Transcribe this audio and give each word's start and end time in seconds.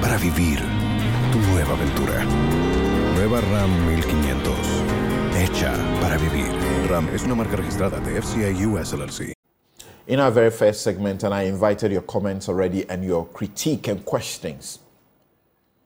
para 0.00 0.16
vivir 0.16 0.58
tu 1.32 1.38
nueva 1.52 1.74
aventura. 1.74 2.24
Nueva 3.14 3.40
RAM 3.40 3.86
1500. 3.86 4.54
Hecha 5.36 5.72
para 6.00 6.16
vivir. 6.18 6.46
RAM 6.88 7.08
es 7.14 7.22
una 7.24 7.34
marca 7.34 7.56
registrada 7.56 8.00
de 8.00 8.18
US 8.66 8.92
LLC. 8.92 9.34
In 10.06 10.18
our 10.18 10.32
very 10.32 10.50
first 10.50 10.82
segment, 10.82 11.22
and 11.22 11.32
I 11.32 11.44
invited 11.44 11.92
your 11.92 12.02
comments 12.02 12.48
already 12.48 12.84
and 12.88 13.04
your 13.04 13.26
critique 13.26 13.88
and 13.88 14.04
questions. 14.04 14.80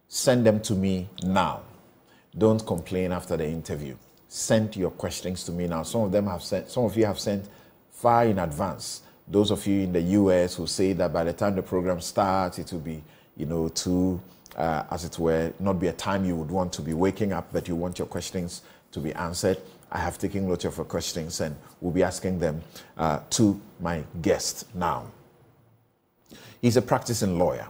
Send 0.08 0.46
them 0.46 0.60
to 0.60 0.74
me 0.74 1.08
now. 1.22 1.60
Don't 2.36 2.64
complain 2.64 3.12
after 3.12 3.36
the 3.36 3.46
interview. 3.46 3.96
Send 4.28 4.76
your 4.76 4.90
questions 4.92 5.44
to 5.44 5.52
me 5.52 5.66
now. 5.66 5.82
Some 5.82 6.02
of 6.02 6.12
them 6.12 6.26
have 6.26 6.42
sent, 6.42 6.70
some 6.70 6.84
of 6.84 6.96
you 6.96 7.04
have 7.04 7.18
sent 7.18 7.48
far 7.90 8.24
in 8.24 8.38
advance. 8.38 9.02
Those 9.26 9.50
of 9.50 9.66
you 9.66 9.82
in 9.82 9.92
the 9.92 10.00
US 10.00 10.54
who 10.54 10.66
say 10.66 10.92
that 10.94 11.12
by 11.12 11.24
the 11.24 11.32
time 11.32 11.54
the 11.54 11.62
program 11.62 12.00
starts, 12.00 12.58
it 12.58 12.72
will 12.72 12.80
be, 12.80 13.02
you 13.36 13.46
know, 13.46 13.68
to, 13.68 14.20
uh, 14.56 14.84
as 14.90 15.04
it 15.04 15.18
were, 15.18 15.52
not 15.58 15.80
be 15.80 15.88
a 15.88 15.92
time 15.92 16.24
you 16.24 16.36
would 16.36 16.50
want 16.50 16.72
to 16.74 16.82
be 16.82 16.94
waking 16.94 17.32
up, 17.32 17.48
but 17.52 17.68
you 17.68 17.74
want 17.74 17.98
your 17.98 18.06
questions 18.06 18.62
to 18.92 19.00
be 19.00 19.12
answered. 19.14 19.58
I 19.90 19.98
have 19.98 20.18
taken 20.18 20.48
note 20.48 20.64
of 20.64 20.76
your 20.76 20.86
questions 20.86 21.40
and 21.40 21.56
we'll 21.80 21.92
be 21.92 22.02
asking 22.02 22.38
them 22.38 22.62
uh, 22.96 23.20
to 23.30 23.60
my 23.80 24.04
guest 24.22 24.74
now. 24.74 25.06
He's 26.60 26.76
a 26.76 26.82
practicing 26.82 27.38
lawyer. 27.38 27.68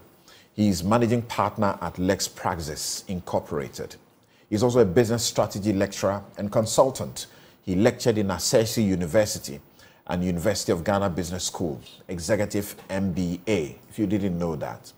He's 0.55 0.85
managing 0.85 1.23
partner 1.23 1.77
at 1.83 1.99
Lex 1.99 2.29
Praxis 2.29 3.05
Incorporated. 3.09 3.97
He's 4.49 4.63
also 4.63 4.81
a 4.81 4.85
business 4.85 5.25
strategy 5.25 5.73
lecturer 5.73 6.23
and 6.39 6.51
consultant. 6.53 7.27
He 7.63 7.75
lectured 7.75 8.19
in 8.19 8.29
Ashesi 8.29 8.87
University 8.87 9.61
and 10.07 10.23
University 10.23 10.71
of 10.71 10.85
Ghana 10.85 11.11
Business 11.11 11.45
School, 11.45 11.81
Executive 12.09 12.77
MBA, 12.89 13.77
if 13.91 13.99
you 13.99 14.07
didn't 14.07 14.39
know 14.39 14.55
that. 14.57 14.93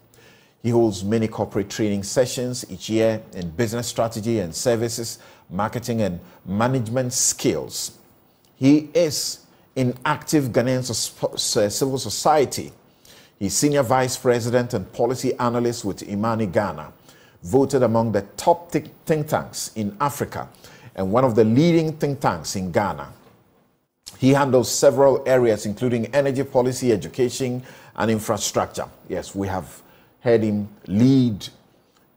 He 0.67 0.73
holds 0.73 1.05
many 1.05 1.29
corporate 1.29 1.71
training 1.71 2.03
sessions 2.03 2.65
each 2.69 2.91
year 2.91 3.23
in 3.35 3.51
business 3.51 3.87
strategy 3.87 4.41
and 4.41 4.53
services, 4.53 5.21
marketing 5.49 6.03
and 6.03 6.19
management 6.45 7.13
skills. 7.13 7.97
He 8.57 8.91
is 8.93 9.47
in 9.77 9.97
active 10.05 10.47
Ghanaian 10.47 10.83
uh, 11.23 11.69
civil 11.69 11.99
society. 11.99 12.73
He's 13.39 13.55
senior 13.55 13.85
vice 13.85 14.17
president 14.17 14.75
and 14.75 14.93
policy 14.93 15.35
analyst 15.35 15.85
with 15.85 16.03
Imani 16.03 16.47
Ghana, 16.47 16.93
voted 17.45 17.85
among 17.85 18.11
the 18.11 18.23
top 18.37 18.73
think 18.73 18.91
tanks 19.05 19.71
in 19.77 19.97
Africa 20.01 20.49
and 20.97 21.13
one 21.13 21.25
of 21.25 21.37
the 21.37 21.45
leading 21.45 21.93
think 21.93 22.19
tanks 22.19 22.57
in 22.57 22.73
Ghana. 22.73 23.13
He 24.19 24.31
handles 24.31 24.69
several 24.69 25.23
areas, 25.27 25.65
including 25.65 26.13
energy 26.13 26.43
policy, 26.43 26.91
education, 26.91 27.63
and 27.95 28.11
infrastructure. 28.11 28.89
Yes, 29.09 29.33
we 29.33 29.47
have 29.47 29.85
heard 30.27 30.43
him 30.43 30.69
lead, 30.89 31.47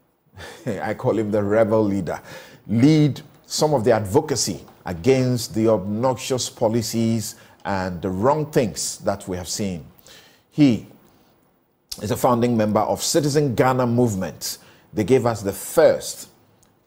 I 0.66 0.94
call 0.94 1.16
him 1.16 1.30
the 1.30 1.42
rebel 1.42 1.84
leader, 1.84 2.20
lead 2.66 3.20
some 3.46 3.72
of 3.72 3.84
the 3.84 3.92
advocacy 3.92 4.64
against 4.84 5.54
the 5.54 5.68
obnoxious 5.68 6.50
policies 6.50 7.36
and 7.64 8.02
the 8.02 8.10
wrong 8.10 8.50
things 8.50 8.98
that 8.98 9.28
we 9.28 9.36
have 9.36 9.48
seen. 9.48 9.84
He 10.50 10.88
is 12.02 12.10
a 12.10 12.16
founding 12.16 12.56
member 12.56 12.80
of 12.80 13.00
Citizen 13.00 13.54
Ghana 13.54 13.86
Movement. 13.86 14.58
They 14.92 15.04
gave 15.04 15.24
us 15.24 15.42
the 15.42 15.52
first 15.52 16.30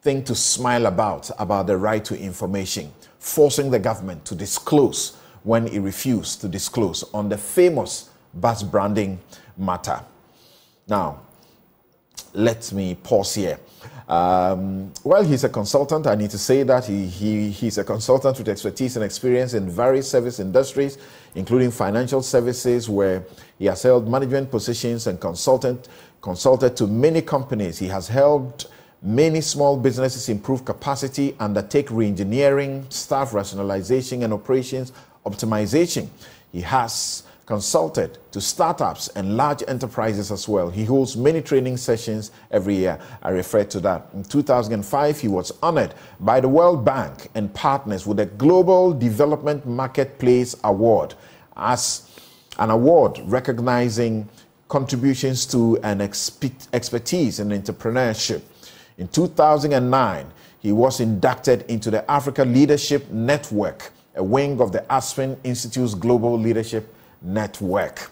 thing 0.02 0.25
to 0.25 0.36
smile 0.36 0.88
about 0.88 1.31
about 1.40 1.68
the 1.68 1.78
right 1.78 2.04
to 2.04 2.20
information, 2.20 2.92
forcing 3.20 3.72
the 3.72 3.80
government 3.80 4.25
to 4.25 4.36
disclose 4.36 5.16
when 5.44 5.68
it 5.68 5.80
refused 5.80 6.42
to 6.42 6.50
disclose 6.50 7.04
on 7.14 7.30
the 7.30 7.38
famous 7.38 8.10
bus 8.34 8.62
branding 8.62 9.22
matter. 9.58 10.02
Now, 10.88 11.22
let 12.34 12.72
me 12.74 12.96
pause 12.96 13.36
here. 13.36 13.60
Um, 14.08 14.92
well, 15.04 15.24
he's 15.24 15.44
a 15.44 15.50
consultant. 15.50 16.08
I 16.08 16.16
need 16.16 16.30
to 16.32 16.38
say 16.38 16.64
that 16.64 16.86
he, 16.86 17.08
he, 17.08 17.50
he's 17.50 17.78
a 17.78 17.84
consultant 17.84 18.38
with 18.38 18.50
expertise 18.50 18.96
and 18.96 19.06
experience 19.06 19.54
in 19.54 19.70
various 19.70 20.10
service 20.10 20.40
industries, 20.40 20.98
including 21.36 21.72
financial 21.72 22.22
services, 22.22 22.90
where 22.90 23.24
he 23.60 23.66
has 23.66 23.82
held 23.84 24.10
management 24.10 24.52
positions 24.52 25.08
and 25.08 25.20
consultant, 25.20 25.88
consulted 26.22 26.76
to 26.78 26.88
many 26.88 27.22
companies. 27.22 27.78
He 27.80 27.88
has 27.88 28.08
helped 28.08 28.68
many 29.02 29.42
small 29.42 29.78
businesses 29.78 30.30
improve 30.30 30.66
capacity, 30.66 31.36
undertake 31.40 31.88
reengineering, 31.88 32.92
staff 32.92 33.34
rationalization, 33.34 34.24
and 34.24 34.34
operations 34.34 34.92
optimization. 35.26 36.08
He 36.52 36.62
has 36.62 37.24
consulted 37.45 38.18
to 38.31 38.40
startups 38.40 39.10
and 39.10 39.36
large 39.36 39.63
enterprises 39.68 40.31
as 40.31 40.48
well. 40.48 40.69
He 40.69 40.86
holds 40.86 41.18
many 41.18 41.42
training 41.42 41.78
sessions 41.78 42.31
every 42.51 42.75
year. 42.75 43.00
I 43.22 43.30
refer 43.30 43.66
to 43.66 43.80
that. 43.81 44.07
In 44.13 44.24
2005, 44.24 45.19
he 45.19 45.28
was 45.28 45.51
honored 45.62 45.94
by 46.19 46.40
the 46.40 46.48
World 46.48 46.86
Bank 46.86 47.30
and 47.36 47.54
partners 47.54 48.07
with 48.07 48.18
the 48.18 48.28
Global 48.28 48.94
Development 48.94 49.66
Marketplace 49.66 50.56
Award 50.63 51.16
as 51.57 52.10
an 52.60 52.69
award 52.69 53.19
recognizing 53.25 54.30
contributions 54.69 55.46
to 55.48 55.78
an 55.84 56.01
expertise 56.01 57.39
in 57.39 57.50
entrepreneurship. 57.50 58.42
In 58.98 59.07
2009, 59.10 60.31
he 60.60 60.72
was 60.72 61.01
inducted 61.01 61.63
into 61.63 61.92
the 61.92 62.10
Africa 62.10 62.46
Leadership 62.46 63.10
Network, 63.12 63.92
a 64.16 64.24
wing 64.24 64.62
of 64.62 64.72
the 64.72 64.89
Aspen 64.92 65.38
Institute's 65.44 65.94
Global 65.94 66.39
Leadership 66.39 66.96
network. 67.24 68.12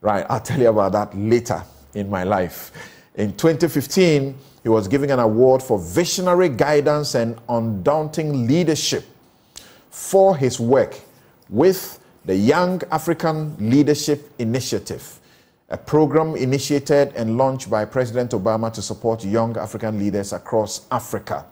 Right, 0.00 0.26
I'll 0.28 0.40
tell 0.40 0.60
you 0.60 0.68
about 0.68 0.92
that 0.92 1.16
later 1.16 1.62
in 1.94 2.10
my 2.10 2.24
life. 2.24 2.72
In 3.14 3.32
2015, 3.36 4.36
he 4.62 4.68
was 4.68 4.88
given 4.88 5.10
an 5.10 5.18
award 5.18 5.62
for 5.62 5.78
visionary 5.78 6.48
guidance 6.48 7.14
and 7.14 7.38
undaunting 7.48 8.46
leadership 8.46 9.04
for 9.90 10.36
his 10.36 10.58
work 10.58 10.98
with 11.48 12.00
the 12.24 12.34
Young 12.34 12.80
African 12.90 13.54
Leadership 13.58 14.32
Initiative, 14.38 15.20
a 15.68 15.76
program 15.76 16.34
initiated 16.36 17.12
and 17.14 17.36
launched 17.36 17.70
by 17.70 17.84
President 17.84 18.30
Obama 18.32 18.72
to 18.72 18.82
support 18.82 19.24
young 19.24 19.56
African 19.58 19.98
leaders 19.98 20.32
across 20.32 20.86
Africa. 20.90 21.44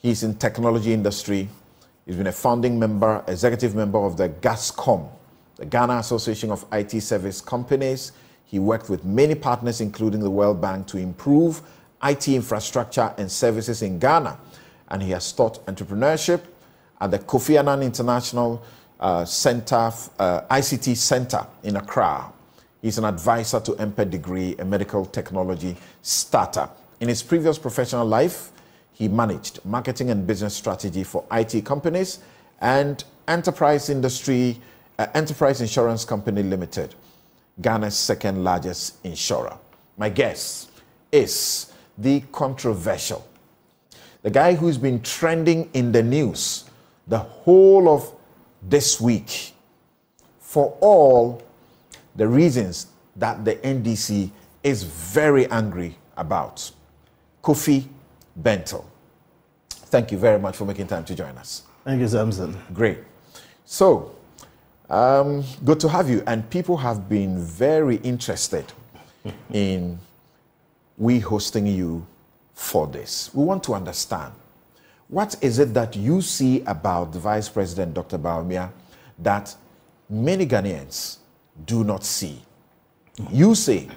He's 0.00 0.22
in 0.22 0.36
technology 0.36 0.92
industry 0.92 1.48
He's 2.08 2.16
been 2.16 2.28
a 2.28 2.32
founding 2.32 2.78
member, 2.78 3.22
executive 3.28 3.74
member 3.74 3.98
of 3.98 4.16
the 4.16 4.30
GASSCOM, 4.30 5.06
the 5.56 5.66
Ghana 5.66 5.98
Association 5.98 6.50
of 6.50 6.64
IT 6.72 7.02
Service 7.02 7.42
Companies. 7.42 8.12
He 8.46 8.58
worked 8.58 8.88
with 8.88 9.04
many 9.04 9.34
partners, 9.34 9.82
including 9.82 10.20
the 10.20 10.30
World 10.30 10.58
Bank, 10.58 10.86
to 10.86 10.96
improve 10.96 11.60
IT 12.02 12.26
infrastructure 12.28 13.12
and 13.18 13.30
services 13.30 13.82
in 13.82 13.98
Ghana. 13.98 14.38
And 14.88 15.02
he 15.02 15.10
has 15.10 15.30
taught 15.34 15.66
entrepreneurship 15.66 16.40
at 16.98 17.10
the 17.10 17.18
Kofi 17.18 17.58
Annan 17.58 17.82
International 17.82 18.64
uh, 18.98 19.26
Center, 19.26 19.92
uh, 20.18 20.40
ICT 20.50 20.96
Center 20.96 21.46
in 21.62 21.76
Accra. 21.76 22.32
He's 22.80 22.96
an 22.96 23.04
advisor 23.04 23.60
to 23.60 23.72
MPET 23.72 24.08
Degree, 24.08 24.56
a 24.58 24.64
medical 24.64 25.04
technology 25.04 25.76
startup. 26.00 26.80
In 27.00 27.08
his 27.08 27.22
previous 27.22 27.58
professional 27.58 28.06
life, 28.06 28.50
he 28.98 29.06
managed 29.06 29.64
marketing 29.64 30.10
and 30.10 30.26
business 30.26 30.54
strategy 30.54 31.04
for 31.04 31.24
IT 31.30 31.64
companies 31.64 32.18
and 32.60 33.04
enterprise 33.28 33.90
industry, 33.90 34.58
uh, 34.98 35.06
enterprise 35.14 35.60
insurance 35.60 36.04
company 36.04 36.42
limited, 36.42 36.96
Ghana's 37.62 37.96
second 37.96 38.42
largest 38.42 38.96
insurer. 39.04 39.56
My 39.98 40.08
guess 40.08 40.66
is 41.12 41.72
the 41.96 42.24
controversial, 42.32 43.24
the 44.22 44.30
guy 44.30 44.56
who's 44.56 44.78
been 44.78 45.00
trending 45.02 45.70
in 45.74 45.92
the 45.92 46.02
news 46.02 46.64
the 47.06 47.18
whole 47.18 47.88
of 47.88 48.12
this 48.62 49.00
week 49.00 49.52
for 50.40 50.76
all 50.80 51.40
the 52.16 52.26
reasons 52.26 52.88
that 53.14 53.44
the 53.44 53.54
NDC 53.54 54.32
is 54.64 54.82
very 54.82 55.48
angry 55.52 55.96
about. 56.16 56.72
Kofi 57.44 57.86
Bentil. 58.42 58.84
Thank 59.70 60.12
you 60.12 60.18
very 60.18 60.38
much 60.38 60.56
for 60.56 60.64
making 60.64 60.86
time 60.86 61.04
to 61.04 61.14
join 61.14 61.36
us. 61.38 61.62
Thank 61.84 62.00
you, 62.00 62.08
Samson. 62.08 62.56
Great. 62.74 62.98
So, 63.64 64.14
um, 64.90 65.44
good 65.64 65.80
to 65.80 65.88
have 65.88 66.08
you. 66.10 66.22
And 66.26 66.48
people 66.50 66.76
have 66.76 67.08
been 67.08 67.38
very 67.38 67.96
interested 67.96 68.64
in 69.52 69.98
we 70.96 71.20
hosting 71.20 71.66
you 71.66 72.06
for 72.54 72.86
this. 72.86 73.30
We 73.34 73.44
want 73.44 73.62
to 73.64 73.74
understand 73.74 74.32
what 75.08 75.36
is 75.40 75.58
it 75.58 75.72
that 75.74 75.96
you 75.96 76.20
see 76.20 76.62
about 76.62 77.12
the 77.12 77.18
Vice 77.18 77.48
President, 77.48 77.94
Dr. 77.94 78.18
Bawumia, 78.18 78.70
that 79.18 79.56
many 80.10 80.46
Ghanaians 80.46 81.18
do 81.64 81.82
not 81.82 82.04
see? 82.04 82.42
You 83.30 83.54
say, 83.54 83.88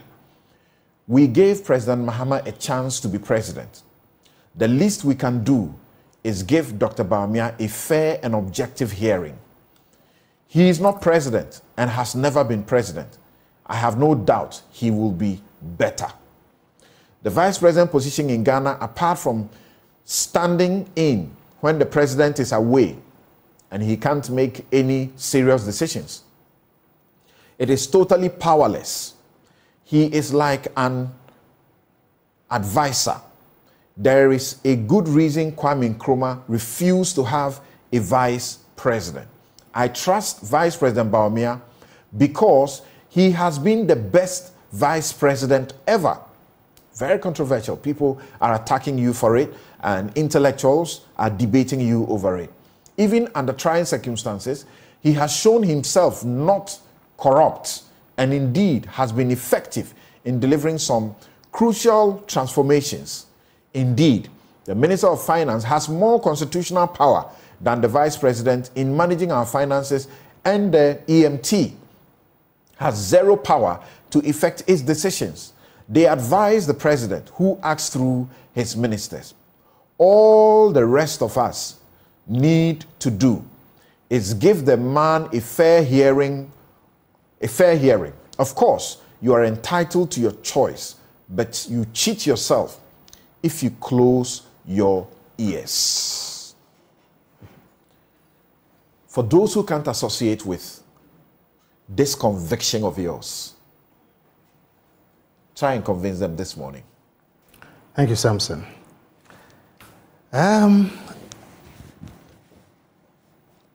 we 1.07 1.27
gave 1.27 1.65
President 1.65 2.07
Mahama 2.07 2.45
a 2.47 2.51
chance 2.53 2.99
to 3.01 3.09
be 3.09 3.17
president 3.17 3.83
the 4.55 4.67
least 4.67 5.03
we 5.03 5.15
can 5.15 5.43
do 5.43 5.73
is 6.23 6.43
give 6.43 6.77
Dr. 6.77 7.03
Bawumia 7.03 7.59
a 7.59 7.67
fair 7.67 8.19
and 8.21 8.35
objective 8.35 8.91
hearing. 8.91 9.37
He 10.47 10.69
is 10.69 10.79
not 10.79 11.01
president 11.01 11.61
and 11.77 11.89
has 11.89 12.13
never 12.15 12.43
been 12.43 12.63
president. 12.63 13.17
I 13.65 13.75
have 13.75 13.97
no 13.97 14.13
doubt 14.15 14.61
he 14.71 14.91
will 14.91 15.11
be 15.11 15.41
better. 15.61 16.07
The 17.23 17.29
vice 17.29 17.57
president 17.57 17.91
position 17.91 18.29
in 18.29 18.43
Ghana, 18.43 18.77
apart 18.81 19.19
from 19.19 19.49
standing 20.03 20.89
in 20.95 21.31
when 21.61 21.79
the 21.79 21.85
president 21.85 22.39
is 22.39 22.51
away 22.51 22.97
and 23.69 23.81
he 23.81 23.95
can't 23.95 24.29
make 24.29 24.65
any 24.71 25.11
serious 25.15 25.63
decisions, 25.63 26.23
it 27.57 27.69
is 27.69 27.87
totally 27.87 28.29
powerless. 28.29 29.13
He 29.85 30.05
is 30.05 30.33
like 30.33 30.67
an 30.75 31.11
advisor 32.49 33.21
there 33.97 34.31
is 34.31 34.59
a 34.63 34.75
good 34.75 35.07
reason 35.07 35.51
Kwame 35.51 35.95
Nkrumah 35.95 36.41
refused 36.47 37.15
to 37.15 37.23
have 37.23 37.61
a 37.91 37.99
vice 37.99 38.59
president. 38.75 39.27
I 39.73 39.87
trust 39.87 40.41
Vice 40.41 40.75
President 40.75 41.11
Bawumia 41.11 41.61
because 42.17 42.81
he 43.09 43.31
has 43.31 43.59
been 43.59 43.87
the 43.87 43.95
best 43.95 44.53
vice 44.71 45.13
president 45.13 45.73
ever. 45.87 46.17
Very 46.95 47.19
controversial. 47.19 47.77
People 47.77 48.19
are 48.41 48.55
attacking 48.55 48.97
you 48.97 49.13
for 49.13 49.37
it, 49.37 49.53
and 49.81 50.15
intellectuals 50.17 51.05
are 51.17 51.29
debating 51.29 51.79
you 51.79 52.05
over 52.07 52.37
it. 52.37 52.51
Even 52.97 53.29
under 53.33 53.53
trying 53.53 53.85
circumstances, 53.85 54.65
he 55.01 55.13
has 55.13 55.35
shown 55.35 55.63
himself 55.63 56.23
not 56.23 56.79
corrupt 57.17 57.83
and 58.17 58.33
indeed 58.33 58.85
has 58.85 59.11
been 59.11 59.31
effective 59.31 59.93
in 60.25 60.39
delivering 60.39 60.77
some 60.77 61.15
crucial 61.51 62.23
transformations 62.27 63.25
Indeed, 63.73 64.29
the 64.65 64.75
Minister 64.75 65.07
of 65.07 65.23
Finance 65.23 65.63
has 65.63 65.89
more 65.89 66.21
constitutional 66.21 66.87
power 66.87 67.29
than 67.59 67.81
the 67.81 67.87
Vice 67.87 68.17
President 68.17 68.69
in 68.75 68.95
managing 68.95 69.31
our 69.31 69.45
finances, 69.45 70.07
and 70.43 70.73
the 70.73 70.99
EMT 71.07 71.73
has 72.77 72.95
zero 72.95 73.35
power 73.35 73.79
to 74.09 74.19
effect 74.19 74.63
its 74.67 74.81
decisions. 74.81 75.53
They 75.87 76.07
advise 76.07 76.67
the 76.67 76.73
President, 76.73 77.29
who 77.35 77.59
acts 77.63 77.89
through 77.89 78.29
his 78.53 78.75
ministers. 78.75 79.33
All 79.97 80.71
the 80.71 80.85
rest 80.85 81.21
of 81.21 81.37
us 81.37 81.79
need 82.27 82.85
to 82.99 83.11
do 83.11 83.43
is 84.09 84.33
give 84.33 84.65
the 84.65 84.77
man 84.77 85.29
a 85.31 85.39
fair 85.39 85.83
hearing, 85.83 86.51
a 87.41 87.47
fair 87.47 87.77
hearing. 87.77 88.13
Of 88.39 88.55
course, 88.55 88.97
you 89.21 89.33
are 89.33 89.45
entitled 89.45 90.11
to 90.11 90.19
your 90.19 90.33
choice, 90.41 90.95
but 91.29 91.67
you 91.69 91.85
cheat 91.93 92.25
yourself 92.25 92.80
if 93.43 93.63
you 93.63 93.71
close 93.71 94.43
your 94.65 95.07
ears. 95.37 96.55
For 99.07 99.23
those 99.23 99.53
who 99.53 99.63
can't 99.63 99.87
associate 99.87 100.45
with 100.45 100.83
this 101.89 102.15
conviction 102.15 102.83
of 102.83 102.97
yours, 102.97 103.55
try 105.55 105.73
and 105.73 105.83
convince 105.83 106.19
them 106.19 106.35
this 106.35 106.55
morning. 106.55 106.83
Thank 107.93 108.09
you, 108.09 108.15
Samson. 108.15 108.65
Um, 110.31 110.91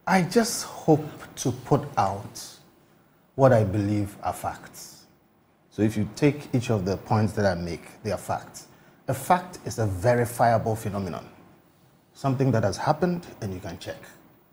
I 0.07 0.23
just 0.23 0.65
hope 0.65 1.05
to 1.37 1.53
put 1.53 1.83
out 1.99 2.43
what 3.35 3.53
I 3.53 3.65
believe 3.65 4.17
are 4.23 4.33
facts. 4.33 5.05
So 5.71 5.83
if 5.83 5.97
you 5.97 6.09
take 6.17 6.49
each 6.55 6.71
of 6.71 6.87
the 6.87 6.97
points 6.97 7.35
that 7.35 7.45
I 7.45 7.55
make, 7.55 8.03
they 8.03 8.11
are 8.13 8.19
facts. 8.19 8.69
A 9.09 9.15
fact 9.15 9.59
is 9.65 9.79
a 9.79 9.87
verifiable 9.87 10.77
phenomenon, 10.77 11.29
something 12.15 12.51
that 12.53 12.65
has 12.65 12.77
happened 12.77 13.27
and 13.41 13.53
you 13.53 13.61
can 13.61 13.79
check. 13.79 14.03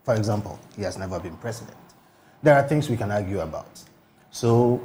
For 0.04 0.14
example, 0.14 0.58
he 0.76 0.82
has 0.82 0.98
never 0.98 1.18
been 1.18 1.36
president. 1.38 1.76
There 2.42 2.54
are 2.54 2.66
things 2.68 2.90
we 2.90 2.96
can 2.96 3.10
argue 3.10 3.40
about. 3.40 3.82
So, 4.30 4.80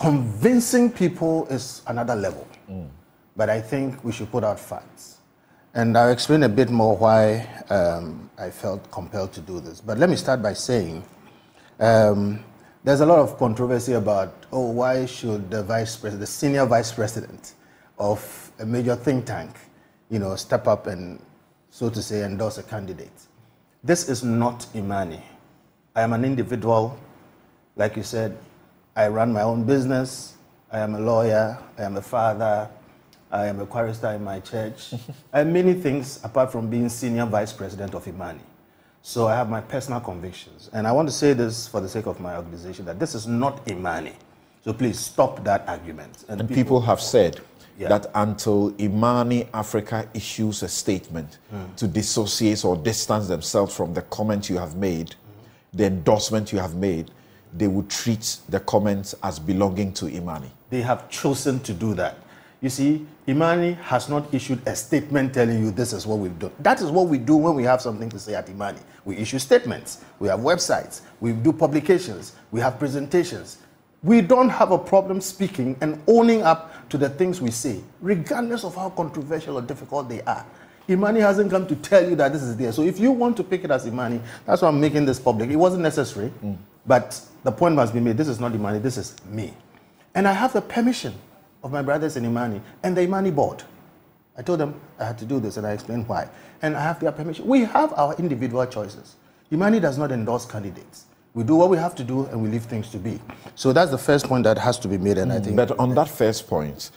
Convincing 0.00 0.90
people 0.90 1.46
is 1.48 1.82
another 1.86 2.16
level. 2.16 2.48
But 3.36 3.50
I 3.50 3.60
think 3.60 4.02
we 4.02 4.12
should 4.12 4.30
put 4.32 4.42
out 4.42 4.58
facts. 4.58 5.18
And 5.74 5.96
I'll 5.96 6.10
explain 6.10 6.42
a 6.44 6.48
bit 6.48 6.70
more 6.70 6.96
why 6.96 7.46
um, 7.68 8.30
I 8.38 8.48
felt 8.48 8.90
compelled 8.90 9.34
to 9.34 9.42
do 9.42 9.60
this. 9.60 9.82
But 9.82 9.98
let 9.98 10.08
me 10.08 10.16
start 10.16 10.40
by 10.40 10.54
saying 10.54 11.04
um, 11.78 12.42
there's 12.82 13.02
a 13.02 13.06
lot 13.06 13.18
of 13.18 13.36
controversy 13.36 13.92
about, 13.92 14.46
oh, 14.50 14.70
why 14.70 15.04
should 15.04 15.50
the 15.50 15.62
vice 15.62 15.96
president, 15.96 16.20
the 16.20 16.26
senior 16.26 16.64
vice 16.64 16.92
president 16.92 17.52
of 18.00 18.50
a 18.58 18.66
major 18.66 18.96
think 18.96 19.26
tank, 19.26 19.54
you 20.08 20.18
know, 20.18 20.34
step 20.34 20.66
up 20.66 20.88
and, 20.88 21.22
so 21.70 21.88
to 21.88 22.02
say, 22.02 22.24
endorse 22.24 22.58
a 22.58 22.62
candidate? 22.64 23.12
This 23.84 24.08
is 24.08 24.24
not 24.24 24.66
Imani. 24.74 25.22
I 25.94 26.02
am 26.02 26.12
an 26.12 26.24
individual. 26.24 26.98
Like 27.76 27.96
you 27.96 28.02
said, 28.02 28.36
I 28.96 29.08
run 29.08 29.32
my 29.32 29.42
own 29.42 29.64
business. 29.64 30.34
I 30.72 30.80
am 30.80 30.94
a 30.94 31.00
lawyer. 31.00 31.58
I 31.78 31.82
am 31.82 31.96
a 31.96 32.02
father. 32.02 32.68
I 33.30 33.46
am 33.46 33.60
a 33.60 33.66
chorister 33.66 34.10
in 34.10 34.24
my 34.24 34.40
church. 34.40 34.94
I 35.32 35.42
am 35.42 35.52
many 35.52 35.74
things 35.74 36.20
apart 36.24 36.50
from 36.50 36.68
being 36.68 36.88
senior 36.88 37.26
vice 37.26 37.52
president 37.52 37.94
of 37.94 38.08
Imani. 38.08 38.40
So 39.02 39.28
I 39.28 39.34
have 39.34 39.48
my 39.48 39.60
personal 39.60 40.00
convictions. 40.00 40.68
And 40.72 40.86
I 40.86 40.92
want 40.92 41.08
to 41.08 41.14
say 41.14 41.32
this 41.32 41.68
for 41.68 41.80
the 41.80 41.88
sake 41.88 42.06
of 42.06 42.20
my 42.20 42.36
organization 42.36 42.84
that 42.86 42.98
this 42.98 43.14
is 43.14 43.26
not 43.26 43.70
Imani. 43.70 44.12
So 44.64 44.72
please 44.72 44.98
stop 44.98 45.42
that 45.44 45.66
argument. 45.68 46.24
And, 46.28 46.40
people, 46.40 46.54
people, 46.54 46.80
have 46.82 47.00
said 47.00 47.40
Yeah. 47.80 47.88
that 47.88 48.10
until 48.14 48.74
Imani 48.78 49.48
Africa 49.54 50.06
issues 50.12 50.62
a 50.62 50.68
statement 50.68 51.38
hmm. 51.50 51.74
to 51.76 51.88
dissociate 51.88 52.62
or 52.62 52.76
distance 52.76 53.26
themselves 53.26 53.74
from 53.74 53.94
the 53.94 54.02
comment 54.02 54.50
you 54.50 54.58
have 54.58 54.76
made, 54.76 55.14
the 55.72 55.86
endorsement 55.86 56.52
you 56.52 56.58
have 56.58 56.74
made, 56.74 57.10
they 57.54 57.68
would 57.68 57.88
treat 57.88 58.36
the 58.50 58.60
comments 58.60 59.14
as 59.22 59.38
belonging 59.38 59.94
to 59.94 60.08
Imani. 60.08 60.50
they 60.68 60.82
have 60.82 61.08
chosen 61.08 61.58
to 61.60 61.72
do 61.72 61.94
that. 61.94 62.16
You 62.60 62.68
see, 62.68 63.06
Imani 63.26 63.72
has 63.72 64.10
not 64.10 64.32
issued 64.34 64.60
a 64.66 64.76
statement 64.76 65.32
telling 65.32 65.60
you 65.64 65.70
this 65.70 65.94
is 65.94 66.06
what 66.06 66.18
we've 66.18 66.38
done. 66.38 66.52
That 66.60 66.82
is 66.82 66.90
what 66.90 67.08
we 67.08 67.16
do 67.16 67.34
when 67.36 67.54
we 67.54 67.62
have 67.62 67.80
something 67.80 68.10
to 68.10 68.18
say 68.18 68.34
at 68.34 68.50
Imani. 68.50 68.80
We 69.06 69.16
issue 69.16 69.38
statements, 69.38 70.04
we 70.18 70.28
have 70.28 70.40
websites, 70.40 71.00
we 71.20 71.32
do 71.32 71.52
publications, 71.52 72.34
we 72.50 72.60
have 72.60 72.78
presentations. 72.78 73.56
We 74.02 74.20
don't 74.22 74.48
have 74.48 74.70
a 74.70 74.78
problem 74.78 75.20
speaking 75.20 75.76
and 75.80 76.02
owning 76.06 76.42
up 76.42 76.69
to 76.90 76.98
the 76.98 77.08
things 77.08 77.40
we 77.40 77.50
say, 77.50 77.80
regardless 78.00 78.64
of 78.64 78.74
how 78.74 78.90
controversial 78.90 79.58
or 79.58 79.62
difficult 79.62 80.08
they 80.08 80.20
are. 80.22 80.44
Imani 80.88 81.20
hasn't 81.20 81.50
come 81.50 81.66
to 81.68 81.76
tell 81.76 82.08
you 82.08 82.16
that 82.16 82.32
this 82.32 82.42
is 82.42 82.56
there. 82.56 82.72
So 82.72 82.82
if 82.82 82.98
you 82.98 83.12
want 83.12 83.36
to 83.36 83.44
pick 83.44 83.64
it 83.64 83.70
as 83.70 83.86
Imani, 83.86 84.20
that's 84.44 84.62
why 84.62 84.68
I'm 84.68 84.80
making 84.80 85.04
this 85.06 85.20
public. 85.20 85.48
It 85.50 85.56
wasn't 85.56 85.82
necessary, 85.82 86.32
mm. 86.44 86.56
but 86.84 87.20
the 87.44 87.52
point 87.52 87.76
must 87.76 87.94
be 87.94 88.00
made. 88.00 88.16
This 88.16 88.28
is 88.28 88.40
not 88.40 88.54
Imani, 88.54 88.80
this 88.80 88.96
is 88.98 89.14
me. 89.26 89.54
And 90.14 90.26
I 90.26 90.32
have 90.32 90.52
the 90.52 90.60
permission 90.60 91.14
of 91.62 91.70
my 91.70 91.82
brothers 91.82 92.16
in 92.16 92.24
Imani 92.24 92.60
and 92.82 92.96
the 92.96 93.02
Imani 93.02 93.30
board. 93.30 93.62
I 94.36 94.42
told 94.42 94.58
them 94.58 94.74
I 94.98 95.04
had 95.04 95.18
to 95.18 95.24
do 95.24 95.38
this 95.38 95.56
and 95.58 95.66
I 95.66 95.72
explained 95.72 96.08
why. 96.08 96.28
And 96.62 96.76
I 96.76 96.82
have 96.82 96.98
their 96.98 97.12
permission. 97.12 97.46
We 97.46 97.60
have 97.60 97.92
our 97.92 98.14
individual 98.16 98.66
choices. 98.66 99.16
Imani 99.52 99.78
does 99.80 99.98
not 99.98 100.10
endorse 100.10 100.44
candidates. 100.46 101.04
We 101.34 101.44
do 101.44 101.54
what 101.54 101.70
we 101.70 101.76
have 101.76 101.94
to 101.96 102.04
do 102.04 102.26
and 102.26 102.42
we 102.42 102.48
leave 102.48 102.64
things 102.64 102.90
to 102.90 102.98
be. 102.98 103.20
So 103.54 103.72
that's 103.72 103.90
the 103.90 103.98
first 103.98 104.26
point 104.26 104.44
that 104.44 104.58
has 104.58 104.78
to 104.80 104.88
be 104.88 104.98
made. 104.98 105.18
And 105.18 105.32
I 105.32 105.38
think 105.38 105.56
But 105.56 105.78
on 105.78 105.94
that 105.94 106.08
first 106.08 106.48
point, 106.48 106.90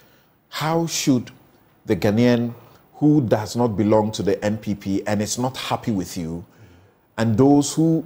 how 0.49 0.87
should 0.87 1.31
the 1.85 1.95
Ghanaian 1.95 2.53
who 2.95 3.21
does 3.21 3.55
not 3.55 3.75
belong 3.75 4.11
to 4.13 4.23
the 4.23 4.35
NPP 4.37 5.03
and 5.05 5.21
is 5.21 5.37
not 5.37 5.57
happy 5.57 5.91
with 5.91 6.15
you, 6.17 6.45
and 7.17 7.37
those 7.37 7.73
who 7.73 8.05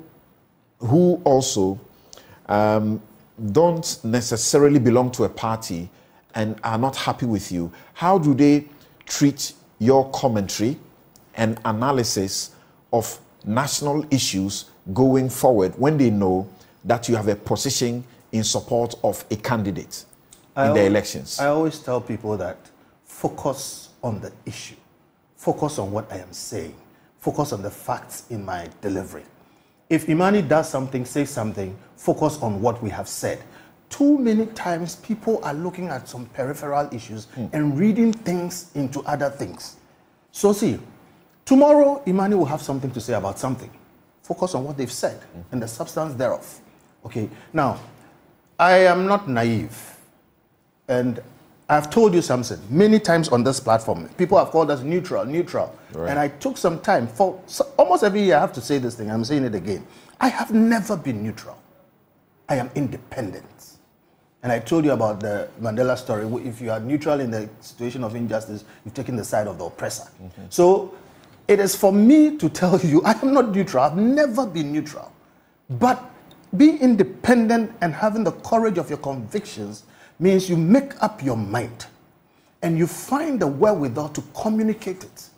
who 0.79 1.21
also 1.23 1.79
um, 2.47 3.01
don't 3.51 3.99
necessarily 4.03 4.79
belong 4.79 5.11
to 5.11 5.23
a 5.23 5.29
party 5.29 5.89
and 6.35 6.59
are 6.63 6.77
not 6.77 6.95
happy 6.95 7.25
with 7.25 7.51
you, 7.51 7.71
how 7.93 8.17
do 8.17 8.33
they 8.33 8.65
treat 9.05 9.53
your 9.79 10.09
commentary 10.11 10.77
and 11.35 11.59
analysis 11.65 12.51
of 12.93 13.19
national 13.45 14.05
issues 14.11 14.65
going 14.93 15.29
forward 15.29 15.73
when 15.77 15.97
they 15.97 16.09
know 16.09 16.47
that 16.83 17.09
you 17.09 17.15
have 17.15 17.27
a 17.27 17.35
position 17.35 18.03
in 18.31 18.43
support 18.43 18.95
of 19.03 19.23
a 19.31 19.35
candidate 19.35 20.05
in 20.55 20.73
the 20.73 20.81
al- 20.81 20.87
elections? 20.87 21.39
I 21.39 21.47
always 21.47 21.79
tell 21.79 22.01
people 22.01 22.37
that 22.37 22.57
focus 23.05 23.89
on 24.03 24.19
the 24.21 24.31
issue, 24.45 24.75
focus 25.35 25.79
on 25.79 25.91
what 25.91 26.11
I 26.11 26.17
am 26.17 26.31
saying, 26.31 26.75
focus 27.19 27.51
on 27.53 27.61
the 27.61 27.71
facts 27.71 28.25
in 28.29 28.45
my 28.45 28.69
delivery. 28.81 29.23
If 29.89 30.09
Imani 30.09 30.41
does 30.41 30.69
something, 30.69 31.05
says 31.05 31.29
something, 31.29 31.77
focus 31.95 32.41
on 32.41 32.61
what 32.61 32.81
we 32.83 32.89
have 32.89 33.07
said. 33.07 33.41
Too 33.89 34.17
many 34.17 34.45
times 34.47 34.97
people 34.97 35.39
are 35.43 35.53
looking 35.53 35.87
at 35.87 36.09
some 36.09 36.25
peripheral 36.27 36.89
issues 36.93 37.25
hmm. 37.35 37.45
and 37.53 37.79
reading 37.79 38.11
things 38.11 38.69
into 38.75 38.99
other 39.01 39.29
things. 39.29 39.77
So, 40.31 40.51
see, 40.51 40.77
tomorrow 41.45 42.03
Imani 42.05 42.35
will 42.35 42.45
have 42.45 42.61
something 42.61 42.91
to 42.91 42.99
say 42.99 43.13
about 43.13 43.39
something. 43.39 43.71
Focus 44.27 44.55
on 44.55 44.65
what 44.65 44.75
they've 44.75 44.91
said 44.91 45.21
and 45.53 45.63
the 45.63 45.67
substance 45.69 46.13
thereof. 46.15 46.59
Okay, 47.05 47.29
now, 47.53 47.79
I 48.59 48.79
am 48.79 49.07
not 49.07 49.29
naive. 49.29 49.97
And 50.89 51.21
I've 51.69 51.89
told 51.89 52.13
you 52.13 52.21
something 52.21 52.59
many 52.69 52.99
times 52.99 53.29
on 53.29 53.45
this 53.45 53.61
platform. 53.61 54.09
People 54.17 54.37
have 54.37 54.49
called 54.49 54.69
us 54.69 54.81
neutral, 54.81 55.23
neutral. 55.23 55.73
Right. 55.93 56.09
And 56.09 56.19
I 56.19 56.27
took 56.27 56.57
some 56.57 56.81
time 56.81 57.07
for 57.07 57.41
so, 57.45 57.71
almost 57.77 58.03
every 58.03 58.21
year. 58.23 58.35
I 58.35 58.41
have 58.41 58.51
to 58.53 58.61
say 58.61 58.79
this 58.79 58.95
thing. 58.95 59.09
I'm 59.09 59.23
saying 59.23 59.45
it 59.45 59.55
again. 59.55 59.87
I 60.19 60.27
have 60.27 60.51
never 60.51 60.97
been 60.97 61.23
neutral. 61.23 61.57
I 62.49 62.55
am 62.55 62.69
independent. 62.75 63.45
And 64.43 64.51
I 64.51 64.59
told 64.59 64.83
you 64.83 64.91
about 64.91 65.21
the 65.21 65.47
Mandela 65.61 65.97
story. 65.97 66.25
If 66.45 66.59
you 66.59 66.71
are 66.71 66.81
neutral 66.81 67.21
in 67.21 67.31
the 67.31 67.49
situation 67.61 68.03
of 68.03 68.13
injustice, 68.13 68.65
you've 68.83 68.93
taken 68.93 69.15
the 69.15 69.23
side 69.23 69.47
of 69.47 69.57
the 69.57 69.63
oppressor. 69.63 70.09
Mm-hmm. 70.21 70.43
So 70.49 70.93
it 71.47 71.59
is 71.59 71.75
for 71.75 71.91
me 71.93 72.37
to 72.37 72.49
tell 72.49 72.79
you 72.83 73.01
I 73.03 73.13
am 73.21 73.33
not 73.33 73.49
neutral. 73.49 73.83
I've 73.83 73.97
never 73.97 74.45
been 74.45 74.71
neutral. 74.71 75.11
But 75.69 76.03
being 76.55 76.79
independent 76.79 77.71
and 77.81 77.93
having 77.93 78.23
the 78.23 78.31
courage 78.31 78.77
of 78.77 78.89
your 78.89 78.99
convictions 78.99 79.83
means 80.19 80.49
you 80.49 80.57
make 80.57 81.01
up 81.03 81.23
your 81.23 81.37
mind 81.37 81.87
and 82.61 82.77
you 82.77 82.87
find 82.87 83.39
the 83.39 83.47
wherewithal 83.47 84.09
to 84.09 84.23
communicate 84.33 85.03
it. 85.03 85.29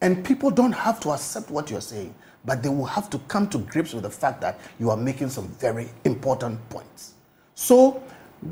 And 0.00 0.24
people 0.24 0.50
don't 0.50 0.72
have 0.72 1.00
to 1.00 1.10
accept 1.10 1.50
what 1.50 1.70
you're 1.70 1.80
saying, 1.80 2.14
but 2.44 2.62
they 2.62 2.68
will 2.68 2.86
have 2.86 3.10
to 3.10 3.18
come 3.20 3.48
to 3.50 3.58
grips 3.58 3.92
with 3.92 4.04
the 4.04 4.10
fact 4.10 4.40
that 4.40 4.58
you 4.78 4.90
are 4.90 4.96
making 4.96 5.28
some 5.28 5.48
very 5.48 5.88
important 6.04 6.66
points. 6.70 7.14
So, 7.54 8.02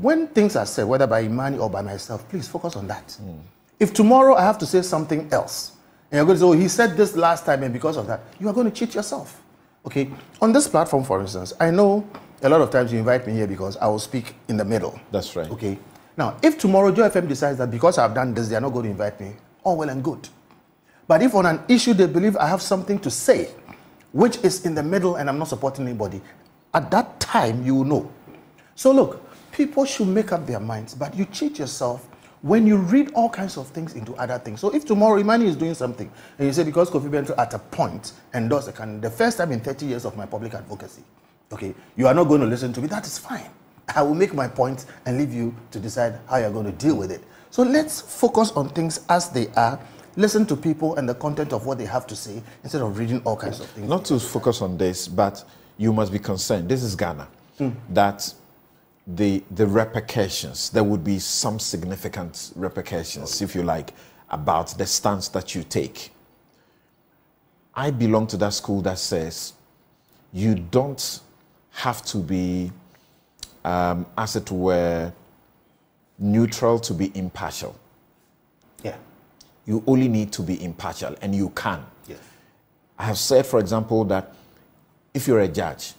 when 0.01 0.27
things 0.27 0.57
are 0.57 0.65
said, 0.65 0.83
whether 0.85 1.07
by 1.07 1.23
Imani 1.23 1.57
or 1.57 1.69
by 1.69 1.81
myself, 1.81 2.27
please 2.27 2.47
focus 2.47 2.75
on 2.75 2.87
that. 2.87 3.13
Hmm. 3.21 3.39
If 3.79 3.93
tomorrow 3.93 4.35
I 4.35 4.41
have 4.41 4.57
to 4.59 4.65
say 4.65 4.81
something 4.81 5.29
else, 5.31 5.76
and 6.09 6.17
you're 6.17 6.25
going 6.25 6.35
to 6.35 6.39
say, 6.39 6.45
oh, 6.45 6.51
he 6.53 6.67
said 6.67 6.95
this 6.95 7.15
last 7.15 7.45
time, 7.45 7.63
and 7.63 7.73
because 7.73 7.97
of 7.97 8.07
that, 8.07 8.21
you 8.39 8.47
are 8.47 8.53
going 8.53 8.69
to 8.69 8.75
cheat 8.75 8.95
yourself. 8.95 9.41
Okay? 9.85 10.09
On 10.41 10.53
this 10.53 10.67
platform, 10.67 11.03
for 11.03 11.19
instance, 11.19 11.53
I 11.59 11.69
know 11.71 12.07
a 12.41 12.49
lot 12.49 12.61
of 12.61 12.69
times 12.69 12.93
you 12.93 12.99
invite 12.99 13.27
me 13.27 13.33
here 13.33 13.47
because 13.47 13.75
I 13.77 13.87
will 13.87 13.99
speak 13.99 14.35
in 14.47 14.55
the 14.57 14.65
middle. 14.65 14.99
That's 15.11 15.35
right. 15.35 15.49
Okay? 15.51 15.77
Now, 16.15 16.37
if 16.41 16.57
tomorrow 16.57 16.91
Joy 16.91 17.09
FM 17.09 17.27
decides 17.27 17.57
that 17.57 17.69
because 17.69 17.97
I've 17.97 18.13
done 18.13 18.33
this, 18.33 18.47
they 18.47 18.55
are 18.55 18.61
not 18.61 18.73
going 18.73 18.85
to 18.85 18.91
invite 18.91 19.19
me, 19.19 19.33
all 19.63 19.77
well 19.77 19.89
and 19.89 20.03
good. 20.03 20.29
But 21.07 21.21
if 21.21 21.35
on 21.35 21.45
an 21.45 21.61
issue 21.67 21.93
they 21.93 22.07
believe 22.07 22.35
I 22.37 22.47
have 22.47 22.61
something 22.61 22.99
to 22.99 23.11
say, 23.11 23.49
which 24.13 24.37
is 24.37 24.65
in 24.65 24.75
the 24.75 24.83
middle 24.83 25.15
and 25.15 25.29
I'm 25.29 25.37
not 25.37 25.47
supporting 25.47 25.85
anybody, 25.85 26.21
at 26.73 26.89
that 26.91 27.19
time 27.19 27.65
you 27.65 27.75
will 27.75 27.83
know. 27.83 28.11
So 28.75 28.91
look, 28.91 29.23
people 29.51 29.85
should 29.85 30.07
make 30.07 30.31
up 30.31 30.45
their 30.45 30.59
minds, 30.59 30.95
but 30.95 31.15
you 31.15 31.25
cheat 31.25 31.59
yourself 31.59 32.07
when 32.41 32.67
you 32.67 32.77
read 32.77 33.11
all 33.13 33.29
kinds 33.29 33.57
of 33.57 33.67
things 33.67 33.93
into 33.95 34.13
other 34.15 34.37
things. 34.37 34.59
So 34.59 34.69
if 34.73 34.85
tomorrow 34.85 35.19
Imani 35.19 35.45
is 35.47 35.55
doing 35.55 35.73
something 35.73 36.09
and 36.37 36.47
you 36.47 36.53
say 36.53 36.63
because 36.63 36.89
Kofi 36.89 37.09
Bentil 37.09 37.37
at 37.37 37.53
a 37.53 37.59
point 37.59 38.13
endorsed 38.33 38.67
a 38.67 38.71
candidate, 38.71 39.01
the 39.01 39.09
first 39.17 39.37
time 39.37 39.51
in 39.51 39.59
30 39.59 39.85
years 39.85 40.05
of 40.05 40.15
my 40.15 40.25
public 40.25 40.53
advocacy, 40.53 41.03
okay, 41.51 41.73
you 41.95 42.07
are 42.07 42.13
not 42.13 42.25
going 42.25 42.41
to 42.41 42.47
listen 42.47 42.73
to 42.73 42.81
me, 42.81 42.87
that 42.87 43.05
is 43.05 43.17
fine. 43.17 43.49
I 43.95 44.01
will 44.01 44.15
make 44.15 44.33
my 44.33 44.47
point 44.47 44.85
and 45.05 45.17
leave 45.17 45.33
you 45.33 45.55
to 45.71 45.79
decide 45.79 46.19
how 46.29 46.37
you're 46.37 46.51
going 46.51 46.65
to 46.65 46.71
deal 46.73 46.95
with 46.95 47.11
it. 47.11 47.23
So 47.49 47.63
let's 47.63 48.01
focus 48.01 48.51
on 48.51 48.69
things 48.69 49.05
as 49.09 49.29
they 49.29 49.47
are. 49.55 49.79
Listen 50.15 50.45
to 50.47 50.55
people 50.55 50.95
and 50.95 51.07
the 51.07 51.15
content 51.15 51.53
of 51.53 51.65
what 51.65 51.77
they 51.77 51.85
have 51.85 52.05
to 52.07 52.15
say 52.15 52.41
instead 52.63 52.81
of 52.81 52.97
reading 52.97 53.21
all 53.23 53.37
kinds 53.37 53.59
of 53.59 53.67
things. 53.67 53.87
Not 53.87 54.03
to 54.05 54.19
focus 54.19 54.61
on 54.61 54.77
this, 54.77 55.07
but 55.07 55.43
you 55.77 55.93
must 55.93 56.11
be 56.11 56.19
concerned. 56.19 56.67
This 56.67 56.83
is 56.83 56.95
Ghana. 56.95 57.27
Hmm. 57.57 57.69
That 57.89 58.33
the 59.07 59.41
the 59.51 59.65
repercussions, 59.65 60.69
there 60.69 60.83
would 60.83 61.03
be 61.03 61.17
some 61.19 61.59
significant 61.59 62.51
repercussions, 62.55 63.41
if 63.41 63.55
you 63.55 63.63
like, 63.63 63.93
about 64.29 64.77
the 64.77 64.85
stance 64.85 65.29
that 65.29 65.55
you 65.55 65.63
take. 65.63 66.11
I 67.73 67.91
belong 67.91 68.27
to 68.27 68.37
that 68.37 68.53
school 68.53 68.81
that 68.81 68.99
says 68.99 69.53
you 70.33 70.55
don't 70.55 71.21
have 71.71 72.03
to 72.05 72.17
be, 72.17 72.71
um, 73.63 74.05
as 74.17 74.35
it 74.35 74.51
were, 74.51 75.13
neutral 76.19 76.79
to 76.79 76.93
be 76.93 77.11
impartial. 77.15 77.75
Yeah. 78.83 78.97
You 79.65 79.83
only 79.87 80.07
need 80.07 80.31
to 80.33 80.41
be 80.41 80.61
impartial, 80.61 81.15
and 81.21 81.33
you 81.35 81.49
can. 81.49 81.85
Yes. 82.07 82.19
I 82.97 83.05
have 83.05 83.17
said, 83.17 83.45
for 83.45 83.59
example, 83.59 84.03
that 84.05 84.33
if 85.13 85.27
you're 85.27 85.39
a 85.39 85.47
judge, 85.47 85.93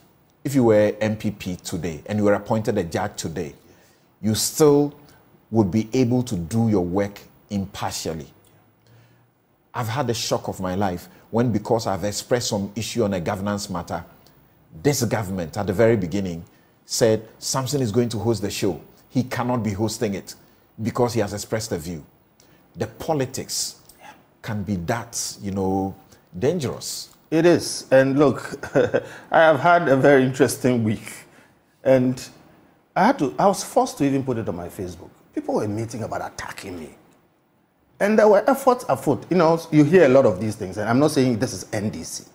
if 0.48 0.54
you 0.54 0.64
were 0.64 0.92
NPP 0.92 1.60
today 1.60 2.02
and 2.06 2.18
you 2.18 2.24
were 2.24 2.32
appointed 2.32 2.78
a 2.78 2.82
judge 2.82 3.16
today, 3.16 3.54
you 4.22 4.34
still 4.34 4.94
would 5.50 5.70
be 5.70 5.90
able 5.92 6.22
to 6.22 6.36
do 6.36 6.70
your 6.70 6.82
work 6.82 7.20
impartially. 7.50 8.28
I've 9.74 9.88
had 9.88 10.06
the 10.06 10.14
shock 10.14 10.48
of 10.48 10.58
my 10.58 10.74
life 10.74 11.10
when, 11.30 11.52
because 11.52 11.86
I've 11.86 12.02
expressed 12.02 12.48
some 12.48 12.72
issue 12.74 13.04
on 13.04 13.12
a 13.12 13.20
governance 13.20 13.68
matter, 13.68 14.02
this 14.82 15.04
government 15.04 15.54
at 15.58 15.66
the 15.66 15.74
very 15.74 15.98
beginning 15.98 16.42
said 16.86 17.28
Samson 17.38 17.82
is 17.82 17.92
going 17.92 18.08
to 18.08 18.18
host 18.18 18.40
the 18.40 18.50
show. 18.50 18.80
He 19.10 19.24
cannot 19.24 19.62
be 19.62 19.72
hosting 19.72 20.14
it 20.14 20.34
because 20.82 21.12
he 21.12 21.20
has 21.20 21.34
expressed 21.34 21.72
a 21.72 21.78
view. 21.78 22.02
The 22.74 22.86
politics 22.86 23.82
can 24.40 24.62
be 24.62 24.76
that, 24.76 25.36
you 25.42 25.50
know, 25.50 25.94
dangerous. 26.38 27.14
It 27.30 27.44
is. 27.44 27.86
And 27.90 28.18
look, 28.18 28.58
I 29.30 29.40
have 29.40 29.60
had 29.60 29.88
a 29.88 29.96
very 29.96 30.24
interesting 30.24 30.82
week. 30.84 31.12
And 31.84 32.26
I 32.96 33.06
had 33.06 33.18
to, 33.20 33.34
I 33.38 33.46
was 33.46 33.62
forced 33.62 33.98
to 33.98 34.04
even 34.04 34.24
put 34.24 34.38
it 34.38 34.48
on 34.48 34.56
my 34.56 34.68
Facebook. 34.68 35.10
People 35.34 35.54
were 35.54 35.68
meeting 35.68 36.02
about 36.02 36.32
attacking 36.32 36.78
me. 36.78 36.96
And 38.00 38.18
there 38.18 38.28
were 38.28 38.48
efforts 38.48 38.84
afoot. 38.88 39.24
You 39.30 39.36
know, 39.36 39.60
you 39.70 39.84
hear 39.84 40.04
a 40.06 40.08
lot 40.08 40.24
of 40.24 40.40
these 40.40 40.54
things, 40.54 40.78
and 40.78 40.88
I'm 40.88 40.98
not 41.00 41.10
saying 41.10 41.38
this 41.38 41.52
is 41.52 41.64
NDC, 41.66 42.28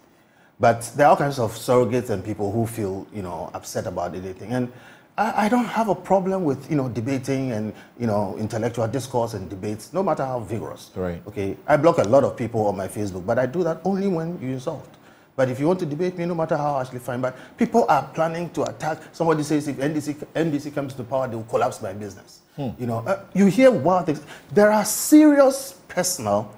but 0.59 0.91
there 0.95 1.07
are 1.07 1.11
all 1.11 1.15
kinds 1.15 1.39
of 1.39 1.53
surrogates 1.53 2.09
and 2.09 2.23
people 2.23 2.51
who 2.51 2.67
feel, 2.67 3.07
you 3.13 3.21
know, 3.21 3.49
upset 3.53 3.87
about 3.87 4.13
anything. 4.13 4.51
And 4.51 4.71
I, 5.17 5.45
I 5.45 5.49
don't 5.49 5.65
have 5.65 5.89
a 5.89 5.95
problem 5.95 6.43
with, 6.43 6.69
you 6.69 6.75
know, 6.75 6.89
debating 6.89 7.51
and, 7.51 7.73
you 7.99 8.07
know, 8.07 8.35
intellectual 8.37 8.87
discourse 8.87 9.33
and 9.33 9.49
debates, 9.49 9.93
no 9.93 10.01
matter 10.01 10.25
how 10.25 10.39
vigorous. 10.39 10.91
Right. 10.95 11.21
Okay. 11.27 11.57
I 11.67 11.77
block 11.77 11.99
a 11.99 12.03
lot 12.03 12.23
of 12.23 12.35
people 12.35 12.65
on 12.67 12.75
my 12.75 12.87
Facebook, 12.87 13.25
but 13.25 13.37
I 13.37 13.45
do 13.45 13.63
that 13.63 13.81
only 13.85 14.07
when 14.07 14.39
you 14.41 14.49
insult. 14.49 14.87
But 15.35 15.49
if 15.49 15.59
you 15.59 15.67
want 15.67 15.79
to 15.79 15.85
debate 15.85 16.17
me, 16.17 16.25
no 16.25 16.35
matter 16.35 16.55
how 16.55 16.73
harshly, 16.73 16.99
fine. 16.99 17.21
But 17.21 17.35
people 17.57 17.85
are 17.89 18.07
planning 18.13 18.49
to 18.51 18.63
attack. 18.63 18.99
Somebody 19.13 19.43
says 19.43 19.67
if 19.67 19.77
NDC, 19.77 20.15
NDC 20.35 20.73
comes 20.73 20.93
to 20.93 21.03
power, 21.03 21.27
they 21.27 21.35
will 21.35 21.43
collapse 21.43 21.81
my 21.81 21.93
business. 21.93 22.41
Hmm. 22.55 22.69
You 22.77 22.85
know, 22.85 22.99
uh, 22.99 23.23
you 23.33 23.47
hear 23.47 23.71
wild 23.71 24.05
things. 24.05 24.21
There 24.51 24.71
are 24.71 24.85
serious 24.85 25.79
personal 25.87 26.53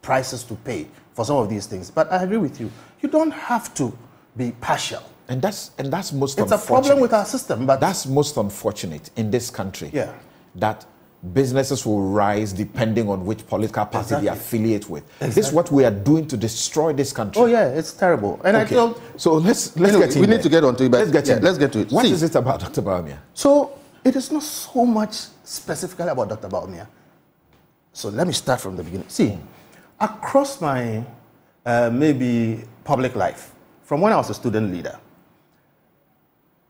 prices 0.00 0.42
to 0.44 0.54
pay 0.54 0.88
for 1.12 1.24
some 1.26 1.36
of 1.36 1.50
these 1.50 1.66
things. 1.66 1.90
But 1.90 2.10
I 2.10 2.22
agree 2.22 2.38
with 2.38 2.60
you. 2.60 2.70
You 3.02 3.10
don't 3.10 3.30
have 3.30 3.74
to 3.74 3.96
be 4.36 4.52
partial. 4.52 5.02
And 5.32 5.40
that's 5.40 5.70
and 5.78 5.90
that's 5.90 6.12
most. 6.12 6.38
It's 6.38 6.52
a 6.52 6.58
problem 6.58 7.00
with 7.00 7.14
our 7.14 7.24
system, 7.24 7.64
but 7.64 7.80
that's 7.80 8.04
most 8.04 8.36
unfortunate 8.36 9.08
in 9.16 9.30
this 9.30 9.48
country. 9.50 9.88
Yeah. 9.90 10.12
That 10.56 10.84
businesses 11.32 11.86
will 11.86 12.02
rise 12.02 12.52
depending 12.52 13.08
on 13.08 13.24
which 13.24 13.46
political 13.46 13.86
party 13.86 13.98
Exactly. 14.16 14.28
they 14.28 14.32
affiliate 14.34 14.90
with. 14.90 15.04
This 15.20 15.38
is 15.38 15.50
what 15.50 15.70
we 15.72 15.86
are 15.86 15.90
doing 16.10 16.26
to 16.26 16.36
destroy 16.36 16.92
this 16.92 17.14
country. 17.14 17.40
Oh 17.40 17.46
yeah, 17.46 17.68
it's 17.78 17.94
terrible. 17.94 18.38
And 18.44 18.58
I 18.58 18.64
Okay. 18.64 18.74
told 18.74 19.00
so 19.16 19.32
let's 19.48 19.74
let's 19.78 19.94
Anyway, 19.94 20.08
get 20.08 20.16
we 20.16 20.26
need 20.26 20.30
there. 20.32 20.42
to 20.42 20.48
get 20.50 20.64
onto 20.64 20.84
it, 20.84 20.90
but 20.90 20.98
let's 20.98 21.10
get 21.12 21.26
yeah, 21.26 21.36
in. 21.38 21.42
let's 21.42 21.56
get 21.56 21.72
to 21.72 21.78
it. 21.80 21.90
What 21.90 22.04
See. 22.04 22.12
is 22.12 22.22
it 22.22 22.34
about 22.34 22.60
Dr. 22.60 22.82
Bawumia? 22.82 23.16
So 23.32 23.70
it 24.04 24.14
is 24.16 24.30
not 24.30 24.42
so 24.42 24.84
much 24.84 25.14
specifically 25.44 26.08
about 26.08 26.28
Dr. 26.28 26.48
Bawumia. 26.48 26.86
So 27.94 28.10
let 28.10 28.26
me 28.26 28.34
start 28.34 28.60
from 28.60 28.76
the 28.76 28.82
beginning. 28.82 29.08
See, 29.08 29.38
across 29.98 30.60
my 30.60 31.02
uh, 31.64 31.88
maybe 31.90 32.64
public 32.84 33.14
life, 33.16 33.52
from 33.84 34.02
when 34.02 34.12
I 34.12 34.16
was 34.16 34.28
a 34.28 34.34
student 34.34 34.70
leader, 34.74 34.98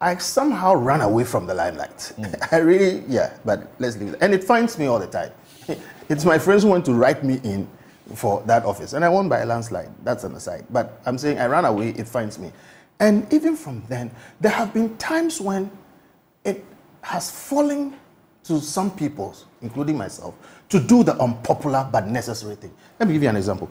I 0.02 0.16
somehow 0.16 0.75
ran 0.75 1.00
away 1.00 1.23
from 1.23 1.47
the 1.47 1.54
limelight. 1.54 2.12
Hmm. 2.16 2.25
I 2.50 2.59
really, 2.59 3.04
yeah, 3.06 3.35
but 3.44 3.71
let's 3.78 3.97
leave 3.97 4.14
it. 4.14 4.18
And 4.21 4.35
it 4.35 4.42
finds 4.42 4.76
me 4.76 4.87
all 4.87 4.99
the 4.99 5.06
time. 5.06 5.30
It's 6.09 6.26
my 6.26 6.38
friends 6.38 6.64
who 6.64 6.68
want 6.68 6.85
to 6.87 6.92
write 6.92 7.25
me 7.25 7.40
in 7.44 7.66
for 8.16 8.42
that 8.44 8.64
office, 8.66 8.92
and 8.92 9.02
I 9.02 9.09
won 9.09 9.28
by 9.30 9.38
a 9.38 9.47
landslide. 9.47 9.88
That's 10.04 10.25
an 10.25 10.35
aside. 10.35 10.66
But 10.68 11.00
I'm 11.06 11.16
saying 11.16 11.38
I 11.38 11.47
ran 11.47 11.64
away, 11.64 11.90
it 11.90 12.06
finds 12.06 12.38
me. 12.38 12.52
And 13.00 13.32
even 13.32 13.56
from 13.56 13.82
then, 13.88 14.11
there 14.40 14.52
have 14.52 14.75
been 14.75 14.94
times 14.99 15.40
when 15.40 15.71
it 16.44 16.64
has 17.00 17.30
fallen 17.30 17.94
to 18.44 18.61
some 18.61 18.90
people, 18.90 19.35
including 19.62 19.97
myself, 19.97 20.35
to 20.68 20.80
do 20.80 21.02
the 21.02 21.14
unpopular 21.16 21.88
but 21.90 22.09
necessary 22.09 22.56
thing. 22.56 22.75
Let 22.99 23.09
me 23.09 23.14
give 23.14 23.23
you 23.23 23.28
an 23.30 23.37
example. 23.37 23.71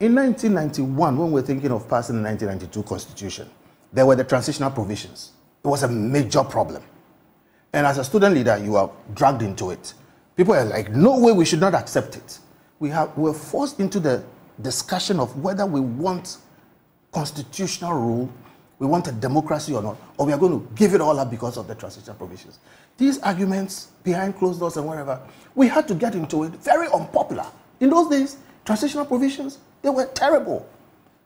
In 0.00 0.14
1991, 0.14 1.16
when 1.16 1.28
we 1.28 1.34
were 1.34 1.46
thinking 1.46 1.70
of 1.70 1.88
passing 1.88 2.16
the 2.16 2.22
1992 2.22 2.82
Constitution, 2.88 3.48
there 3.92 4.06
were 4.06 4.16
the 4.16 4.24
transitional 4.24 4.70
provisions. 4.70 5.32
It 5.64 5.68
was 5.68 5.82
a 5.82 5.88
major 5.88 6.42
problem. 6.42 6.82
And 7.72 7.86
as 7.86 7.98
a 7.98 8.04
student 8.04 8.34
leader, 8.34 8.58
you 8.58 8.76
are 8.76 8.90
dragged 9.14 9.42
into 9.42 9.70
it. 9.70 9.94
People 10.36 10.54
are 10.54 10.64
like, 10.64 10.90
no 10.90 11.18
way, 11.18 11.32
we 11.32 11.44
should 11.44 11.60
not 11.60 11.74
accept 11.74 12.16
it. 12.16 12.38
We, 12.78 12.88
have, 12.90 13.16
we 13.16 13.24
were 13.24 13.34
forced 13.34 13.78
into 13.78 14.00
the 14.00 14.24
discussion 14.62 15.20
of 15.20 15.36
whether 15.42 15.66
we 15.66 15.80
want 15.80 16.38
constitutional 17.12 17.92
rule, 17.92 18.32
we 18.78 18.86
want 18.86 19.06
a 19.08 19.12
democracy 19.12 19.74
or 19.74 19.82
not, 19.82 19.96
or 20.16 20.26
we 20.26 20.32
are 20.32 20.38
going 20.38 20.58
to 20.58 20.74
give 20.74 20.94
it 20.94 21.00
all 21.00 21.18
up 21.18 21.30
because 21.30 21.56
of 21.56 21.68
the 21.68 21.74
transitional 21.74 22.16
provisions. 22.16 22.58
These 22.96 23.18
arguments 23.20 23.88
behind 24.02 24.36
closed 24.38 24.60
doors 24.60 24.76
and 24.76 24.86
wherever, 24.86 25.20
we 25.54 25.68
had 25.68 25.86
to 25.88 25.94
get 25.94 26.14
into 26.14 26.44
it, 26.44 26.52
very 26.56 26.88
unpopular. 26.88 27.46
In 27.80 27.90
those 27.90 28.08
days, 28.08 28.38
transitional 28.64 29.04
provisions, 29.04 29.58
they 29.82 29.90
were 29.90 30.06
terrible. 30.06 30.66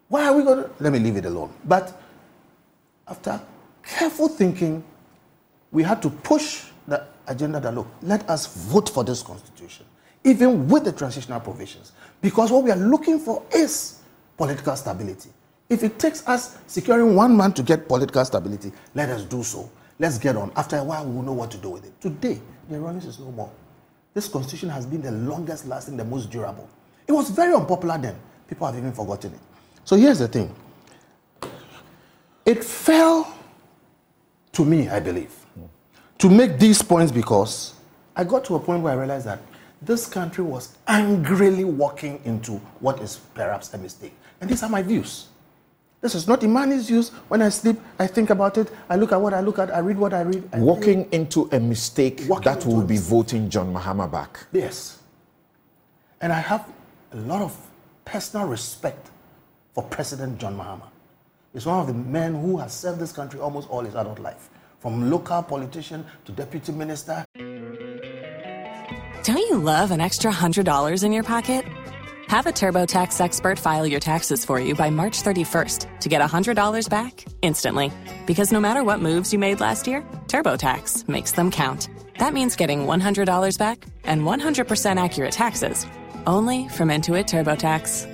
Why 0.08 0.26
are 0.26 0.36
we 0.36 0.42
going 0.42 0.64
to? 0.64 0.70
Let 0.80 0.92
me 0.92 0.98
leave 0.98 1.16
it 1.16 1.24
alone. 1.24 1.52
But 1.64 2.00
after 3.06 3.40
careful 3.86 4.28
thinking, 4.28 4.82
we 5.72 5.82
had 5.82 6.00
to 6.02 6.10
push 6.10 6.64
the 6.86 7.06
agenda 7.26 7.60
that 7.60 7.74
look, 7.74 7.86
let 8.02 8.28
us 8.28 8.46
vote 8.46 8.88
for 8.88 9.04
this 9.04 9.22
constitution, 9.22 9.86
even 10.22 10.68
with 10.68 10.84
the 10.84 10.92
transitional 10.92 11.40
provisions, 11.40 11.92
because 12.20 12.50
what 12.50 12.62
we 12.62 12.70
are 12.70 12.76
looking 12.76 13.18
for 13.18 13.42
is 13.54 14.00
political 14.36 14.74
stability. 14.76 15.30
If 15.68 15.82
it 15.82 15.98
takes 15.98 16.26
us 16.28 16.58
securing 16.66 17.14
one 17.14 17.36
man 17.36 17.52
to 17.54 17.62
get 17.62 17.88
political 17.88 18.24
stability, 18.24 18.72
let 18.94 19.08
us 19.08 19.24
do 19.24 19.42
so. 19.42 19.70
Let's 19.98 20.18
get 20.18 20.36
on. 20.36 20.52
After 20.56 20.76
a 20.76 20.84
while, 20.84 21.06
we 21.06 21.14
will 21.14 21.22
know 21.22 21.32
what 21.32 21.50
to 21.52 21.56
do 21.56 21.70
with 21.70 21.84
it. 21.84 21.98
Today, 22.00 22.40
the 22.68 22.76
Iranians 22.76 23.06
is 23.06 23.18
no 23.18 23.30
more. 23.30 23.50
This 24.12 24.28
constitution 24.28 24.68
has 24.68 24.86
been 24.86 25.02
the 25.02 25.10
longest 25.10 25.66
lasting, 25.66 25.96
the 25.96 26.04
most 26.04 26.30
durable. 26.30 26.68
It 27.06 27.12
was 27.12 27.30
very 27.30 27.54
unpopular 27.54 27.98
then. 27.98 28.16
People 28.48 28.66
have 28.66 28.76
even 28.76 28.92
forgotten 28.92 29.32
it. 29.32 29.40
So 29.84 29.96
here's 29.96 30.18
the 30.18 30.28
thing 30.28 30.54
it 32.44 32.62
fell 32.62 33.32
to 34.54 34.64
me, 34.64 34.88
I 34.88 35.00
believe, 35.00 35.30
to 36.18 36.28
make 36.30 36.58
these 36.58 36.82
points 36.82 37.12
because 37.12 37.74
I 38.16 38.24
got 38.24 38.44
to 38.46 38.54
a 38.54 38.60
point 38.60 38.82
where 38.82 38.92
I 38.92 38.96
realized 38.96 39.26
that 39.26 39.40
this 39.82 40.06
country 40.06 40.42
was 40.44 40.76
angrily 40.88 41.64
walking 41.64 42.20
into 42.24 42.52
what 42.80 43.00
is 43.00 43.16
perhaps 43.34 43.74
a 43.74 43.78
mistake. 43.78 44.14
And 44.40 44.48
these 44.48 44.62
are 44.62 44.68
my 44.70 44.82
views. 44.82 45.28
This 46.00 46.14
is 46.14 46.28
not 46.28 46.40
Imani's 46.42 46.86
views. 46.88 47.08
When 47.28 47.40
I 47.42 47.48
sleep, 47.48 47.78
I 47.98 48.06
think 48.06 48.30
about 48.30 48.58
it. 48.58 48.70
I 48.90 48.96
look 48.96 49.12
at 49.12 49.20
what 49.20 49.32
I 49.34 49.40
look 49.40 49.58
at. 49.58 49.74
I 49.74 49.78
read 49.78 49.96
what 49.96 50.12
I 50.12 50.20
read. 50.20 50.44
I 50.52 50.56
think- 50.56 50.64
Walking 50.64 51.08
into 51.12 51.48
a 51.52 51.58
mistake 51.58 52.22
Walking 52.28 52.44
that 52.44 52.66
will 52.66 52.82
be 52.82 52.98
voting 52.98 53.48
John 53.48 53.72
Mahama 53.72 54.10
back. 54.10 54.46
Yes. 54.52 54.98
And 56.20 56.32
I 56.32 56.40
have 56.40 56.68
a 57.12 57.16
lot 57.16 57.42
of 57.42 57.56
personal 58.04 58.46
respect 58.46 59.10
for 59.74 59.82
President 59.84 60.38
John 60.38 60.56
Mahama. 60.56 60.88
He's 61.54 61.66
one 61.66 61.78
of 61.78 61.86
the 61.86 61.94
men 61.94 62.34
who 62.34 62.58
has 62.58 62.74
served 62.74 62.98
this 62.98 63.12
country 63.12 63.38
almost 63.38 63.70
all 63.70 63.82
his 63.82 63.94
adult 63.94 64.18
life, 64.18 64.50
from 64.80 65.08
local 65.08 65.40
politician 65.44 66.04
to 66.24 66.32
deputy 66.32 66.72
minister. 66.72 67.24
Don't 69.22 69.38
you 69.38 69.58
love 69.58 69.92
an 69.92 70.00
extra 70.00 70.32
$100 70.32 71.04
in 71.04 71.12
your 71.12 71.22
pocket? 71.22 71.64
Have 72.26 72.46
a 72.46 72.52
TurboTax 72.52 73.20
expert 73.20 73.58
file 73.58 73.86
your 73.86 74.00
taxes 74.00 74.44
for 74.44 74.58
you 74.58 74.74
by 74.74 74.90
March 74.90 75.22
31st 75.22 76.00
to 76.00 76.08
get 76.08 76.20
$100 76.20 76.90
back 76.90 77.24
instantly. 77.40 77.92
Because 78.26 78.50
no 78.50 78.58
matter 78.58 78.82
what 78.82 78.98
moves 78.98 79.32
you 79.32 79.38
made 79.38 79.60
last 79.60 79.86
year, 79.86 80.02
TurboTax 80.26 81.08
makes 81.08 81.32
them 81.32 81.52
count. 81.52 81.88
That 82.18 82.34
means 82.34 82.56
getting 82.56 82.80
$100 82.80 83.58
back 83.58 83.86
and 84.02 84.22
100% 84.22 84.96
accurate 85.02 85.32
taxes 85.32 85.86
only 86.26 86.68
from 86.68 86.88
Intuit 86.88 87.26
TurboTax. 87.26 88.13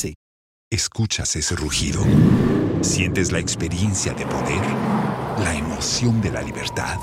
¿Escuchas 0.73 1.35
ese 1.35 1.57
rugido? 1.57 2.01
¿Sientes 2.79 3.33
la 3.33 3.39
experiencia 3.39 4.13
de 4.13 4.25
poder? 4.25 4.61
¿La 5.43 5.53
emoción 5.53 6.21
de 6.21 6.31
la 6.31 6.41
libertad? 6.41 6.97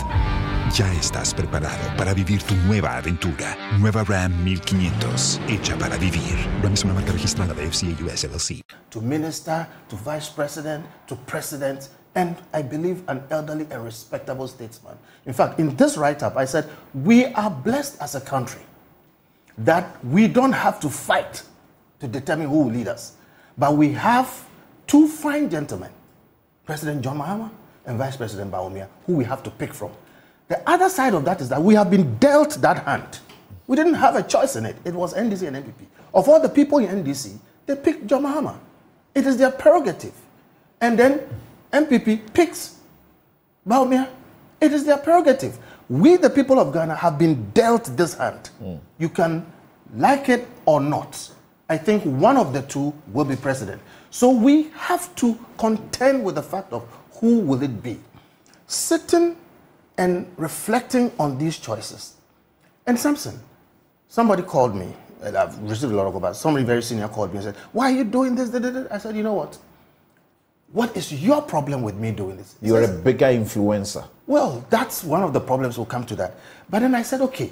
Ya 0.72 0.90
estás 0.94 1.34
preparado 1.34 1.94
para 1.98 2.14
vivir 2.14 2.42
tu 2.42 2.54
nueva 2.54 2.96
aventura. 2.96 3.58
Nueva 3.78 4.04
Ram 4.04 4.42
1500, 4.42 5.42
hecha 5.48 5.76
para 5.76 5.98
vivir. 5.98 6.34
Ram 6.62 6.72
es 6.72 6.82
una 6.82 6.94
marca 6.94 7.12
registrada 7.12 7.52
de 7.52 7.70
FCA 7.70 7.88
US 8.06 8.24
LLC. 8.24 8.62
to 8.88 9.02
minister, 9.02 9.66
to 9.90 9.96
vice 9.96 10.30
president, 10.30 10.86
to 11.06 11.14
president, 11.26 11.90
and 12.14 12.36
I 12.54 12.62
believe 12.62 13.02
an 13.06 13.22
elderly 13.28 13.66
and 13.70 13.84
respectable 13.84 14.48
statesman. 14.48 14.96
In 15.26 15.34
fact, 15.34 15.60
in 15.60 15.76
this 15.76 15.98
write 15.98 16.22
up, 16.22 16.38
I 16.38 16.46
said, 16.46 16.64
We 16.94 17.26
are 17.34 17.50
blessed 17.50 18.00
as 18.00 18.14
a 18.14 18.20
country 18.22 18.62
that 19.58 20.02
we 20.02 20.26
don't 20.26 20.54
have 20.54 20.80
to 20.80 20.88
fight 20.88 21.42
to 22.00 22.08
determine 22.08 22.48
who 22.48 22.62
will 22.62 22.72
lead 22.72 22.88
us, 22.88 23.17
but 23.58 23.76
we 23.76 23.92
have 23.92 24.46
two 24.86 25.08
fine 25.08 25.50
gentlemen, 25.50 25.90
President 26.64 27.02
John 27.02 27.18
Mahama 27.18 27.50
and 27.86 27.98
Vice 27.98 28.16
President 28.16 28.50
Bawumia, 28.50 28.86
who 29.06 29.14
we 29.14 29.24
have 29.24 29.42
to 29.42 29.50
pick 29.50 29.74
from. 29.74 29.90
The 30.48 30.62
other 30.68 30.88
side 30.88 31.14
of 31.14 31.24
that 31.24 31.40
is 31.40 31.48
that 31.50 31.60
we 31.62 31.74
have 31.74 31.90
been 31.90 32.16
dealt 32.18 32.54
that 32.62 32.84
hand. 32.84 33.18
We 33.66 33.76
didn't 33.76 33.94
have 33.94 34.16
a 34.16 34.22
choice 34.22 34.56
in 34.56 34.64
it. 34.64 34.76
It 34.84 34.94
was 34.94 35.12
NDC 35.12 35.46
and 35.46 35.56
NPP. 35.56 35.86
Of 36.14 36.28
all 36.28 36.40
the 36.40 36.48
people 36.48 36.78
in 36.78 37.04
NDC, 37.04 37.38
they 37.66 37.76
picked 37.76 38.06
John 38.06 38.22
Mahama. 38.22 38.56
It 39.14 39.26
is 39.26 39.36
their 39.36 39.50
prerogative. 39.50 40.14
And 40.80 40.98
then 40.98 41.20
NPP 41.72 42.32
picks 42.32 42.78
Bawumia. 43.66 44.08
It 44.60 44.72
is 44.72 44.84
their 44.84 44.96
prerogative. 44.96 45.58
We, 45.88 46.16
the 46.16 46.30
people 46.30 46.58
of 46.58 46.72
Ghana, 46.72 46.94
have 46.96 47.18
been 47.18 47.50
dealt 47.50 47.84
this 47.96 48.14
hand. 48.14 48.48
Hmm. 48.58 48.76
You 48.98 49.08
can 49.08 49.44
like 49.94 50.28
it 50.28 50.46
or 50.66 50.80
not. 50.80 51.30
I 51.68 51.76
think 51.76 52.02
one 52.04 52.36
of 52.36 52.52
the 52.52 52.62
two 52.62 52.94
will 53.12 53.24
be 53.24 53.36
president. 53.36 53.80
So 54.10 54.30
we 54.30 54.70
have 54.74 55.14
to 55.16 55.38
contend 55.58 56.24
with 56.24 56.36
the 56.36 56.42
fact 56.42 56.72
of 56.72 56.88
who 57.20 57.40
will 57.40 57.62
it 57.62 57.82
be. 57.82 57.98
Sitting 58.66 59.36
and 59.98 60.30
reflecting 60.36 61.12
on 61.18 61.36
these 61.38 61.58
choices. 61.58 62.14
And 62.86 62.98
Samson, 62.98 63.38
somebody 64.08 64.42
called 64.42 64.74
me, 64.74 64.94
and 65.22 65.36
I've 65.36 65.58
received 65.62 65.92
a 65.92 65.96
lot 65.96 66.06
of 66.06 66.20
calls. 66.20 66.40
Somebody 66.40 66.64
very 66.64 66.82
senior 66.82 67.08
called 67.08 67.30
me 67.32 67.36
and 67.38 67.44
said, 67.44 67.56
Why 67.72 67.92
are 67.92 67.96
you 67.96 68.04
doing 68.04 68.34
this? 68.34 68.48
Da, 68.50 68.58
da, 68.60 68.70
da?" 68.70 68.86
I 68.90 68.98
said, 68.98 69.16
You 69.16 69.22
know 69.22 69.34
what? 69.34 69.58
What 70.72 70.96
is 70.96 71.12
your 71.12 71.42
problem 71.42 71.82
with 71.82 71.96
me 71.96 72.12
doing 72.12 72.36
this? 72.36 72.56
You're 72.60 72.82
a 72.82 72.88
bigger 72.88 73.26
influencer. 73.26 74.06
well, 74.26 74.64
that's 74.68 75.02
one 75.02 75.22
of 75.22 75.32
the 75.32 75.40
problems. 75.40 75.78
We'll 75.78 75.86
come 75.86 76.04
to 76.06 76.16
that. 76.16 76.34
But 76.68 76.80
then 76.80 76.94
I 76.94 77.02
said, 77.02 77.22
okay. 77.22 77.50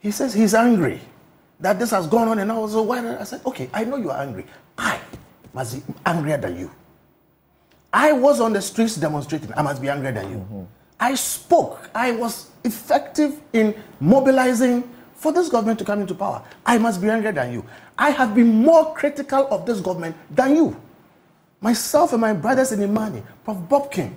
He 0.00 0.10
says 0.10 0.34
he's 0.34 0.54
angry 0.54 1.00
that 1.60 1.78
this 1.78 1.90
has 1.90 2.06
gone 2.06 2.28
on, 2.28 2.38
and 2.38 2.50
I 2.52 2.58
was 2.58 2.72
so 2.72 2.82
why? 2.82 3.18
I 3.18 3.24
said, 3.24 3.40
okay, 3.46 3.70
I 3.72 3.84
know 3.84 3.96
you 3.96 4.10
are 4.10 4.20
angry. 4.20 4.44
I 4.76 5.00
must 5.54 5.86
be 5.86 5.94
angrier 6.04 6.36
than 6.36 6.58
you. 6.58 6.70
I 7.92 8.12
was 8.12 8.40
on 8.40 8.52
the 8.52 8.60
streets 8.60 8.96
demonstrating. 8.96 9.52
I 9.56 9.62
must 9.62 9.80
be 9.80 9.88
angrier 9.88 10.12
than 10.12 10.30
you. 10.30 10.68
I 11.00 11.14
spoke. 11.14 11.88
I 11.94 12.12
was 12.12 12.50
effective 12.64 13.40
in 13.52 13.74
mobilizing 14.00 14.84
for 15.14 15.32
this 15.32 15.48
government 15.48 15.78
to 15.78 15.84
come 15.84 16.00
into 16.00 16.14
power. 16.14 16.42
I 16.64 16.76
must 16.78 17.00
be 17.00 17.08
angrier 17.08 17.32
than 17.32 17.52
you. 17.52 17.64
I 17.98 18.10
have 18.10 18.34
been 18.34 18.62
more 18.62 18.92
critical 18.94 19.46
of 19.50 19.64
this 19.64 19.80
government 19.80 20.14
than 20.30 20.56
you. 20.56 20.76
Myself 21.62 22.12
and 22.12 22.20
my 22.20 22.34
brothers 22.34 22.72
in 22.72 22.82
Imani, 22.82 23.22
Prof. 23.44 23.56
Bob 23.68 23.90
King, 23.90 24.14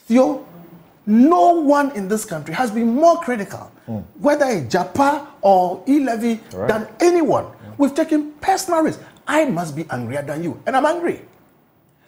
Theo, 0.00 0.46
no 1.06 1.52
one 1.60 1.90
in 1.96 2.08
this 2.08 2.24
country 2.24 2.52
has 2.54 2.70
been 2.70 2.88
more 2.94 3.18
critical, 3.20 3.70
whether 4.20 4.44
Agyapa 4.46 5.26
or 5.40 5.82
E 5.86 6.00
Levy, 6.00 6.40
than 6.66 6.88
anyone. 7.00 7.46
We've 7.78 7.94
taken 7.94 8.32
personal 8.40 8.80
risks. 8.82 9.02
I 9.26 9.44
must 9.44 9.76
be 9.76 9.84
angrier 9.90 10.22
than 10.22 10.42
you, 10.42 10.60
and 10.66 10.76
I'm 10.76 10.86
angry. 10.86 11.22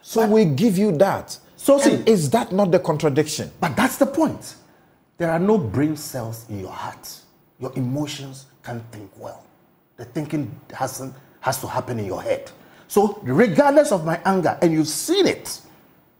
So 0.02 0.26
we 0.26 0.44
give 0.46 0.78
you 0.78 0.96
that. 0.98 1.36
So 1.56 1.78
see- 1.78 2.02
is 2.06 2.30
that 2.30 2.52
not 2.52 2.70
the 2.70 2.78
contradiction? 2.78 3.50
But 3.60 3.76
that's 3.76 3.98
the 3.98 4.06
point. 4.06 4.54
There 5.18 5.30
are 5.30 5.38
no 5.40 5.58
brain 5.58 5.96
cells 5.96 6.46
in 6.48 6.60
your 6.60 6.70
heart. 6.70 7.08
Your 7.60 7.72
emotions 7.76 8.46
can't 8.62 8.82
think 8.92 9.10
well. 9.18 9.44
The 9.96 10.04
thinking 10.04 10.50
hasn't, 10.72 11.14
has 11.40 11.60
to 11.60 11.66
happen 11.66 11.98
in 11.98 12.06
your 12.06 12.22
head. 12.22 12.50
So, 12.86 13.18
regardless 13.24 13.90
of 13.92 14.04
my 14.04 14.20
anger, 14.24 14.56
and 14.62 14.72
you've 14.72 14.88
seen 14.88 15.26
it 15.26 15.60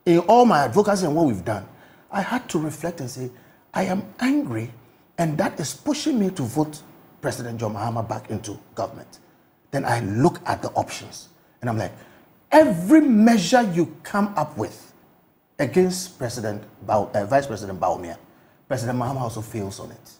in 0.05 0.19
all 0.21 0.45
my 0.45 0.65
advocacy 0.65 1.07
and 1.07 1.15
what 1.15 1.27
we've 1.27 1.45
done, 1.45 1.65
I 2.11 2.23
had 2.23 2.49
to 2.51 2.59
reflect 2.59 3.01
and 3.01 3.11
say, 3.11 3.31
I 3.75 3.85
am 3.85 4.03
angry, 4.21 4.73
and 5.19 5.37
that 5.39 5.59
is 5.61 5.75
pushing 5.75 6.19
me 6.19 6.31
to 6.31 6.43
vote 6.43 6.83
President 7.21 7.61
John 7.61 7.75
Mahama 7.75 8.09
back 8.09 8.31
into 8.31 8.59
government. 8.75 9.19
Then 9.71 9.85
I 9.85 10.01
look 10.01 10.41
at 10.47 10.63
the 10.63 10.69
options, 10.71 11.29
and 11.61 11.69
I'm 11.69 11.77
like, 11.77 11.93
every 12.51 13.01
measure 13.01 13.63
you 13.75 13.95
come 14.03 14.33
up 14.37 14.57
with 14.57 14.93
against 15.59 16.19
President 16.19 16.63
Bao, 16.87 17.15
uh, 17.15 17.27
Vice 17.27 17.47
President 17.47 17.79
Bawumia, 17.79 18.17
President 18.69 18.99
Mahama 18.99 19.21
also 19.21 19.41
fails 19.41 19.81
on 19.81 19.91
it. 19.91 20.11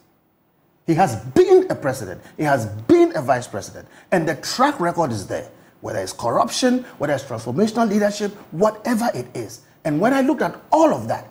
He 0.85 0.95
has 0.95 1.15
been 1.17 1.69
a 1.69 1.75
president, 1.75 2.19
he 2.35 2.43
has 2.43 2.65
been 2.65 3.15
a 3.15 3.21
vice 3.21 3.47
president, 3.47 3.87
and 4.11 4.27
the 4.27 4.35
track 4.37 4.79
record 4.79 5.11
is 5.11 5.27
there. 5.27 5.47
Whether 5.81 5.99
it's 5.99 6.13
corruption, 6.13 6.83
whether 6.97 7.13
it's 7.13 7.23
transformational 7.23 7.87
leadership, 7.87 8.33
whatever 8.51 9.09
it 9.13 9.27
is. 9.33 9.61
And 9.85 10.01
when 10.01 10.13
I 10.13 10.21
looked 10.21 10.41
at 10.41 10.59
all 10.71 10.93
of 10.93 11.07
that, 11.07 11.28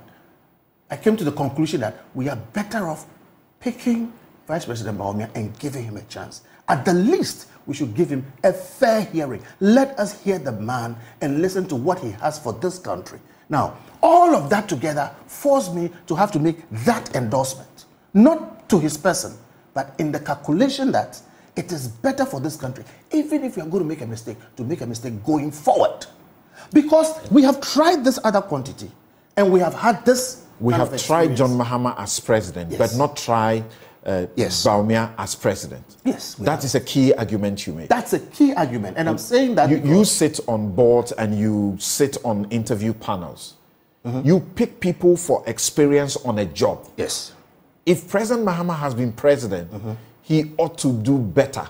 I 0.91 0.97
came 0.97 1.17
to 1.17 1.25
the 1.25 1.33
conclusion 1.33 1.81
that 1.81 2.05
we 2.15 2.29
are 2.29 2.37
better 2.37 2.89
off 2.89 3.07
picking 3.61 4.13
Vice 4.47 4.65
President 4.65 4.99
Bawumia 4.99 5.31
and 5.35 5.57
giving 5.59 5.85
him 5.85 5.97
a 5.97 6.03
chance. 6.03 6.43
At 6.69 6.85
the 6.85 6.95
least, 6.95 7.49
we 7.67 7.75
should 7.75 7.95
give 7.95 8.09
him 8.09 8.25
a 8.45 8.53
fair 8.53 9.03
hearing. 9.03 9.43
Let 9.61 9.99
us 9.99 10.23
hear 10.23 10.39
the 10.39 10.53
man 10.53 10.97
and 11.21 11.43
listen 11.43 11.69
to 11.69 11.77
what 11.77 11.99
he 11.99 12.11
has 12.13 12.39
for 12.39 12.55
this 12.55 12.79
country. 12.79 13.21
Now, 13.51 13.77
all 14.03 14.35
of 14.35 14.49
that 14.51 14.69
together 14.69 15.11
forced 15.27 15.75
me 15.75 15.91
to 16.07 16.15
have 16.15 16.33
to 16.33 16.39
make 16.39 16.69
that 16.71 17.15
endorsement, 17.15 17.85
not 18.15 18.69
to 18.71 18.79
his 18.79 18.97
person, 18.97 19.37
but 19.75 19.95
in 19.99 20.13
the 20.13 20.21
calculation 20.21 20.93
that 20.93 21.21
it 21.57 21.73
is 21.73 21.89
better 21.89 22.25
for 22.25 22.41
this 22.41 22.57
country, 22.57 22.85
even 23.11 23.45
if 23.45 23.57
you 23.57 23.63
are 23.63 23.69
going 23.69 23.83
to 23.83 23.89
make 23.89 24.01
a 24.01 24.07
mistake, 24.07 24.37
to 24.57 24.65
make 24.65 24.81
a 24.81 24.87
mistake 24.87 25.25
going 25.25 25.51
forward. 25.51 26.07
Because 26.73 27.31
we 27.31 27.43
have 27.43 27.61
tried 27.61 28.05
this 28.05 28.19
other 28.25 28.41
quantity 28.41 28.91
and 29.37 29.53
we 29.53 29.61
have 29.61 29.75
had 29.75 30.05
this. 30.05 30.45
We 30.61 30.75
have 30.75 30.97
tried. 31.03 31.37
John 31.37 31.51
Mahama 31.51 31.95
as 31.99 32.19
president, 32.21 32.71
Yes. 32.73 32.79
but 32.79 32.97
not 32.99 33.17
try 33.17 33.63
uh, 34.07 34.27
Yes. 34.37 34.65
Bawumia 34.67 35.13
as 35.19 35.35
president. 35.35 35.97
Yes, 36.05 36.35
That 36.35 36.51
have. 36.57 36.65
is 36.65 36.75
a 36.75 36.81
key 36.81 37.13
argument 37.13 37.67
you 37.67 37.75
make. 37.75 37.89
That's 37.89 38.13
a 38.15 38.21
key 38.21 38.53
argument. 38.55 38.97
And 38.97 39.09
I'm 39.09 39.19
saying 39.19 39.55
that. 39.57 39.69
you, 39.71 39.79
you 39.79 40.05
sit 40.05 40.41
on 40.49 40.73
boards 40.75 41.13
and 41.13 41.39
you 41.39 41.77
sit 41.79 42.17
on 42.25 42.47
interview 42.51 42.93
panels. 42.95 43.55
Mm-hmm. 44.07 44.27
You 44.27 44.41
pick 44.55 44.81
people 44.81 45.17
for 45.17 45.43
experience 45.47 46.17
on 46.25 46.39
a 46.39 46.45
job. 46.47 46.89
Yes. 46.97 47.33
If 47.85 48.09
President 48.09 48.47
Mahama 48.47 48.77
has 48.79 48.95
been 48.95 49.13
president, 49.13 49.71
he 50.23 50.53
ought 50.59 50.79
to 50.79 50.93
do 50.93 51.19
better 51.19 51.67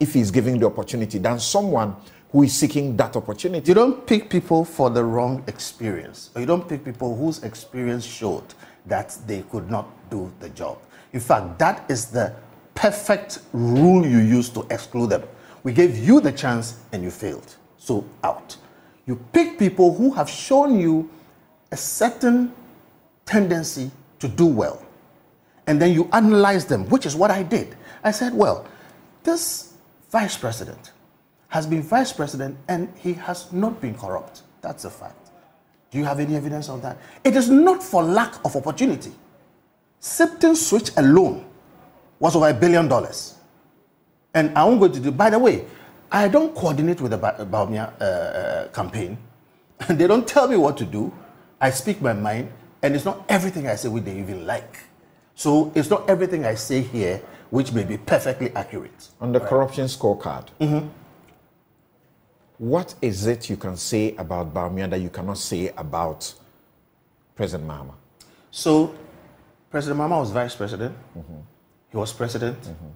if 0.00 0.12
he's 0.14 0.30
given 0.30 0.58
the 0.58 0.66
opportunity 0.66 1.18
than 1.18 1.38
someone 1.40 1.96
who 2.32 2.42
is 2.42 2.54
seeking 2.54 2.96
that 2.96 3.16
opportunity. 3.16 3.68
You 3.68 3.74
don't 3.74 4.06
pick 4.06 4.28
people 4.28 4.64
for 4.64 4.90
the 4.90 5.04
wrong 5.04 5.44
experience, 5.46 6.30
or 6.34 6.40
you 6.40 6.46
don't 6.46 6.68
pick 6.68 6.84
people 6.84 7.16
whose 7.16 7.42
experience 7.42 8.04
showed 8.04 8.54
that 8.86 9.16
they 9.26 9.42
could 9.50 9.70
not 9.70 9.88
do 10.10 10.32
the 10.40 10.48
job. 10.50 10.78
In 11.12 11.20
fact, 11.20 11.58
that 11.58 11.88
is 11.90 12.06
the 12.06 12.34
perfect 12.74 13.40
rule 13.52 14.06
you 14.06 14.18
use 14.18 14.48
to 14.50 14.66
exclude 14.70 15.10
them. 15.10 15.22
We 15.62 15.72
gave 15.72 15.96
you 15.96 16.20
the 16.20 16.32
chance 16.32 16.78
and 16.92 17.02
you 17.02 17.10
failed. 17.10 17.56
So, 17.78 18.04
out. 18.22 18.56
You 19.06 19.16
pick 19.32 19.58
people 19.58 19.94
who 19.94 20.12
have 20.12 20.28
shown 20.28 20.78
you 20.78 21.08
a 21.72 21.76
certain 21.76 22.52
tendency 23.24 23.90
to 24.18 24.28
do 24.28 24.46
well. 24.46 24.84
And 25.66 25.80
then 25.80 25.92
you 25.92 26.08
analyze 26.12 26.64
them, 26.64 26.88
which 26.88 27.06
is 27.06 27.16
what 27.16 27.30
I 27.30 27.42
did. 27.42 27.76
I 28.04 28.10
said, 28.10 28.34
well, 28.34 28.66
this 29.24 29.74
vice 30.10 30.36
president 30.36 30.92
has 31.48 31.66
been 31.66 31.82
vice 31.82 32.12
president 32.12 32.56
and 32.68 32.92
he 32.98 33.12
has 33.14 33.52
not 33.52 33.80
been 33.80 33.94
corrupt. 33.94 34.42
That's 34.62 34.84
a 34.84 34.90
fact. 34.90 35.30
Do 35.90 35.98
you 35.98 36.04
have 36.04 36.18
any 36.20 36.36
evidence 36.36 36.68
of 36.68 36.82
that? 36.82 36.98
It 37.24 37.36
is 37.36 37.48
not 37.48 37.82
for 37.82 38.02
lack 38.02 38.44
of 38.44 38.56
opportunity. 38.56 39.12
Sipton 40.00 40.56
switch 40.56 40.90
alone 40.96 41.44
was 42.18 42.36
over 42.36 42.48
a 42.48 42.54
billion 42.54 42.88
dollars. 42.88 43.36
And 44.34 44.56
I 44.56 44.64
won't 44.64 44.80
go 44.80 44.88
to 44.88 45.00
do, 45.00 45.10
by 45.10 45.30
the 45.30 45.38
way, 45.38 45.64
I 46.10 46.28
don't 46.28 46.54
coordinate 46.54 47.00
with 47.00 47.12
the 47.12 47.18
Bawumia 47.18 47.92
uh, 48.00 48.04
uh, 48.04 48.68
campaign. 48.68 49.18
they 49.88 50.06
don't 50.06 50.26
tell 50.26 50.48
me 50.48 50.56
what 50.56 50.76
to 50.78 50.84
do. 50.84 51.12
I 51.60 51.70
speak 51.70 52.02
my 52.02 52.12
mind, 52.12 52.52
and 52.82 52.94
it's 52.94 53.04
not 53.04 53.24
everything 53.28 53.66
I 53.66 53.76
say 53.76 53.88
which 53.88 54.04
they 54.04 54.18
even 54.18 54.46
like. 54.46 54.78
So 55.34 55.72
it's 55.74 55.90
not 55.90 56.08
everything 56.08 56.44
I 56.44 56.54
say 56.54 56.82
here 56.82 57.22
which 57.50 57.72
may 57.72 57.84
be 57.84 57.96
perfectly 57.96 58.50
accurate. 58.54 59.08
On 59.20 59.32
the 59.32 59.40
right. 59.40 59.48
corruption 59.48 59.86
scorecard, 59.86 60.48
mm-hmm. 60.60 60.88
What 62.58 62.94
is 63.02 63.26
it 63.26 63.50
you 63.50 63.56
can 63.56 63.76
say 63.76 64.14
about 64.16 64.52
Bawumia 64.54 64.88
that 64.90 65.00
you 65.00 65.10
cannot 65.10 65.38
say 65.38 65.68
about 65.76 66.32
President 67.34 67.68
Mahama? 67.68 67.94
So, 68.50 68.94
President 69.70 70.00
Mahama 70.00 70.20
was 70.20 70.30
vice 70.30 70.54
president. 70.54 70.94
Mm-hmm. 71.16 71.38
He 71.90 71.96
was 71.96 72.12
president. 72.12 72.60
Mm-hmm. 72.62 72.86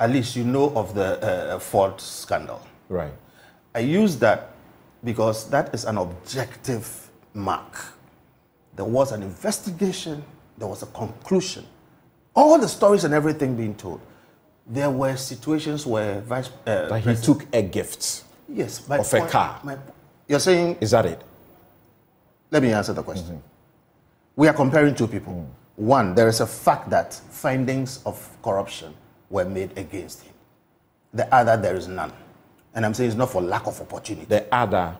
At 0.00 0.10
least 0.10 0.36
you 0.36 0.44
know 0.44 0.70
of 0.76 0.94
the 0.94 1.54
uh, 1.54 1.58
Ford 1.58 2.00
scandal. 2.00 2.60
Right. 2.88 3.12
I 3.74 3.80
use 3.80 4.16
that 4.18 4.50
because 5.02 5.48
that 5.50 5.74
is 5.74 5.84
an 5.84 5.96
objective 5.98 7.10
mark. 7.34 7.76
There 8.76 8.84
was 8.84 9.12
an 9.12 9.22
investigation, 9.22 10.22
there 10.56 10.68
was 10.68 10.82
a 10.82 10.86
conclusion. 10.86 11.66
All 12.34 12.58
the 12.58 12.68
stories 12.68 13.04
and 13.04 13.14
everything 13.14 13.56
being 13.56 13.74
told. 13.74 14.00
There 14.66 14.90
were 14.90 15.16
situations 15.16 15.86
where 15.86 16.20
Vice 16.20 16.50
uh, 16.66 16.94
he 16.96 17.16
took 17.16 17.46
a 17.52 17.62
gift. 17.62 18.24
Yes, 18.48 18.80
of 18.80 18.86
point, 18.86 19.12
a 19.12 19.28
car. 19.28 19.60
My, 19.62 19.76
you're 20.26 20.40
saying. 20.40 20.78
Is 20.80 20.90
that 20.92 21.06
it? 21.06 21.22
Let 22.50 22.62
me 22.62 22.72
answer 22.72 22.92
the 22.92 23.02
question. 23.02 23.36
Mm-hmm. 23.36 24.36
We 24.36 24.48
are 24.48 24.54
comparing 24.54 24.94
two 24.94 25.06
people. 25.06 25.32
Mm. 25.34 25.46
One, 25.76 26.14
there 26.14 26.28
is 26.28 26.40
a 26.40 26.46
fact 26.46 26.90
that 26.90 27.14
findings 27.14 28.02
of 28.04 28.36
corruption 28.42 28.94
were 29.30 29.44
made 29.44 29.76
against 29.76 30.22
him. 30.22 30.32
The 31.12 31.32
other, 31.34 31.56
there 31.56 31.76
is 31.76 31.88
none. 31.88 32.12
And 32.74 32.84
I'm 32.84 32.94
saying 32.94 33.10
it's 33.10 33.18
not 33.18 33.30
for 33.30 33.42
lack 33.42 33.66
of 33.66 33.80
opportunity. 33.80 34.26
The 34.26 34.46
other, 34.52 34.96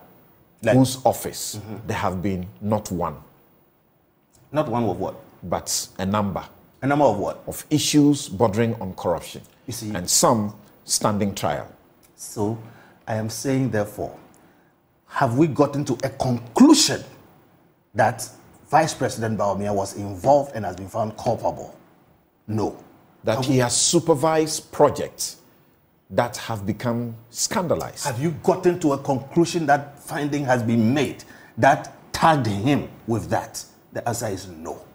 like, 0.61 0.75
whose 0.75 1.03
office 1.05 1.55
mm-hmm. 1.55 1.87
there 1.87 1.97
have 1.97 2.21
been 2.21 2.47
not 2.61 2.91
one. 2.91 3.17
Not 4.51 4.69
one 4.69 4.83
of 4.83 4.99
what? 4.99 5.15
But 5.43 5.87
a 5.97 6.05
number. 6.05 6.43
A 6.81 6.87
number 6.87 7.05
of 7.05 7.17
what? 7.17 7.43
Of 7.47 7.65
issues 7.69 8.29
bordering 8.29 8.75
on 8.81 8.93
corruption. 8.93 9.41
You 9.67 9.73
see. 9.73 9.93
And 9.93 10.09
some 10.09 10.55
standing 10.85 11.35
trial. 11.35 11.71
So 12.15 12.57
I 13.09 13.15
am 13.15 13.27
saying, 13.27 13.71
therefore, 13.71 14.15
have 15.07 15.35
we 15.35 15.47
gotten 15.47 15.83
to 15.85 15.93
a 16.03 16.09
conclusion 16.09 17.03
that 17.95 18.29
Vice 18.69 18.93
President 18.93 19.37
Bawumia 19.37 19.73
was 19.73 19.95
involved 19.95 20.51
and 20.53 20.63
has 20.63 20.75
been 20.75 20.87
found 20.87 21.17
culpable? 21.17 21.75
No. 22.47 22.77
That 23.23 23.37
have 23.37 23.45
he 23.45 23.53
we... 23.53 23.57
has 23.57 23.75
supervised 23.75 24.71
projects 24.71 25.37
that 26.11 26.37
have 26.37 26.67
become 26.67 27.15
scandalized. 27.31 28.05
Have 28.05 28.21
you 28.21 28.31
gotten 28.43 28.79
to 28.79 28.93
a 28.93 28.97
conclusion 28.99 29.65
that 29.65 29.99
finding 29.99 30.45
has 30.45 30.61
been 30.61 30.93
made 30.93 31.23
that 31.57 31.91
tagged 32.13 32.45
him 32.45 32.89
with 33.07 33.27
that? 33.31 33.65
The 33.91 34.07
answer 34.07 34.27
is 34.27 34.47
no. 34.47 34.85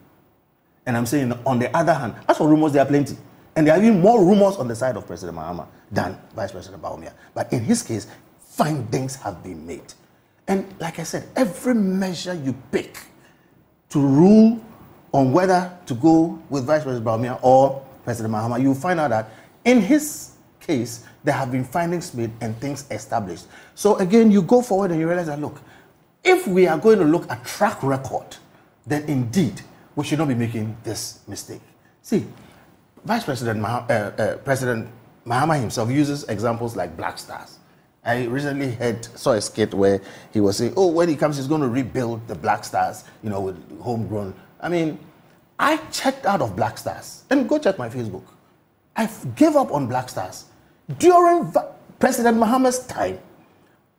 And 0.86 0.96
I'm 0.96 1.06
saying, 1.06 1.32
on 1.44 1.58
the 1.58 1.76
other 1.76 1.94
hand, 1.94 2.14
as 2.28 2.38
for 2.38 2.48
rumors, 2.48 2.72
there 2.72 2.82
are 2.82 2.88
plenty. 2.88 3.16
And 3.56 3.66
there 3.66 3.74
are 3.74 3.82
even 3.82 4.00
more 4.00 4.24
rumors 4.24 4.56
on 4.56 4.68
the 4.68 4.74
side 4.74 4.96
of 4.96 5.06
President 5.06 5.38
Mahama 5.38 5.66
than 5.90 6.18
Vice 6.34 6.52
President 6.52 6.82
Bawumia. 6.82 7.12
But 7.34 7.52
in 7.52 7.60
his 7.60 7.82
case, 7.82 8.06
findings 8.38 9.16
have 9.16 9.42
been 9.42 9.66
made. 9.66 9.94
And 10.48 10.66
like 10.80 10.98
I 10.98 11.04
said, 11.04 11.28
every 11.36 11.74
measure 11.74 12.34
you 12.34 12.54
pick 12.72 12.98
to 13.90 14.00
rule 14.00 14.60
on 15.12 15.32
whether 15.32 15.76
to 15.86 15.94
go 15.94 16.38
with 16.50 16.64
Vice 16.64 16.82
President 16.82 17.06
Bawumia 17.06 17.38
or 17.42 17.84
President 18.04 18.34
Mahama, 18.34 18.60
you 18.60 18.74
find 18.74 18.98
out 18.98 19.10
that 19.10 19.30
in 19.64 19.80
his 19.80 20.32
case, 20.60 21.04
there 21.22 21.34
have 21.34 21.52
been 21.52 21.64
findings 21.64 22.12
made 22.12 22.30
and 22.40 22.56
things 22.60 22.86
established. 22.90 23.46
So 23.74 23.96
again, 23.96 24.30
you 24.30 24.42
go 24.42 24.60
forward 24.60 24.90
and 24.90 25.00
you 25.00 25.06
realize 25.06 25.26
that 25.26 25.40
look, 25.40 25.60
if 26.22 26.46
we 26.46 26.66
are 26.66 26.78
going 26.78 26.98
to 26.98 27.04
look 27.04 27.30
at 27.30 27.44
track 27.44 27.82
record, 27.82 28.36
then 28.86 29.04
indeed 29.04 29.60
we 29.94 30.04
should 30.04 30.18
not 30.18 30.28
be 30.28 30.34
making 30.34 30.76
this 30.82 31.20
mistake. 31.28 31.60
See, 32.02 32.26
Vice 33.04 33.24
President 33.24 33.60
Mah- 33.60 33.86
uh, 33.88 33.92
uh, 33.92 34.36
President 34.38 34.88
Mahama 35.26 35.58
himself 35.60 35.90
uses 35.90 36.24
examples 36.24 36.76
like 36.76 36.96
Black 36.96 37.18
Stars. 37.18 37.58
I 38.04 38.24
recently 38.26 38.72
heard 38.72 39.04
saw 39.18 39.32
a 39.32 39.40
skit 39.40 39.72
where 39.72 40.00
he 40.32 40.40
was 40.40 40.56
saying, 40.58 40.74
"Oh, 40.76 40.88
when 40.88 41.08
he 41.08 41.16
comes, 41.16 41.36
he's 41.36 41.46
going 41.46 41.62
to 41.62 41.68
rebuild 41.68 42.26
the 42.28 42.34
Black 42.34 42.64
Stars, 42.64 43.04
you 43.22 43.30
know, 43.30 43.40
with 43.40 43.80
homegrown." 43.80 44.34
I 44.60 44.68
mean, 44.68 44.98
I 45.58 45.78
checked 45.90 46.26
out 46.26 46.42
of 46.42 46.56
Black 46.56 46.78
Stars, 46.78 47.24
and 47.30 47.48
go 47.48 47.58
check 47.58 47.78
my 47.78 47.88
Facebook. 47.88 48.24
I 48.96 49.08
gave 49.36 49.56
up 49.56 49.72
on 49.72 49.86
Black 49.86 50.08
Stars 50.08 50.46
during 50.98 51.52
President 51.98 52.36
Mahama's 52.36 52.86
time, 52.86 53.18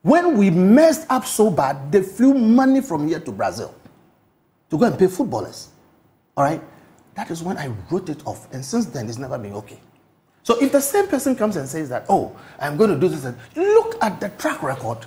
when 0.02 0.38
we 0.38 0.52
messed 0.52 1.08
up 1.10 1.26
so 1.26 1.50
bad, 1.50 1.92
they 1.92 2.02
flew 2.02 2.34
money 2.34 2.82
from 2.82 3.08
here 3.08 3.20
to 3.20 3.32
Brazil 3.32 3.74
to 4.70 4.78
go 4.78 4.86
and 4.86 4.98
pay 4.98 5.08
footballers. 5.08 5.70
All 6.38 6.44
right? 6.44 6.62
That 7.16 7.32
is 7.32 7.42
when 7.42 7.58
I 7.58 7.68
wrote 7.90 8.10
it 8.10 8.26
off. 8.26 8.54
And 8.54 8.64
since 8.64 8.86
then, 8.86 9.08
it's 9.08 9.18
never 9.18 9.38
been 9.38 9.54
okay. 9.54 9.80
So 10.44 10.62
if 10.62 10.72
the 10.72 10.82
same 10.82 11.08
person 11.08 11.36
comes 11.36 11.56
and 11.56 11.68
says 11.68 11.90
that, 11.90 12.06
oh, 12.10 12.36
I'm 12.60 12.78
going 12.78 12.92
to 12.92 13.00
do 13.00 13.08
this, 13.08 13.26
look 13.56 13.96
at 14.04 14.20
the 14.20 14.30
track 14.30 14.62
record 14.62 15.06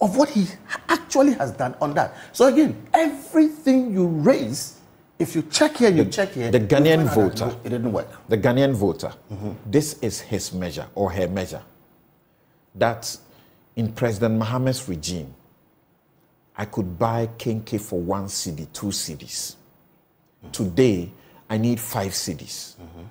of 0.00 0.16
what 0.16 0.28
he 0.28 0.46
actually 0.88 1.32
has 1.32 1.50
done 1.52 1.74
on 1.80 1.94
that. 1.94 2.14
So 2.32 2.46
again, 2.46 2.86
everything 2.94 3.92
you 3.92 4.06
raise 4.06 4.78
if 5.18 5.34
you 5.34 5.42
check 5.42 5.76
here, 5.76 5.90
you 5.90 6.04
the, 6.04 6.10
check 6.10 6.32
here. 6.32 6.50
The 6.50 6.60
Ghanaian 6.60 7.12
voter. 7.12 7.54
It 7.64 7.70
didn't 7.70 7.92
work. 7.92 8.06
The 8.28 8.38
Ghanaian 8.38 8.72
voter. 8.72 9.12
Mm-hmm. 9.32 9.52
This 9.66 9.98
is 10.00 10.20
his 10.20 10.52
measure 10.52 10.86
or 10.94 11.10
her 11.10 11.26
measure. 11.26 11.62
That 12.74 13.16
in 13.74 13.92
President 13.92 14.40
Mahama's 14.40 14.88
regime, 14.88 15.34
I 16.56 16.66
could 16.66 16.98
buy 16.98 17.28
kenkey 17.38 17.80
for 17.80 18.00
one 18.00 18.26
cedi, 18.26 18.72
two 18.72 18.86
cedis. 18.86 19.56
Mm-hmm. 19.56 20.50
Today, 20.52 21.10
I 21.50 21.58
need 21.58 21.80
five 21.80 22.12
cedis. 22.12 22.76
Mm-hmm. 22.76 23.04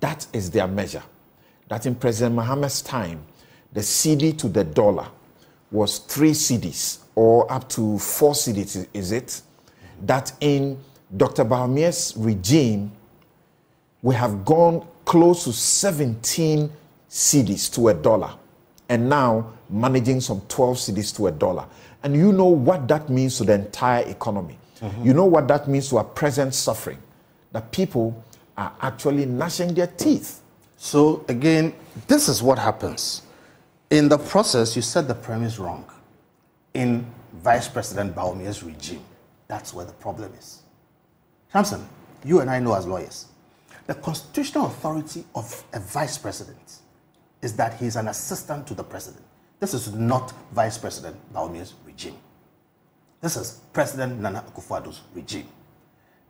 That 0.00 0.26
is 0.32 0.50
their 0.50 0.66
measure. 0.66 1.02
That 1.68 1.86
in 1.86 1.94
President 1.94 2.36
Mahama's 2.36 2.82
time, 2.82 3.24
the 3.72 3.80
cedi 3.80 4.36
to 4.38 4.48
the 4.48 4.64
dollar 4.64 5.08
was 5.70 5.98
three 5.98 6.30
cedis 6.30 7.00
or 7.14 7.50
up 7.52 7.68
to 7.70 7.98
four 7.98 8.32
cedis, 8.32 8.86
is 8.94 9.12
it? 9.12 9.42
That 10.02 10.32
in 10.40 10.78
Dr. 11.16 11.44
Bawumia's 11.44 12.14
regime, 12.16 12.92
we 14.02 14.14
have 14.14 14.44
gone 14.44 14.86
close 15.04 15.44
to 15.44 15.52
17 15.52 16.70
cedis 17.10 17.72
to 17.74 17.88
a 17.88 17.94
dollar, 17.94 18.34
and 18.88 19.08
now 19.08 19.52
managing 19.68 20.20
some 20.20 20.40
12 20.48 20.76
cedis 20.76 21.16
to 21.16 21.26
a 21.26 21.32
dollar. 21.32 21.66
And 22.02 22.14
you 22.14 22.32
know 22.32 22.46
what 22.46 22.86
that 22.88 23.08
means 23.08 23.38
to 23.38 23.44
the 23.44 23.54
entire 23.54 24.04
economy. 24.04 24.58
Mm-hmm. 24.80 25.04
You 25.04 25.14
know 25.14 25.24
what 25.24 25.48
that 25.48 25.66
means 25.66 25.88
to 25.88 25.98
our 25.98 26.04
present 26.04 26.54
suffering. 26.54 26.98
That 27.58 27.72
people 27.72 28.14
are 28.56 28.72
actually 28.80 29.26
gnashing 29.26 29.74
their 29.74 29.88
teeth. 29.88 30.42
So, 30.76 31.24
again, 31.28 31.74
this 32.06 32.28
is 32.28 32.40
what 32.40 32.56
happens. 32.56 33.22
In 33.90 34.08
the 34.08 34.16
process, 34.16 34.76
you 34.76 34.82
set 34.82 35.08
the 35.08 35.14
premise 35.16 35.58
wrong. 35.58 35.84
In 36.74 37.04
Vice 37.42 37.66
President 37.66 38.14
Bawumia's 38.14 38.62
regime, 38.62 39.02
that's 39.48 39.74
where 39.74 39.84
the 39.84 39.92
problem 39.94 40.32
is. 40.38 40.62
Samson, 41.52 41.84
you 42.24 42.38
and 42.38 42.48
I 42.48 42.60
know 42.60 42.74
as 42.74 42.86
lawyers, 42.86 43.26
the 43.88 43.94
constitutional 43.96 44.66
authority 44.66 45.24
of 45.34 45.64
a 45.72 45.80
vice 45.80 46.16
president 46.16 46.78
is 47.42 47.56
that 47.56 47.74
he 47.80 47.86
is 47.86 47.96
an 47.96 48.06
assistant 48.06 48.68
to 48.68 48.74
the 48.74 48.84
president. 48.84 49.24
This 49.58 49.74
is 49.74 49.92
not 49.92 50.32
Vice 50.52 50.78
President 50.78 51.16
Bawumia's 51.32 51.74
regime. 51.84 52.18
This 53.20 53.36
is 53.36 53.62
President 53.72 54.20
Nana 54.20 54.44
Akufo-Addo's 54.48 55.00
regime. 55.12 55.48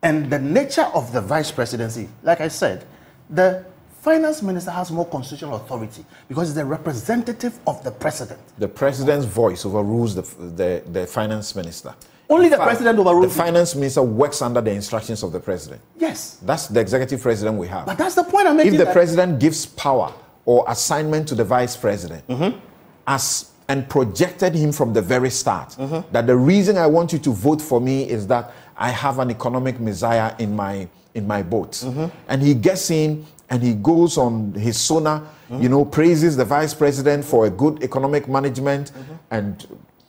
And 0.03 0.31
the 0.31 0.39
nature 0.39 0.89
of 0.95 1.13
the 1.13 1.21
vice 1.21 1.51
presidency, 1.51 2.09
like 2.23 2.41
I 2.41 2.49
said, 2.49 2.85
the 3.31 3.65
finance 4.01 4.43
minister 4.43 4.71
has 4.71 4.91
more 4.91 5.07
constitutional 5.07 5.57
authority 5.57 6.05
because 6.29 6.49
he's 6.49 6.55
the 6.55 6.65
representative 6.65 7.59
of 7.67 7.83
the 7.83 7.91
president. 7.91 8.41
The 8.59 8.69
president's 8.69 9.27
voice 9.27 9.67
overrules 9.67 10.15
the, 10.15 10.23
the, 10.23 10.83
the 10.91 11.07
finance 11.07 11.55
minister. 11.57 11.95
Only 12.31 12.49
the 12.49 12.57
fact, 12.57 12.69
president 12.69 12.99
overrules. 12.99 13.35
The 13.35 13.43
finance 13.43 13.75
minister 13.75 14.03
works 14.03 14.43
under 14.43 14.61
the 14.61 14.71
instructions 14.71 15.23
of 15.23 15.33
the 15.33 15.41
president. 15.41 15.81
Yes. 15.99 16.39
That's 16.43 16.69
the 16.69 16.81
executive 16.81 17.21
president 17.21 17.57
we 17.57 17.67
have. 17.69 17.87
But 17.87 17.99
that's 17.99 18.15
the 18.15 18.25
point 18.25 18.47
I'm 18.47 18.57
making. 18.57 18.75
If 18.75 18.87
the 18.87 18.93
president 18.93 19.41
gives 19.41 19.67
power 19.67 20.13
or 20.45 20.65
assignment 20.69 21.27
to 21.29 21.35
the 21.35 21.45
vice 21.45 21.77
president, 21.77 22.27
mm-hmm. 22.29 22.59
as 23.07 23.51
and 23.71 23.87
projected 23.89 24.55
him 24.55 24.73
from 24.73 24.95
the 24.95 25.03
very 25.03 25.29
start, 25.29 25.71
mm-hmm. 25.71 26.11
that 26.13 26.27
the 26.27 26.37
reason 26.37 26.79
I 26.79 26.87
want 26.87 27.13
you 27.13 27.19
to 27.19 27.31
vote 27.31 27.61
for 27.61 27.81
me 27.81 28.09
is 28.09 28.27
that 28.29 28.53
I 28.79 28.91
have 28.91 29.19
an 29.19 29.31
economic 29.31 29.81
messiah 29.81 30.35
in 30.39 30.55
my 30.55 30.89
in 31.15 31.27
my 31.27 31.43
boat. 31.43 31.83
And 32.29 32.43
he 32.43 32.55
gets 32.55 32.91
in 32.91 33.27
and 33.51 33.63
he 33.63 33.75
goes 33.75 34.17
on 34.19 34.53
his 34.55 34.79
SONA, 34.79 35.27
you 35.51 35.69
know, 35.69 35.85
praises 35.85 36.37
the 36.37 36.45
vice 36.45 36.75
president 36.75 37.25
for 37.25 37.47
a 37.47 37.51
good 37.51 37.83
economic 37.83 38.29
management 38.29 38.93
and 39.31 39.67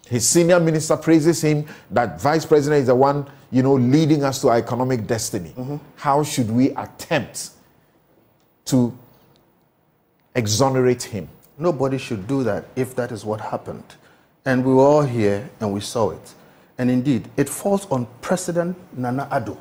his 0.08 0.28
senior 0.28 0.60
minister 0.60 0.98
praises 0.98 1.42
him 1.42 1.66
that 1.92 2.20
vice 2.20 2.46
president 2.46 2.82
is 2.82 2.88
the 2.88 2.96
one, 2.96 3.28
you 3.52 3.62
know, 3.64 3.76
leading 3.76 4.24
us 4.24 4.42
to 4.42 4.50
our 4.50 4.58
economic 4.58 5.06
destiny. 5.08 5.54
How 5.96 6.24
should 6.24 6.50
we 6.52 6.72
attempt 6.72 7.52
to 8.66 8.98
exonerate 10.36 11.04
him? 11.04 11.30
Nobody 11.58 11.98
should 11.98 12.28
do 12.28 12.44
that 12.44 12.66
if 12.76 12.96
that 12.96 13.12
is 13.12 13.24
what 13.26 13.40
happened. 13.42 13.84
And 14.46 14.66
we 14.66 14.74
were 14.74 14.84
all 14.84 15.04
here 15.04 15.50
and 15.60 15.74
we 15.74 15.80
saw 15.82 16.10
it. 16.12 16.34
And 16.80 16.90
indeed, 16.90 17.30
it 17.36 17.50
falls 17.50 17.86
on 17.92 18.08
President 18.22 18.76
Nana 18.98 19.28
Addo 19.30 19.58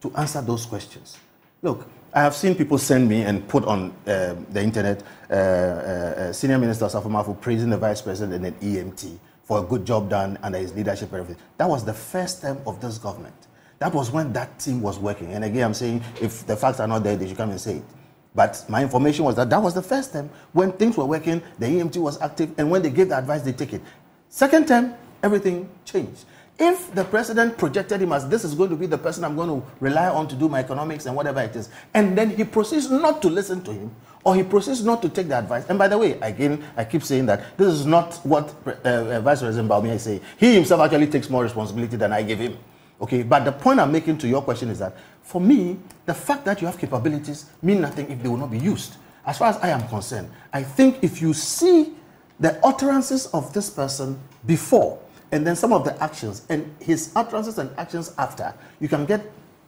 to 0.00 0.12
answer 0.16 0.40
those 0.40 0.64
questions. 0.64 1.18
Look, 1.62 1.88
I 2.14 2.20
have 2.20 2.34
seen 2.34 2.54
people 2.54 2.78
send 2.78 3.08
me 3.08 3.22
and 3.22 3.46
put 3.48 3.64
on 3.64 3.90
uh, 4.06 4.36
the 4.50 4.62
internet 4.62 5.02
uh, 5.28 5.34
uh, 5.34 5.36
uh, 5.36 6.32
senior 6.32 6.58
minister 6.58 6.84
Osafo-Maafo 6.84 7.40
praising 7.40 7.70
the 7.70 7.76
vice 7.76 8.00
president 8.02 8.44
and 8.44 8.60
the 8.60 8.78
EMT 8.78 9.18
for 9.42 9.58
a 9.58 9.62
good 9.62 9.84
job 9.84 10.08
done 10.08 10.38
under 10.44 10.58
his 10.58 10.72
leadership 10.74 11.10
and 11.12 11.22
everything. 11.22 11.42
That 11.56 11.68
was 11.68 11.84
the 11.84 11.94
first 11.94 12.42
term 12.42 12.58
of 12.66 12.80
this 12.80 12.98
government. 12.98 13.34
That 13.80 13.92
was 13.92 14.12
when 14.12 14.32
that 14.34 14.60
team 14.60 14.80
was 14.80 15.00
working. 15.00 15.32
And 15.32 15.42
again, 15.42 15.64
I'm 15.64 15.74
saying 15.74 16.04
if 16.20 16.46
the 16.46 16.56
facts 16.56 16.78
are 16.78 16.86
not 16.86 17.02
there, 17.02 17.16
they 17.16 17.26
should 17.26 17.36
come 17.36 17.50
and 17.50 17.60
say 17.60 17.78
it. 17.78 17.84
But 18.32 18.64
my 18.68 18.82
information 18.82 19.24
was 19.24 19.34
that 19.36 19.50
that 19.50 19.60
was 19.60 19.74
the 19.74 19.82
first 19.82 20.12
time 20.12 20.30
when 20.52 20.70
things 20.70 20.96
were 20.96 21.04
working, 21.04 21.42
the 21.58 21.66
EMT 21.66 21.96
was 21.96 22.20
active, 22.22 22.52
and 22.58 22.70
when 22.70 22.80
they 22.80 22.90
gave 22.90 23.08
the 23.08 23.18
advice, 23.18 23.42
they 23.42 23.52
take 23.52 23.72
it. 23.72 23.82
Second 24.28 24.68
time, 24.68 24.94
everything 25.22 25.68
changed. 25.84 26.24
If 26.58 26.94
the 26.94 27.04
president 27.04 27.56
projected 27.58 28.02
him 28.02 28.12
as 28.12 28.28
this 28.28 28.44
is 28.44 28.54
going 28.54 28.70
to 28.70 28.76
be 28.76 28.86
the 28.86 28.98
person 28.98 29.24
I'm 29.24 29.34
going 29.34 29.48
to 29.48 29.66
rely 29.80 30.08
on 30.08 30.28
to 30.28 30.36
do 30.36 30.48
my 30.48 30.60
economics 30.60 31.06
and 31.06 31.16
whatever 31.16 31.40
it 31.40 31.56
is, 31.56 31.70
and 31.94 32.16
then 32.16 32.30
he 32.30 32.44
proceeds 32.44 32.90
not 32.90 33.22
to 33.22 33.28
listen 33.28 33.62
to 33.62 33.72
him, 33.72 33.90
or 34.22 34.36
he 34.36 34.42
proceeds 34.42 34.84
not 34.84 35.02
to 35.02 35.08
take 35.08 35.28
the 35.28 35.38
advice. 35.38 35.64
And 35.68 35.78
by 35.78 35.88
the 35.88 35.98
way, 35.98 36.12
again, 36.20 36.62
I 36.76 36.84
keep 36.84 37.02
saying 37.02 37.26
that 37.26 37.56
this 37.56 37.68
is 37.68 37.86
not 37.86 38.14
what 38.22 38.54
uh, 38.66 38.70
uh, 38.84 39.20
Vice 39.22 39.40
President 39.40 39.68
Bawumia 39.68 39.94
is 39.94 40.02
saying. 40.02 40.20
He 40.38 40.54
himself 40.54 40.80
actually 40.82 41.08
takes 41.08 41.28
more 41.28 41.42
responsibility 41.42 41.96
than 41.96 42.12
I 42.12 42.22
give 42.22 42.38
him. 42.38 42.56
Okay, 43.00 43.24
but 43.24 43.44
the 43.44 43.50
point 43.50 43.80
I'm 43.80 43.90
making 43.90 44.18
to 44.18 44.28
your 44.28 44.42
question 44.42 44.68
is 44.68 44.78
that 44.78 44.96
for 45.22 45.40
me, 45.40 45.78
the 46.06 46.14
fact 46.14 46.44
that 46.44 46.60
you 46.60 46.66
have 46.66 46.78
capabilities 46.78 47.46
mean 47.60 47.80
nothing 47.80 48.08
if 48.08 48.22
they 48.22 48.28
will 48.28 48.36
not 48.36 48.50
be 48.50 48.58
used. 48.58 48.94
As 49.26 49.38
far 49.38 49.48
as 49.48 49.56
I 49.56 49.70
am 49.70 49.88
concerned, 49.88 50.30
I 50.52 50.62
think 50.62 51.02
if 51.02 51.20
you 51.20 51.32
see 51.32 51.94
the 52.38 52.64
utterances 52.64 53.26
of 53.28 53.52
this 53.52 53.70
person 53.70 54.20
before 54.46 55.00
and 55.32 55.46
then 55.46 55.56
some 55.56 55.72
of 55.72 55.84
the 55.84 56.00
actions 56.02 56.46
and 56.50 56.72
his 56.78 57.10
utterances 57.16 57.58
and 57.58 57.70
actions 57.78 58.14
after, 58.18 58.54
you 58.80 58.88
can 58.88 59.06
get 59.06 59.20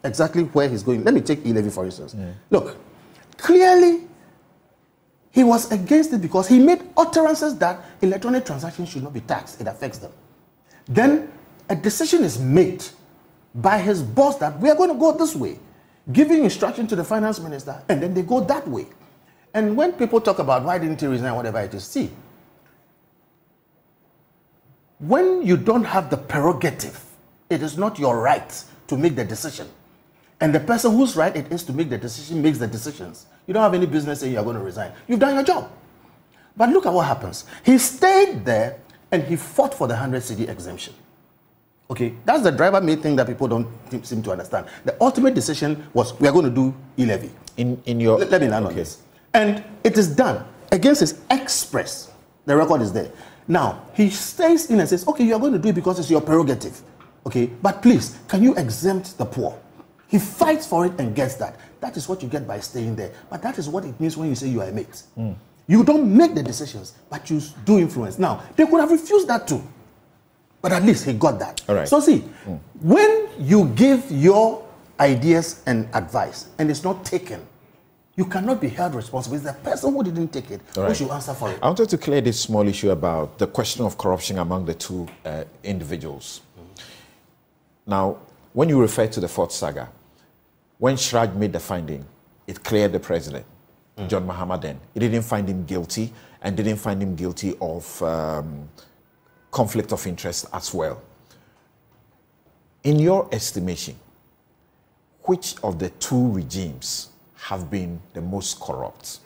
exactly 0.05 0.43
where 0.45 0.69
he's 0.69 0.83
going. 0.83 1.03
Let 1.03 1.15
me 1.15 1.23
take 1.23 1.45
e-levy 1.45 1.71
for 1.71 1.85
instance. 1.85 2.15
Look, 2.51 2.77
clearly 3.39 4.07
he 5.33 5.43
was 5.43 5.73
against 5.73 6.13
it 6.13 6.21
because 6.21 6.47
he 6.47 6.61
made 6.61 6.83
utterances 6.97 7.59
that 7.59 7.85
electronic 8.03 8.45
transactions 8.45 8.91
should 8.91 9.03
not 9.03 9.13
be 9.13 9.21
taxed. 9.21 9.61
It 9.61 9.67
affects 9.67 9.99
them. 9.99 10.13
Then 10.87 11.33
a 11.69 11.75
decision 11.75 12.23
is 12.23 12.39
made 12.39 12.85
by 13.55 13.79
his 13.79 14.03
boss 14.03 14.39
that 14.39 14.61
we 14.61 14.69
are 14.69 14.77
going 14.77 14.91
to 14.91 14.99
go 14.99 15.13
this 15.17 15.35
way, 15.35 15.59
giving 16.13 16.45
instruction 16.45 16.87
to 16.89 16.97
the 16.97 17.05
finance 17.05 17.41
minister, 17.41 17.83
and 17.89 18.03
then 18.03 18.13
they 18.13 18.23
go 18.23 18.41
that 18.41 18.69
way. 18.69 18.87
And 19.55 19.77
when 19.77 19.93
people 19.93 20.21
talk 20.21 20.41
about 20.41 20.65
why 20.65 20.79
didn't 20.79 21.01
he 21.01 21.07
resign, 21.07 21.35
whatever 21.35 21.61
it 21.61 21.73
is, 21.73 21.85
see, 21.85 22.11
when 25.09 25.43
you 25.43 25.57
don't 25.57 25.85
have 25.85 26.11
the 26.11 26.17
prerogative, 26.17 27.03
it 27.51 27.63
is 27.63 27.77
not 27.77 27.99
your 27.99 28.21
right 28.21 28.65
to 28.87 28.97
make 28.97 29.17
the 29.17 29.25
decision. 29.25 29.69
And 30.41 30.55
the 30.55 30.61
person 30.61 30.93
whose 30.93 31.17
right 31.17 31.35
it 31.35 31.51
is 31.53 31.63
to 31.65 31.73
make 31.73 31.91
the 31.91 31.99
decision 31.99 32.43
makes 32.43 32.59
the 32.59 32.67
decisions. 32.67 33.27
You 33.47 33.55
don't 33.55 33.63
have 33.63 33.75
any 33.75 33.87
business 33.87 34.21
saying 34.21 34.33
you're 34.33 34.43
going 34.43 34.57
to 34.57 34.63
resign. 34.63 34.93
You've 35.07 35.21
done 35.21 35.35
your 35.35 35.45
job. 35.45 35.71
But 36.57 36.71
look 36.71 36.87
at 36.87 36.93
what 36.93 37.07
happens. 37.07 37.45
He 37.65 37.79
stayed 37.79 38.45
there 38.45 38.79
and 39.11 39.23
he 39.23 39.37
fought 39.37 39.75
for 39.75 39.87
the 39.87 39.95
100 39.95 40.23
cedi 40.23 40.49
exemption. 40.49 40.95
Okay, 41.91 42.15
that's 42.25 42.43
the 42.43 42.51
driver 42.51 42.81
made 42.81 43.03
thing 43.03 43.15
that 43.17 43.27
people 43.27 43.47
don't 43.47 43.69
seem 44.05 44.23
to 44.23 44.33
understand. 44.33 44.67
The 44.85 44.97
ultimate 45.01 45.35
decision 45.35 45.87
was 45.93 46.19
we 46.19 46.27
are 46.27 46.33
going 46.33 46.47
to 46.47 46.51
do 46.51 46.75
e-levy. 46.99 47.31
In 47.57 47.81
in 47.85 48.01
your 48.01 48.19
Let, 48.19 48.31
let 48.31 48.41
me 48.41 48.49
land 48.49 48.67
on 48.67 48.75
this. 48.75 49.03
And 49.35 49.63
it 49.85 49.99
is 49.99 50.09
done 50.09 50.45
against 50.73 51.01
his 51.01 51.21
express. 51.31 52.11
The 52.47 52.57
record 52.57 52.81
is 52.81 52.93
there. 52.93 53.11
Now, 53.47 53.87
he 53.95 54.11
stays 54.11 54.71
in 54.71 54.81
and 54.81 54.89
says, 54.89 55.07
okay, 55.07 55.25
you 55.25 55.35
are 55.35 55.41
going 55.41 55.53
to 55.53 55.59
do 55.59 55.69
it 55.69 55.75
because 55.75 55.99
it's 55.99 56.11
your 56.11 56.21
prerogative. 56.21 56.81
Okay, 57.27 57.47
but 57.47 57.83
please, 57.83 58.19
can 58.29 58.43
you 58.43 58.55
exempt 58.55 59.17
the 59.19 59.25
poor? 59.25 59.59
He 60.09 60.19
fights 60.19 60.67
for 60.67 60.87
it 60.87 60.93
and 60.99 61.15
gets 61.15 61.35
that. 61.37 61.59
That 61.81 61.97
is 61.97 62.09
what 62.09 62.23
you 62.23 62.29
get 62.29 62.47
by 62.47 62.61
staying 62.61 62.97
there. 62.97 63.13
But 63.29 63.43
that 63.43 63.59
is 63.59 63.69
what 63.69 63.85
it 63.85 63.99
means 64.01 64.17
when 64.17 64.29
you 64.29 64.35
say 64.35 64.49
you 64.49 64.61
are 64.61 64.69
a 64.69 64.73
mate. 64.73 65.03
Hmm. 65.15 65.33
You 65.67 65.83
don't 65.83 66.15
make 66.15 66.35
the 66.35 66.43
decisions, 66.43 66.93
but 67.09 67.29
you 67.31 67.41
do 67.65 67.79
influence. 67.79 68.19
Now, 68.19 68.43
they 68.57 68.67
could 68.67 68.81
have 68.81 68.91
refused 68.91 69.29
that 69.29 69.49
too. 69.49 69.63
But 70.61 70.73
at 70.73 70.83
least 70.83 71.05
he 71.05 71.15
got 71.15 71.39
that. 71.39 71.63
All 71.69 71.75
right. 71.75 71.89
So 71.89 72.01
see, 72.01 72.19
hmm. 72.19 72.57
when 72.81 73.29
you 73.39 73.67
give 73.75 74.11
your 74.11 74.67
ideas 75.01 75.63
and 75.67 75.89
advice 75.95 76.49
and 76.59 76.71
it's 76.71 76.85
not 76.85 77.05
taken, 77.05 77.45
you 78.17 78.25
cannot 78.25 78.61
be 78.61 78.69
held 78.69 78.95
responsible. 78.95 79.37
It's 79.37 79.45
the 79.45 79.53
person 79.53 79.93
who 79.93 80.03
didn't 80.05 80.29
take 80.29 80.51
it 80.51 80.61
All 80.77 80.83
who 80.83 80.89
right. 80.89 80.97
should 80.97 81.11
answer 81.11 81.35
for 81.35 81.51
it. 81.51 81.59
I 81.63 81.67
wanted 81.67 81.89
to 81.89 81.99
clear 81.99 82.21
this 82.21 82.41
small 82.41 82.67
issue 82.67 82.91
about 82.91 83.39
the 83.39 83.47
question 83.47 83.85
of 83.85 83.99
corruption 83.99 84.39
among 84.39 84.67
the 84.67 84.75
two 84.75 85.09
uh, 85.25 85.45
individuals. 85.65 86.41
Now, 87.87 88.19
when 88.53 88.69
you 88.69 88.81
refer 88.81 89.07
to 89.09 89.21
the 89.21 89.29
Ford 89.29 89.51
saga, 89.53 89.89
when 90.79 90.97
CHRAJ 90.97 91.35
made 91.35 91.53
the 91.53 91.61
finding, 91.61 92.05
it 92.47 92.63
cleared 92.63 92.93
the 92.93 93.01
president, 93.01 93.45
John 94.09 94.27
Mahama 94.27 94.61
then. 94.61 94.81
It 94.95 95.01
didn't 95.01 95.23
find 95.23 95.49
him 95.49 95.65
guilty 95.65 96.13
and 96.41 96.57
didn't 96.57 96.77
find 96.77 97.03
him 97.03 97.17
guilty 97.17 97.57
of 97.61 98.03
um, 98.03 98.69
conflict 99.51 99.93
of 99.93 100.07
interest 100.07 100.47
as 100.53 100.73
well. 100.73 101.03
In 102.85 102.99
your 102.99 103.29
estimation, 103.33 103.97
which 105.23 105.57
of 105.63 105.79
the 105.79 105.91
two 105.91 106.31
regimes 106.33 107.09
have 107.49 107.71
been 107.71 108.01
the 108.15 108.21
most 108.21 108.61
corrupt? 108.61 109.21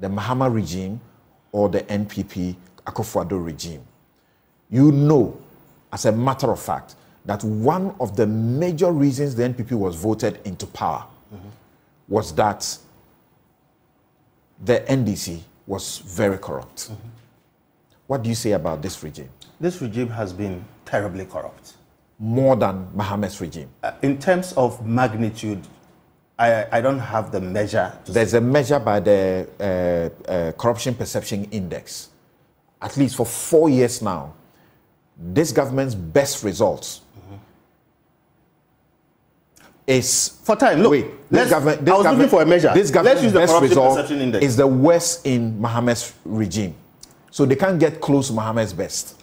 the 0.00 0.08
Mahama 0.08 0.52
regime 0.52 1.00
or 1.52 1.68
the 1.68 1.82
NPP 1.82 2.56
Akufo-Addo 2.86 3.44
regime. 3.44 3.82
You 4.70 4.90
know, 4.90 5.38
as 5.92 6.06
a 6.06 6.12
matter 6.12 6.50
of 6.50 6.60
fact, 6.60 6.96
that 7.26 7.44
one 7.44 7.94
of 8.00 8.16
the 8.16 8.26
major 8.26 8.90
reasons 8.90 9.34
the 9.34 9.42
NPP 9.42 9.72
was 9.72 9.94
voted 9.94 10.40
into 10.44 10.66
power 10.66 11.04
was 12.08 12.34
that 12.34 12.76
the 14.64 14.80
NDC 14.88 15.40
was 15.66 15.98
very 15.98 16.38
corrupt. 16.38 16.90
What 18.06 18.22
do 18.22 18.28
you 18.28 18.34
say 18.34 18.52
about 18.52 18.82
this 18.82 19.02
regime? 19.02 19.28
This 19.60 19.80
regime 19.80 20.08
has 20.08 20.32
been 20.32 20.64
terribly 20.84 21.26
corrupt. 21.26 21.74
More 22.18 22.56
than 22.56 22.88
Mahama's 22.96 23.40
regime. 23.40 23.68
Uh, 23.82 23.92
in 24.02 24.18
terms 24.18 24.52
of 24.54 24.84
magnitude, 24.84 25.60
I, 26.40 26.78
I 26.78 26.80
don't 26.80 26.98
have 26.98 27.30
the 27.30 27.40
measure. 27.40 27.92
There's 28.06 28.32
a 28.32 28.40
measure 28.40 28.78
by 28.78 29.00
the 29.00 29.46
uh, 29.60 30.30
uh, 30.30 30.52
Corruption 30.52 30.94
Perception 30.94 31.44
Index. 31.50 32.08
At 32.80 32.96
least 32.96 33.16
for 33.16 33.26
four 33.26 33.68
years 33.68 34.00
now, 34.00 34.32
this 35.18 35.52
government's 35.52 35.94
best 35.94 36.42
results 36.42 37.02
is 39.86 40.28
For 40.44 40.56
time, 40.56 40.80
look. 40.80 40.92
Wait, 40.92 41.06
let's- 41.30 41.44
this 41.44 41.50
government. 41.50 41.84
This 41.84 41.94
I 41.94 41.96
was 41.98 42.06
looking 42.06 42.28
for 42.28 42.42
a 42.42 42.46
measure. 42.46 42.68
This 42.68 42.76
Let's 42.76 42.90
government's 42.90 43.22
use 43.24 43.32
the 43.32 43.38
best 43.40 43.50
Corruption 43.52 43.68
result 43.68 43.96
Perception 43.96 44.20
Index. 44.20 44.44
is 44.44 44.56
the 44.56 44.66
worst 44.66 45.26
in 45.26 45.60
Mahama's 45.60 46.14
regime, 46.24 46.74
so 47.30 47.44
they 47.44 47.56
can't 47.56 47.78
get 47.78 48.00
close 48.00 48.28
to 48.28 48.32
Mahama's 48.32 48.72
best. 48.72 49.19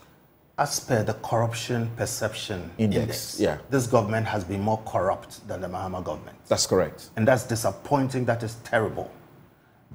As 0.60 0.80
per 0.80 1.04
the 1.04 1.14
corruption 1.14 1.92
perception 1.96 2.72
Index, 2.80 3.02
index, 3.02 3.40
yeah. 3.40 3.58
this 3.70 3.86
government 3.86 4.26
has 4.26 4.44
been 4.44 4.62
more 4.62 4.82
corrupt 4.88 5.48
than 5.48 5.62
the 5.62 5.68
Mahama 5.68 6.04
government. 6.04 6.36
That's 6.48 6.66
correct. 6.66 7.10
And 7.16 7.28
that's 7.28 7.44
disappointing. 7.44 8.26
That 8.26 8.42
is 8.42 8.56
terrible. 8.64 9.12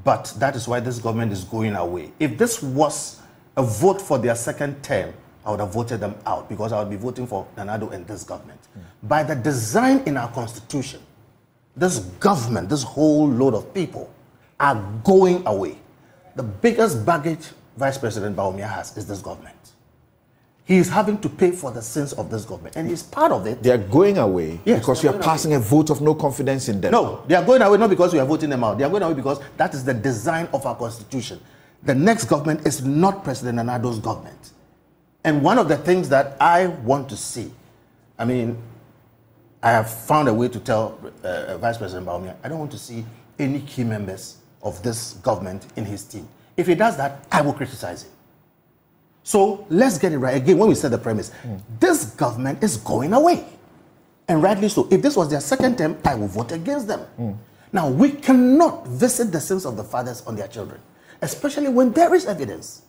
But 0.05 0.33
that 0.39 0.55
is 0.55 0.69
why 0.69 0.79
this 0.81 0.99
government 0.99 1.33
is 1.33 1.45
going 1.45 1.75
away. 1.75 2.13
If 2.21 2.39
this 2.39 2.63
was 2.63 3.21
a 3.57 3.63
vote 3.63 4.01
for 4.01 4.19
their 4.19 4.37
second 4.37 4.83
term, 4.85 5.13
I 5.45 5.51
would 5.51 5.61
have 5.61 5.73
voted 5.73 5.99
them 5.99 6.15
out 6.27 6.49
because 6.49 6.73
I 6.73 6.79
would 6.79 6.91
be 6.91 6.97
voting 6.97 7.27
for 7.27 7.47
Nana 7.57 7.79
Addo 7.79 7.93
and 7.93 8.07
this 8.07 8.23
government. 8.23 8.61
Hmm. 8.73 9.09
By 9.09 9.25
the 9.25 9.35
design 9.35 10.03
in 10.07 10.17
our 10.17 10.31
constitution, 10.31 11.01
this 11.77 11.99
government, 11.99 12.69
this 12.69 12.85
whole 12.85 13.29
load 13.29 13.55
of 13.55 13.75
people 13.75 14.13
are 14.61 14.77
going 15.03 15.45
away. 15.47 15.79
The 16.37 16.43
biggest 16.45 17.05
baggage 17.05 17.49
Vice 17.77 17.99
President 17.99 18.37
Bawumia 18.37 18.69
has 18.69 18.97
is 18.97 19.07
this 19.07 19.21
government. 19.21 19.57
He 20.65 20.77
is 20.77 20.89
having 20.89 21.19
to 21.19 21.29
pay 21.29 21.51
for 21.51 21.73
the 21.73 21.83
sins 21.83 22.13
of 22.13 22.31
this 22.31 22.45
government, 22.45 22.77
and 22.77 22.89
he's 22.89 23.03
part 23.03 23.33
of 23.33 23.47
it. 23.47 23.63
They 23.63 23.71
are 23.71 23.79
going 23.79 24.19
away 24.19 24.61
Yes, 24.65 24.79
because 24.79 25.03
we 25.03 25.09
are 25.09 25.13
going 25.13 25.23
away. 25.23 25.33
passing 25.33 25.55
a 25.55 25.59
vote 25.59 25.91
of 25.91 26.01
no 26.01 26.15
confidence 26.15 26.69
in 26.69 26.81
them. 26.81 26.93
No, 26.93 27.25
they 27.27 27.35
are 27.35 27.45
going 27.45 27.63
away 27.63 27.79
not 27.79 27.91
because 27.91 28.13
we 28.13 28.21
are 28.21 28.27
voting 28.27 28.49
them 28.51 28.63
out. 28.63 28.79
They 28.79 28.85
are 28.85 28.91
going 28.91 29.03
away 29.03 29.15
because 29.15 29.41
that 29.57 29.75
is 29.75 29.85
the 29.85 29.95
design 29.95 30.49
of 30.53 30.65
our 30.65 30.77
constitution. 30.77 31.41
The 31.83 31.95
next 31.95 32.27
government 32.27 32.65
is 32.67 32.85
not 32.85 33.25
President 33.25 33.57
Nana 33.57 33.73
Addo's 33.73 33.99
government. 33.99 34.53
And 35.25 35.43
one 35.43 35.59
of 35.59 35.69
the 35.69 35.77
things 35.77 36.09
that 36.11 36.37
I 36.41 36.67
want 36.67 37.09
to 37.09 37.17
see 37.17 37.51
I 38.19 38.25
mean, 38.25 38.57
I 39.63 39.73
have 39.73 39.91
found 39.91 40.29
a 40.29 40.35
way 40.35 40.49
to 40.49 40.61
tell 40.61 40.99
uh, 41.25 41.59
Vice 41.59 41.79
President 41.79 42.07
Bawumia, 42.07 42.37
I 42.45 42.49
don't 42.49 42.61
want 42.61 42.71
to 42.71 42.79
see 42.79 43.05
any 43.37 43.61
key 43.61 43.83
members 43.83 44.37
of 44.63 44.81
this 44.85 45.15
government 45.15 45.67
in 45.75 45.85
his 45.85 46.05
team. 46.05 46.29
If 46.57 46.69
he 46.69 46.77
does 46.77 46.97
that, 46.99 47.25
I 47.33 47.43
will 47.43 47.53
criticize 47.53 48.05
him. 48.05 48.13
So 49.23 49.67
let's 49.71 49.99
get 49.99 50.13
it 50.13 50.19
right. 50.19 50.37
Again, 50.37 50.59
when 50.59 50.69
we 50.69 50.75
set 50.75 50.91
the 50.91 50.99
premise, 50.99 51.31
mm. 51.43 51.61
this 51.79 52.07
government 52.17 52.63
is 52.63 52.77
going 52.77 53.13
away. 53.13 53.45
And 54.29 54.43
rightly 54.43 54.69
so. 54.69 54.89
If 54.91 55.03
this 55.03 55.17
was 55.17 55.31
their 55.31 55.41
second 55.41 55.79
term, 55.79 55.99
I 56.05 56.15
will 56.15 56.29
vote 56.29 56.53
against 56.53 56.89
them. 56.89 57.07
Mm. 57.19 57.37
Now, 57.73 57.89
we 57.89 58.13
cannot 58.13 58.87
visit 58.87 59.33
the 59.33 59.41
sins 59.41 59.65
of 59.65 59.77
the 59.77 59.85
fathers 59.85 60.23
on 60.27 60.37
their 60.37 60.49
children, 60.49 60.81
especially 61.23 61.69
when 61.69 61.93
there 61.93 62.15
is 62.15 62.27
evidence, 62.27 62.83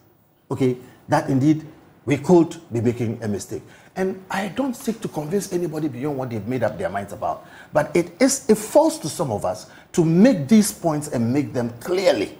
okay, 0.51 0.77
that 1.07 1.29
indeed 1.29 1.65
we 2.05 2.17
could 2.17 2.57
be 2.71 2.81
making 2.81 3.23
a 3.23 3.27
mistake. 3.27 3.61
And 3.95 4.21
I 4.29 4.49
don't 4.49 4.75
seek 4.75 4.99
to 5.01 5.07
convince 5.07 5.53
anybody 5.53 5.87
beyond 5.87 6.17
what 6.17 6.31
they've 6.31 6.45
made 6.45 6.63
up 6.63 6.77
their 6.77 6.89
minds 6.89 7.13
about. 7.13 7.47
But 7.71 7.95
it 7.95 8.11
is 8.21 8.49
it 8.49 8.57
falls 8.57 8.99
to 8.99 9.09
some 9.09 9.31
of 9.31 9.45
us 9.45 9.69
to 9.93 10.03
make 10.03 10.47
these 10.47 10.71
points 10.71 11.09
and 11.09 11.31
make 11.31 11.53
them 11.53 11.69
clearly 11.79 12.37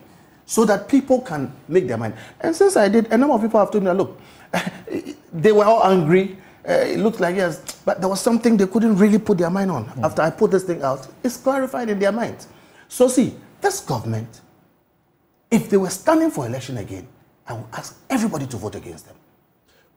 so 0.53 0.65
that 0.65 0.87
people 0.87 1.19
can 1.19 1.51
make 1.67 1.87
their 1.87 1.97
mind. 1.97 2.13
And 2.39 2.55
since 2.55 2.77
I 2.77 2.87
did, 2.87 3.11
a 3.11 3.17
number 3.17 3.33
of 3.33 3.41
people 3.41 3.59
have 3.59 3.71
told 3.71 3.83
me, 3.85 3.91
look, 3.91 4.19
they 5.33 5.51
were 5.51 5.65
all 5.65 5.83
angry. 5.83 6.37
Uh, 6.69 6.73
it 6.93 6.99
looked 6.99 7.19
like 7.19 7.35
yes, 7.35 7.59
but 7.83 7.99
there 7.99 8.07
was 8.07 8.21
something 8.21 8.55
they 8.55 8.67
couldn't 8.67 8.95
really 8.97 9.17
put 9.17 9.39
their 9.39 9.49
mind 9.49 9.71
on. 9.71 9.85
Mm. 9.87 10.03
After 10.03 10.21
I 10.21 10.29
put 10.29 10.51
this 10.51 10.63
thing 10.63 10.83
out, 10.83 11.07
it's 11.23 11.37
clarified 11.37 11.89
in 11.89 11.97
their 11.97 12.11
minds. 12.11 12.47
So 12.87 13.07
see, 13.07 13.33
this 13.61 13.79
government, 13.79 14.41
if 15.49 15.71
they 15.71 15.77
were 15.77 15.89
standing 15.89 16.29
for 16.29 16.45
election 16.45 16.77
again, 16.77 17.07
I 17.47 17.53
would 17.53 17.65
ask 17.73 17.97
everybody 18.07 18.45
to 18.45 18.57
vote 18.57 18.75
against 18.75 19.07
them. 19.07 19.15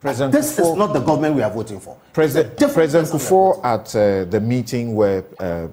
President 0.00 0.32
this 0.32 0.58
is 0.58 0.74
not 0.74 0.94
the 0.94 1.00
government 1.00 1.34
we 1.34 1.42
are 1.42 1.50
voting 1.50 1.80
for. 1.80 1.98
President, 2.14 2.56
President 2.72 3.08
Kufuor 3.10 3.62
at 3.62 3.94
uh, 3.94 4.24
the 4.24 4.40
meeting 4.40 4.94
where 4.94 5.22
uh, 5.38 5.68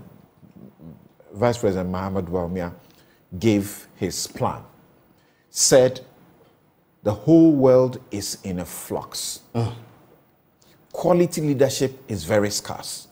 Vice 1.31 1.57
President 1.57 1.89
Mahamudu 1.89 2.27
Bawumia 2.27 2.73
gave 3.39 3.87
his 3.95 4.27
plan 4.27 4.61
said 5.55 6.01
the 7.03 7.13
whole 7.13 7.51
world 7.51 8.01
is 8.09 8.39
in 8.43 8.59
a 8.59 8.65
flux. 8.65 9.41
Mm. 9.53 9.71
Quality 10.91 11.41
leadership 11.41 11.93
is 12.07 12.23
very 12.23 12.49
scarce. 12.49 13.07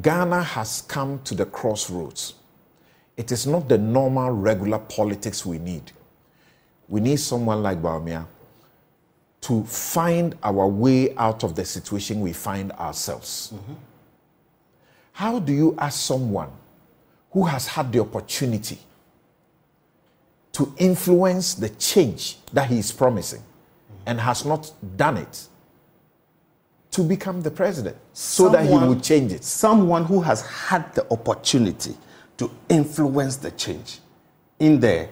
Ghana 0.00 0.42
has 0.42 0.82
come 0.88 1.20
to 1.24 1.34
the 1.34 1.44
crossroads. 1.44 2.34
It 3.14 3.30
is 3.30 3.46
not 3.46 3.68
the 3.68 3.76
normal, 3.76 4.30
regular 4.30 4.78
politics 4.78 5.44
we 5.44 5.58
need. 5.58 5.92
We 6.88 7.00
need 7.00 7.20
someone 7.20 7.62
like 7.62 7.82
Bawumia 7.82 8.26
to 9.42 9.64
find 9.64 10.34
our 10.42 10.66
way 10.66 11.14
out 11.16 11.44
of 11.44 11.54
the 11.54 11.64
situation 11.64 12.22
we 12.22 12.32
find 12.32 12.72
ourselves. 12.72 13.52
Mm-hmm. 13.54 13.74
How 15.12 15.40
do 15.40 15.52
you 15.52 15.74
ask 15.78 16.00
someone 16.00 16.50
who 17.32 17.44
has 17.44 17.66
had 17.66 17.92
the 17.92 18.00
opportunity 18.00 18.78
to 20.56 20.72
influence 20.78 21.52
the 21.52 21.68
change 21.68 22.38
that 22.50 22.70
he 22.70 22.78
is 22.78 22.90
promising 22.90 23.42
and 24.06 24.18
has 24.18 24.46
not 24.46 24.72
done 24.96 25.18
it 25.18 25.48
to 26.90 27.02
become 27.02 27.42
the 27.42 27.50
president 27.50 27.94
so 28.14 28.44
someone, 28.44 28.64
that 28.64 28.66
he 28.66 28.88
would 28.88 29.02
change 29.02 29.32
it. 29.32 29.44
Someone 29.44 30.06
who 30.06 30.22
has 30.22 30.40
had 30.46 30.94
the 30.94 31.06
opportunity 31.12 31.94
to 32.38 32.50
influence 32.70 33.36
the 33.36 33.50
change 33.50 33.98
in 34.58 34.80
there 34.80 35.10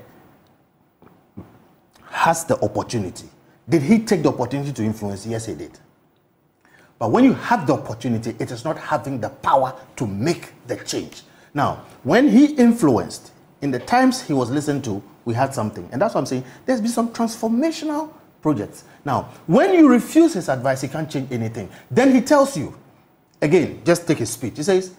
has 2.09 2.47
the 2.47 2.59
opportunity. 2.65 3.29
Did 3.69 3.83
he 3.83 3.99
take 3.99 4.23
the 4.23 4.31
opportunity 4.31 4.73
to 4.73 4.83
influence? 4.83 5.27
Yes, 5.27 5.45
he 5.45 5.55
did. 5.55 5.79
But 6.99 7.11
when 7.11 7.23
you 7.23 7.35
have 7.35 7.67
the 7.67 7.75
opportunity, 7.75 8.35
it 8.39 8.51
is 8.51 8.65
not 8.65 8.79
having 8.79 9.21
the 9.21 9.29
power 9.29 9.75
to 9.97 10.07
make 10.07 10.55
the 10.67 10.77
change. 10.77 11.21
Now, 11.53 11.85
when 12.03 12.31
he 12.31 12.55
influenced, 12.55 13.33
in 13.65 13.71
the 13.71 13.79
times 13.79 14.21
he 14.21 14.35
was 14.35 14.51
listened 14.51 14.85
to, 14.85 15.03
we 15.25 15.33
had 15.33 15.55
something. 15.55 15.89
And 15.91 16.01
that's 16.01 16.15
what 16.15 16.21
I'm 16.21 16.27
saying. 16.27 16.45
There's 16.67 16.83
been 16.83 16.91
some 16.91 17.09
transformational 17.09 18.13
projects. 18.43 18.85
Now, 19.07 19.31
when 19.47 19.73
you 19.73 19.89
refuse 19.89 20.35
his 20.35 20.51
advice, 20.51 20.83
he 20.83 20.89
can't 20.89 21.11
change 21.11 21.33
anything. 21.33 21.71
Then 21.91 22.15
he 22.15 22.21
tells 22.21 22.59
you, 22.59 22.77
again, 23.41 23.81
just 23.85 24.07
take 24.07 24.19
his 24.19 24.29
speech. 24.29 24.59
He 24.59 24.63
says, 24.63 24.95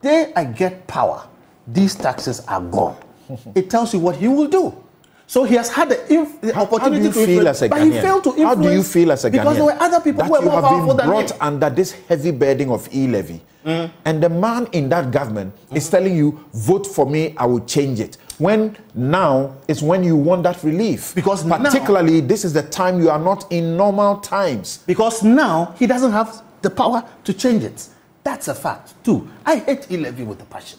Day 0.00 0.32
I 0.34 0.44
get 0.44 0.86
power, 0.86 1.28
these 1.66 1.94
taxes 1.94 2.40
are 2.48 2.60
gone. 2.62 2.96
it 3.54 3.68
tells 3.68 3.92
you 3.92 4.00
what 4.00 4.16
he 4.16 4.28
will 4.28 4.48
do. 4.48 4.83
So 5.26 5.44
he 5.44 5.54
has 5.54 5.70
had 5.70 5.88
the, 5.88 6.12
inf- 6.12 6.40
the 6.40 6.54
how, 6.54 6.62
opportunity 6.64 7.06
how 7.06 7.12
do 7.12 7.20
you 7.20 7.26
feel 7.26 7.48
as 7.48 7.62
a 7.62 7.68
but 7.68 7.82
he 7.82 7.90
failed 7.92 8.24
to 8.24 8.30
influence. 8.30 8.56
How 8.56 8.62
do 8.62 8.72
you 8.72 8.82
feel 8.82 9.12
as 9.12 9.24
a 9.24 9.30
Ghanaian? 9.30 9.32
Because 9.32 9.56
there 9.56 9.64
were 9.64 9.80
other 9.80 10.00
people 10.00 10.18
that 10.22 10.26
who 10.26 10.32
were 10.32 10.38
you 10.40 10.44
more 10.44 10.54
have 10.60 10.64
powerful 10.64 10.94
been 10.94 11.06
brought 11.06 11.30
him. 11.30 11.36
under 11.40 11.70
this 11.70 11.92
heavy 11.92 12.30
burden 12.30 12.70
of 12.70 12.88
e-levy, 12.94 13.40
mm. 13.64 13.90
and 14.04 14.22
the 14.22 14.28
man 14.28 14.68
in 14.72 14.88
that 14.90 15.10
government 15.10 15.54
mm. 15.70 15.76
is 15.76 15.88
telling 15.88 16.14
you, 16.14 16.38
"Vote 16.52 16.86
for 16.86 17.06
me, 17.06 17.34
I 17.38 17.46
will 17.46 17.64
change 17.64 18.00
it." 18.00 18.18
When 18.38 18.76
now 18.94 19.56
is 19.68 19.82
when 19.82 20.02
you 20.02 20.16
want 20.16 20.42
that 20.42 20.62
relief. 20.62 21.14
Because 21.14 21.44
particularly 21.44 22.20
now, 22.20 22.26
this 22.26 22.44
is 22.44 22.52
the 22.52 22.62
time 22.62 23.00
you 23.00 23.08
are 23.08 23.18
not 23.18 23.50
in 23.52 23.76
normal 23.76 24.18
times. 24.18 24.78
Because 24.86 25.22
now 25.22 25.72
he 25.78 25.86
doesn't 25.86 26.10
have 26.10 26.42
the 26.60 26.68
power 26.70 27.04
to 27.24 27.32
change 27.32 27.62
it. 27.62 27.86
That's 28.24 28.48
a 28.48 28.54
fact. 28.54 28.94
Two, 29.04 29.28
I 29.46 29.56
hate 29.56 29.86
e-levy 29.90 30.24
with 30.24 30.42
a 30.42 30.46
passion, 30.46 30.78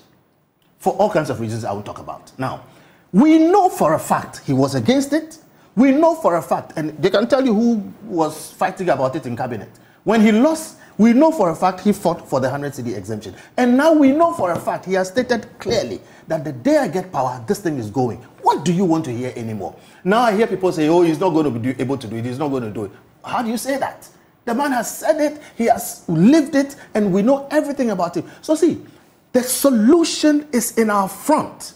for 0.79 0.93
all 0.95 1.09
kinds 1.09 1.29
of 1.29 1.39
reasons 1.39 1.63
I 1.63 1.71
will 1.71 1.83
talk 1.83 1.99
about 1.99 2.31
now. 2.37 2.61
We 3.15 3.37
know 3.37 3.69
for 3.69 3.93
a 3.93 3.99
fact 3.99 4.41
he 4.45 4.51
was 4.51 4.75
against 4.75 5.13
it. 5.13 5.37
We 5.77 5.93
know 5.93 6.15
for 6.15 6.35
a 6.35 6.41
fact, 6.41 6.73
and 6.75 6.89
they 7.01 7.09
can 7.09 7.29
tell 7.29 7.45
you 7.45 7.53
who 7.53 7.93
was 8.03 8.51
fighting 8.51 8.89
about 8.89 9.15
it 9.15 9.25
in 9.25 9.37
cabinet. 9.37 9.69
When 10.03 10.19
he 10.19 10.33
lost, 10.33 10.79
we 10.97 11.13
know 11.13 11.31
for 11.31 11.49
a 11.49 11.55
fact 11.55 11.79
he 11.79 11.93
fought 11.93 12.27
for 12.27 12.41
the 12.41 12.49
100 12.49 12.73
cedi 12.73 12.93
exemption. 12.93 13.33
And 13.55 13.77
now 13.77 13.93
we 13.93 14.11
know 14.11 14.33
for 14.33 14.51
a 14.51 14.59
fact 14.59 14.83
he 14.83 14.95
has 14.95 15.07
stated 15.07 15.47
clearly 15.59 16.01
that 16.27 16.43
the 16.43 16.51
day 16.51 16.75
I 16.75 16.89
get 16.89 17.09
power, 17.09 17.41
this 17.47 17.61
thing 17.61 17.77
is 17.77 17.89
going. 17.89 18.17
What 18.41 18.65
do 18.65 18.73
you 18.73 18.83
want 18.83 19.05
to 19.05 19.13
hear 19.13 19.31
anymore? 19.37 19.77
Now 20.03 20.23
I 20.23 20.35
hear 20.35 20.45
people 20.45 20.73
say, 20.73 20.89
oh, 20.89 21.01
he's 21.01 21.19
not 21.19 21.29
going 21.29 21.45
to 21.45 21.57
be 21.57 21.81
able 21.81 21.97
to 21.97 22.07
do 22.07 22.17
it, 22.17 22.25
he's 22.25 22.37
not 22.37 22.49
going 22.49 22.63
to 22.63 22.71
do 22.71 22.83
it. 22.83 22.91
How 23.23 23.41
do 23.41 23.49
you 23.49 23.57
say 23.57 23.77
that? 23.77 24.09
The 24.43 24.53
man 24.53 24.73
has 24.73 24.93
said 24.93 25.21
it, 25.21 25.41
he 25.57 25.67
has 25.67 26.03
lived 26.09 26.53
it, 26.55 26.75
and 26.93 27.13
we 27.13 27.21
know 27.21 27.47
everything 27.49 27.91
about 27.91 28.17
him. 28.17 28.29
So, 28.41 28.55
see, 28.55 28.85
the 29.31 29.41
solution 29.41 30.49
is 30.51 30.77
in 30.77 30.89
our 30.89 31.07
front. 31.07 31.74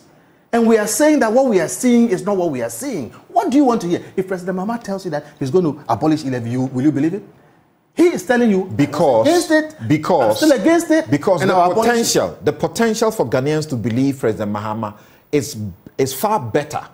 And 0.52 0.68
we 0.68 0.78
are 0.78 0.88
saying 0.88 1.20
that 1.20 1.32
what 1.32 1.46
we 1.46 1.60
are 1.60 1.68
seeing 1.68 2.10
is 2.10 2.26
not 2.26 2.36
what 2.36 2.50
we 2.50 2.62
are 2.62 2.70
seeing. 2.70 3.12
What 3.28 3.52
do 3.52 3.58
you 3.58 3.66
want 3.66 3.82
to 3.82 3.88
hear? 3.88 4.04
If 4.16 4.28
President 4.28 4.58
Mahama 4.58 4.82
tells 4.82 5.06
you 5.06 5.12
that 5.12 5.26
he's 5.38 5.52
going 5.52 5.66
to 5.66 5.84
abolish 5.88 6.26
e-levy, 6.26 6.50
you, 6.50 6.62
will 6.64 6.84
you 6.84 6.92
believe 6.92 7.14
it? 7.14 7.24
He 7.96 8.08
is 8.08 8.26
telling 8.26 8.50
you 8.50 8.64
because 8.76 9.28
against 9.28 9.52
it, 9.52 9.76
because 9.88 10.42
I'm 10.42 10.48
still 10.48 10.62
against 10.62 10.90
it, 10.90 11.12
because 11.12 11.42
the 11.42 11.72
potential, 11.74 12.38
the 12.42 12.54
potential 12.54 13.12
for 13.12 13.30
Ghanaians 13.30 13.68
to 13.70 13.76
believe 13.76 14.20
President 14.20 14.56
Mahama 14.56 14.98
is 15.32 15.58
is 15.98 16.14
far 16.14 16.40
better, 16.40 16.88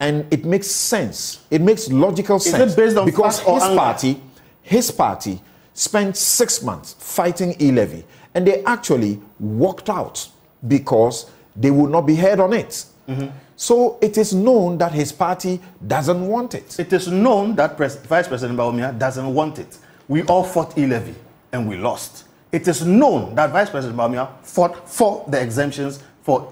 and 0.00 0.26
it 0.32 0.44
makes 0.44 0.66
sense. 0.66 1.46
It 1.48 1.60
makes 1.60 1.88
logical 1.92 2.40
sense 2.40 2.74
because 2.74 3.38
his 3.38 3.62
party, 3.62 4.20
his 4.62 4.90
party, 4.90 5.40
spent 5.74 6.16
six 6.16 6.60
months 6.60 6.96
fighting 6.98 7.54
e-levy, 7.60 8.04
and 8.34 8.44
they 8.44 8.64
actually 8.64 9.20
walked 9.38 9.88
out 9.88 10.28
because 10.66 11.30
they 11.60 11.70
will 11.70 11.86
not 11.86 12.02
be 12.02 12.16
heard 12.16 12.40
on 12.40 12.52
it. 12.52 12.84
Mm-hmm. 13.08 13.28
So 13.56 13.98
it 14.00 14.16
is 14.16 14.32
known 14.32 14.78
that 14.78 14.92
his 14.92 15.12
party 15.12 15.60
doesn't 15.86 16.26
want 16.26 16.54
it. 16.54 16.78
It 16.80 16.92
is 16.92 17.08
known 17.08 17.54
that 17.56 17.76
Pres- 17.76 17.96
Vice 17.96 18.26
President 18.26 18.58
Bawumia 18.58 18.98
doesn't 18.98 19.34
want 19.34 19.58
it. 19.58 19.76
We 20.08 20.22
all 20.24 20.42
fought 20.44 20.78
e-levy 20.78 21.14
and 21.52 21.68
we 21.68 21.76
lost. 21.76 22.24
It 22.52 22.66
is 22.66 22.84
known 22.86 23.34
that 23.34 23.50
Vice 23.50 23.68
President 23.68 23.98
Bawumia 23.98 24.28
fought 24.42 24.88
for 24.88 25.24
the 25.28 25.40
exemptions 25.40 26.02
for 26.22 26.50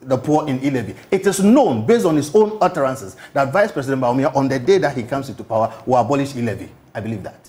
the 0.00 0.18
poor 0.18 0.48
in 0.48 0.62
e-levy. 0.64 0.96
It 1.10 1.26
is 1.26 1.42
known, 1.42 1.86
based 1.86 2.04
on 2.04 2.16
his 2.16 2.34
own 2.34 2.58
utterances, 2.60 3.16
that 3.32 3.52
Vice 3.52 3.70
President 3.70 4.02
Bawumia, 4.02 4.34
on 4.34 4.48
the 4.48 4.58
day 4.58 4.78
that 4.78 4.96
he 4.96 5.02
comes 5.04 5.28
into 5.28 5.44
power, 5.44 5.72
will 5.86 5.96
abolish 5.96 6.34
e-levy. 6.34 6.68
I 6.94 7.00
believe 7.00 7.22
that. 7.22 7.48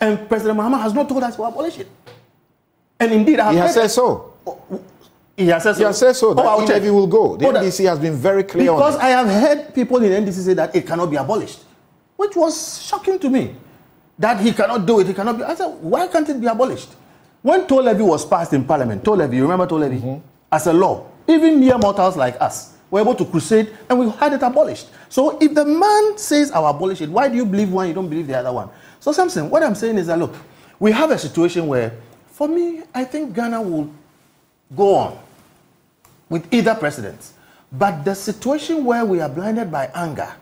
And 0.00 0.28
President 0.28 0.58
Mahama 0.58 0.80
has 0.82 0.92
not 0.92 1.08
told 1.08 1.22
us 1.22 1.36
to 1.36 1.44
abolish 1.44 1.78
it. 1.78 1.88
And 2.98 3.12
indeed, 3.12 3.38
I 3.38 3.44
have 3.44 3.54
he 3.54 3.58
has 3.60 3.74
said 3.74 3.88
so. 3.88 4.34
Oh, 5.36 5.42
he 5.42 5.48
has 5.48 5.62
said 5.62 5.72
so. 5.74 5.78
He 5.78 5.84
has 5.84 5.98
said 5.98 6.12
so. 6.14 6.34
That 6.34 6.44
oh, 6.46 6.62
e-levy 6.64 6.90
will 6.90 7.06
go. 7.06 7.36
The 7.36 7.46
oh, 7.48 7.52
NDC 7.52 7.88
has 7.88 7.98
been 7.98 8.14
very 8.14 8.44
clear 8.44 8.72
because 8.72 8.96
I 8.96 9.08
have 9.08 9.26
heard 9.26 9.74
people 9.74 10.02
in 10.02 10.24
NDC 10.24 10.44
say 10.44 10.54
that 10.54 10.74
it 10.74 10.86
cannot 10.86 11.10
be 11.10 11.16
abolished, 11.16 11.60
which 12.16 12.36
was 12.36 12.82
shocking 12.82 13.18
to 13.18 13.28
me. 13.28 13.56
That 14.18 14.40
he 14.40 14.52
cannot 14.52 14.86
do 14.86 15.00
it. 15.00 15.08
He 15.08 15.14
cannot 15.14 15.38
be. 15.38 15.42
I 15.44 15.54
said, 15.54 15.66
why 15.80 16.06
can't 16.06 16.28
it 16.28 16.40
be 16.40 16.46
abolished? 16.46 16.90
When 17.42 17.66
toll 17.66 17.82
levy 17.82 18.02
was 18.02 18.24
passed 18.24 18.52
in 18.52 18.64
Parliament, 18.64 19.04
toll 19.04 19.16
levy, 19.16 19.36
you 19.36 19.42
remember 19.42 19.66
toll 19.66 19.80
levy, 19.80 19.96
mm-hmm. 19.98 20.20
as 20.52 20.66
a 20.66 20.72
law, 20.72 21.06
even 21.26 21.58
mere 21.60 21.76
mortals 21.78 22.16
like 22.16 22.40
us 22.40 22.74
were 22.90 23.00
able 23.00 23.14
to 23.16 23.24
crusade 23.24 23.76
and 23.90 23.98
we 23.98 24.08
had 24.10 24.32
it 24.32 24.42
abolished. 24.42 24.88
So 25.08 25.36
if 25.40 25.52
the 25.52 25.64
man 25.64 26.16
says 26.16 26.52
I'll 26.52 26.66
abolish 26.68 27.00
it, 27.00 27.10
why 27.10 27.28
do 27.28 27.34
you 27.34 27.44
believe 27.44 27.72
one? 27.72 27.88
You 27.88 27.94
don't 27.94 28.08
believe 28.08 28.28
the 28.28 28.38
other 28.38 28.52
one. 28.52 28.70
So 29.00 29.10
Samson, 29.10 29.50
what 29.50 29.62
I'm 29.64 29.74
saying 29.74 29.98
is 29.98 30.06
that 30.06 30.18
look, 30.18 30.34
we 30.78 30.92
have 30.92 31.10
a 31.10 31.18
situation 31.18 31.66
where, 31.66 31.92
for 32.28 32.46
me, 32.48 32.82
I 32.94 33.04
think 33.04 33.34
Ghana 33.34 33.60
will 33.62 33.92
go 34.74 34.94
on 34.94 35.18
with 36.28 36.52
either 36.52 36.74
president. 36.74 37.32
But 37.72 38.04
the 38.04 38.14
situation 38.14 38.84
where 38.84 39.04
we 39.04 39.20
are 39.20 39.28
blinded 39.28 39.70
by 39.70 39.90
anger 39.94 40.32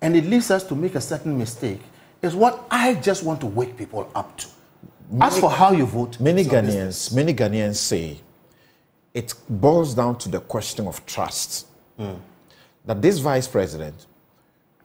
and 0.00 0.16
it 0.16 0.24
leads 0.24 0.50
us 0.50 0.62
to 0.64 0.74
make 0.74 0.94
a 0.94 1.00
certain 1.00 1.36
mistake 1.36 1.80
is 2.22 2.34
what 2.34 2.64
I 2.70 2.94
just 2.94 3.22
want 3.24 3.40
to 3.40 3.46
wake 3.46 3.76
people 3.76 4.10
up 4.14 4.36
to. 4.38 4.46
As 5.20 5.38
for 5.38 5.50
how 5.50 5.72
you 5.72 5.86
vote, 5.86 6.20
Many 6.20 6.42
it's 6.42 6.52
your 6.52 6.62
business. 6.62 7.08
Ghanaians, 7.08 7.14
many 7.14 7.34
Ghanaians 7.34 7.76
say 7.76 8.20
it 9.14 9.34
boils 9.48 9.94
down 9.94 10.18
to 10.18 10.28
the 10.28 10.40
question 10.40 10.86
of 10.86 11.04
trust. 11.06 11.66
Hmm. 11.96 12.14
That 12.84 13.02
this 13.02 13.18
vice 13.18 13.48
president 13.48 14.06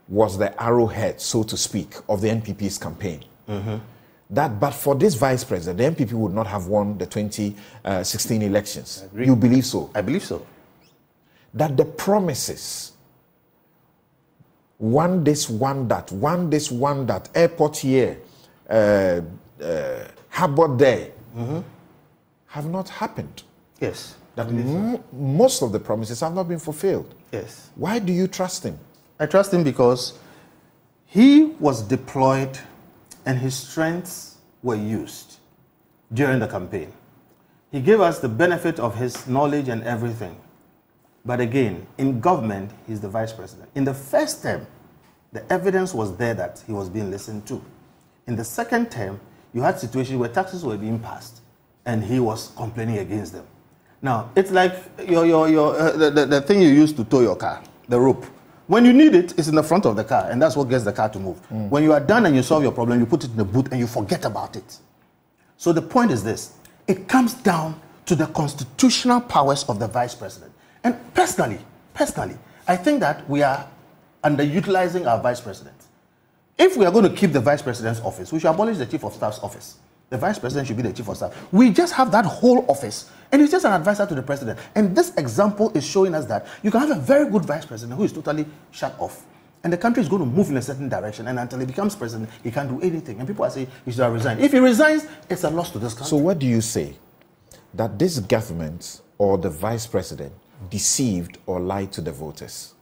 was 0.07 0.37
the 0.37 0.61
arrowhead, 0.61 1.21
so 1.21 1.43
to 1.43 1.55
speak, 1.55 1.95
of 2.09 2.21
the 2.21 2.29
NPP's 2.29 2.77
campaign. 2.77 3.23
Mm-hmm. 3.47 3.77
That, 4.29 4.59
but 4.59 4.71
for 4.71 4.95
this 4.95 5.15
vice 5.15 5.43
president, 5.43 5.97
the 5.97 6.05
NPP 6.05 6.13
would 6.13 6.33
not 6.33 6.47
have 6.47 6.67
won 6.67 6.97
the 6.97 7.05
2016 7.05 8.41
elections. 8.41 9.05
You 9.15 9.35
believe 9.35 9.65
so? 9.65 9.89
I 9.93 10.01
believe 10.01 10.23
so. 10.23 10.45
That 11.53 11.77
the 11.77 11.85
promises, 11.85 12.93
one 14.77 15.23
this, 15.23 15.49
one 15.49 15.87
that, 15.89 16.11
one 16.11 16.49
this, 16.49 16.71
one 16.71 17.05
that, 17.05 17.29
airport 17.35 17.77
here, 17.77 18.17
uh, 18.69 19.21
uh, 19.61 20.07
harbor 20.29 20.75
there, 20.75 21.11
have 22.47 22.65
not 22.67 22.89
happened. 22.89 23.43
Yes. 23.79 24.15
That 24.35 24.47
m- 24.47 25.03
most 25.11 25.61
of 25.61 25.71
the 25.71 25.79
promises 25.79 26.21
have 26.21 26.33
not 26.33 26.47
been 26.47 26.59
fulfilled. 26.59 27.13
Yes. 27.31 27.69
Why 27.75 27.99
do 27.99 28.11
you 28.11 28.27
trust 28.27 28.63
him? 28.63 28.79
I 29.19 29.25
trust 29.27 29.53
him 29.53 29.63
because 29.63 30.13
he 31.05 31.45
was 31.59 31.83
deployed 31.83 32.57
and 33.25 33.37
his 33.39 33.55
strengths 33.55 34.37
were 34.61 34.75
used 34.75 35.37
during 36.13 36.39
the 36.39 36.47
campaign. 36.47 36.91
He 37.71 37.81
gave 37.81 38.01
us 38.01 38.19
the 38.19 38.29
benefit 38.29 38.79
of 38.79 38.95
his 38.95 39.27
knowledge 39.27 39.67
and 39.67 39.83
everything. 39.83 40.37
But 41.25 41.39
again, 41.39 41.87
in 41.97 42.19
government, 42.19 42.71
he's 42.85 42.99
the 43.01 43.09
vice 43.09 43.33
president. 43.33 43.69
In 43.75 43.83
the 43.83 43.93
first 43.93 44.43
term, 44.43 44.67
the 45.31 45.51
evidence 45.51 45.93
was 45.93 46.15
there 46.17 46.33
that 46.35 46.61
he 46.67 46.73
was 46.73 46.89
being 46.89 47.09
listened 47.09 47.47
to. 47.47 47.61
In 48.27 48.35
the 48.35 48.43
second 48.43 48.91
term, 48.91 49.19
you 49.53 49.61
had 49.61 49.79
situations 49.79 50.17
where 50.19 50.29
taxes 50.29 50.63
were 50.63 50.77
being 50.77 50.99
passed 50.99 51.41
and 51.85 52.03
he 52.03 52.19
was 52.19 52.51
complaining 52.55 52.99
against 52.99 53.33
them. 53.33 53.45
Now, 54.01 54.29
it's 54.35 54.51
like 54.51 54.75
your, 55.07 55.25
your, 55.25 55.49
your, 55.49 55.75
uh, 55.79 55.91
the, 55.97 56.11
the, 56.11 56.25
the 56.25 56.41
thing 56.41 56.61
you 56.61 56.69
use 56.69 56.93
to 56.93 57.03
tow 57.05 57.21
your 57.21 57.35
car, 57.35 57.63
the 57.87 57.99
rope. 57.99 58.25
When 58.67 58.85
you 58.85 58.93
need 58.93 59.13
it, 59.13 59.37
it's 59.37 59.47
in 59.49 59.55
the 59.55 59.63
front 59.63 59.85
of 59.85 59.95
the 59.95 60.03
car, 60.03 60.29
and 60.29 60.41
that's 60.41 60.55
what 60.55 60.69
gets 60.69 60.85
the 60.85 60.93
car 60.93 61.09
to 61.09 61.19
move. 61.19 61.37
Mm. 61.49 61.69
When 61.69 61.83
you 61.83 61.91
are 61.91 61.99
done 61.99 62.25
and 62.25 62.35
you 62.35 62.41
solve 62.41 62.63
your 62.63 62.71
problem, 62.71 62.99
you 62.99 63.05
put 63.05 63.23
it 63.23 63.31
in 63.31 63.37
the 63.37 63.43
boot 63.43 63.67
and 63.71 63.79
you 63.79 63.87
forget 63.87 64.23
about 64.23 64.55
it. 64.55 64.77
So 65.57 65.73
the 65.73 65.81
point 65.81 66.11
is 66.11 66.23
this 66.23 66.53
it 66.87 67.07
comes 67.07 67.33
down 67.33 67.79
to 68.05 68.15
the 68.15 68.27
constitutional 68.27 69.21
powers 69.21 69.63
of 69.65 69.79
the 69.79 69.87
vice 69.87 70.15
president. 70.15 70.51
And 70.83 70.95
personally, 71.13 71.59
personally, 71.93 72.37
I 72.67 72.75
think 72.75 72.99
that 73.01 73.29
we 73.29 73.41
are 73.41 73.67
underutilizing 74.23 75.09
our 75.09 75.21
vice 75.21 75.41
president. 75.41 75.75
If 76.57 76.77
we 76.77 76.85
are 76.85 76.91
going 76.91 77.09
to 77.09 77.15
keep 77.15 77.31
the 77.31 77.39
vice 77.39 77.61
president's 77.61 77.99
office, 78.01 78.31
we 78.31 78.39
should 78.39 78.49
abolish 78.49 78.77
the 78.77 78.85
chief 78.85 79.03
of 79.03 79.13
staff's 79.13 79.39
office. 79.39 79.77
The 80.09 80.17
vice 80.17 80.37
president 80.37 80.67
should 80.67 80.77
be 80.77 80.83
the 80.83 80.93
chief 80.93 81.07
of 81.07 81.17
staff. 81.17 81.51
We 81.51 81.71
just 81.71 81.93
have 81.93 82.11
that 82.11 82.25
whole 82.25 82.65
office, 82.69 83.09
and 83.31 83.41
he's 83.41 83.51
just 83.51 83.65
an 83.65 83.71
advisor 83.71 84.05
to 84.05 84.13
the 84.13 84.21
president. 84.21 84.59
And 84.75 84.95
this 84.95 85.13
example 85.15 85.71
is 85.75 85.85
showing 85.85 86.13
us 86.13 86.25
that 86.25 86.45
you 86.61 86.69
can 86.69 86.81
have 86.81 86.91
a 86.91 86.99
very 86.99 87.29
good 87.29 87.45
vice 87.45 87.65
president 87.65 87.97
who 87.97 88.03
is 88.03 88.13
totally 88.13 88.45
shut 88.71 88.95
off. 88.99 89.25
And 89.63 89.71
the 89.71 89.77
country 89.77 90.03
is 90.03 90.09
going 90.09 90.21
to 90.21 90.25
move 90.25 90.49
in 90.49 90.57
a 90.57 90.61
certain 90.61 90.89
direction, 90.89 91.27
and 91.27 91.39
until 91.39 91.59
he 91.59 91.65
becomes 91.65 91.95
president, 91.95 92.29
he 92.43 92.51
can't 92.51 92.69
do 92.69 92.85
anything. 92.85 93.19
And 93.19 93.27
people 93.27 93.45
are 93.45 93.49
saying 93.49 93.67
he 93.85 93.91
should 93.91 94.01
have 94.01 94.13
resigned. 94.13 94.41
If 94.41 94.51
he 94.51 94.59
resigns, 94.59 95.07
it's 95.29 95.45
a 95.45 95.49
loss 95.49 95.71
to 95.71 95.79
this 95.79 95.93
country. 95.93 96.09
So, 96.09 96.17
what 96.17 96.37
do 96.37 96.45
you 96.45 96.61
say? 96.61 96.95
That 97.73 97.97
this 97.97 98.19
government 98.19 99.01
or 99.17 99.37
the 99.37 99.49
vice 99.49 99.87
president 99.87 100.33
deceived 100.69 101.37
or 101.45 101.59
lied 101.59 101.91
to 101.93 102.01
the 102.01 102.11
voters? 102.11 102.73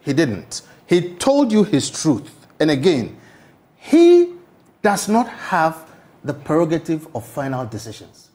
He 0.00 0.12
didn't. 0.12 0.62
He 0.86 1.14
told 1.14 1.52
you 1.52 1.64
his 1.64 1.90
truth. 1.90 2.30
And 2.60 2.70
again, 2.70 3.16
he 3.76 4.32
does 4.82 5.08
not 5.08 5.28
have 5.28 5.85
the 6.26 6.34
prerogative 6.34 7.06
of 7.14 7.24
final 7.26 7.64
decisions. 7.66 8.30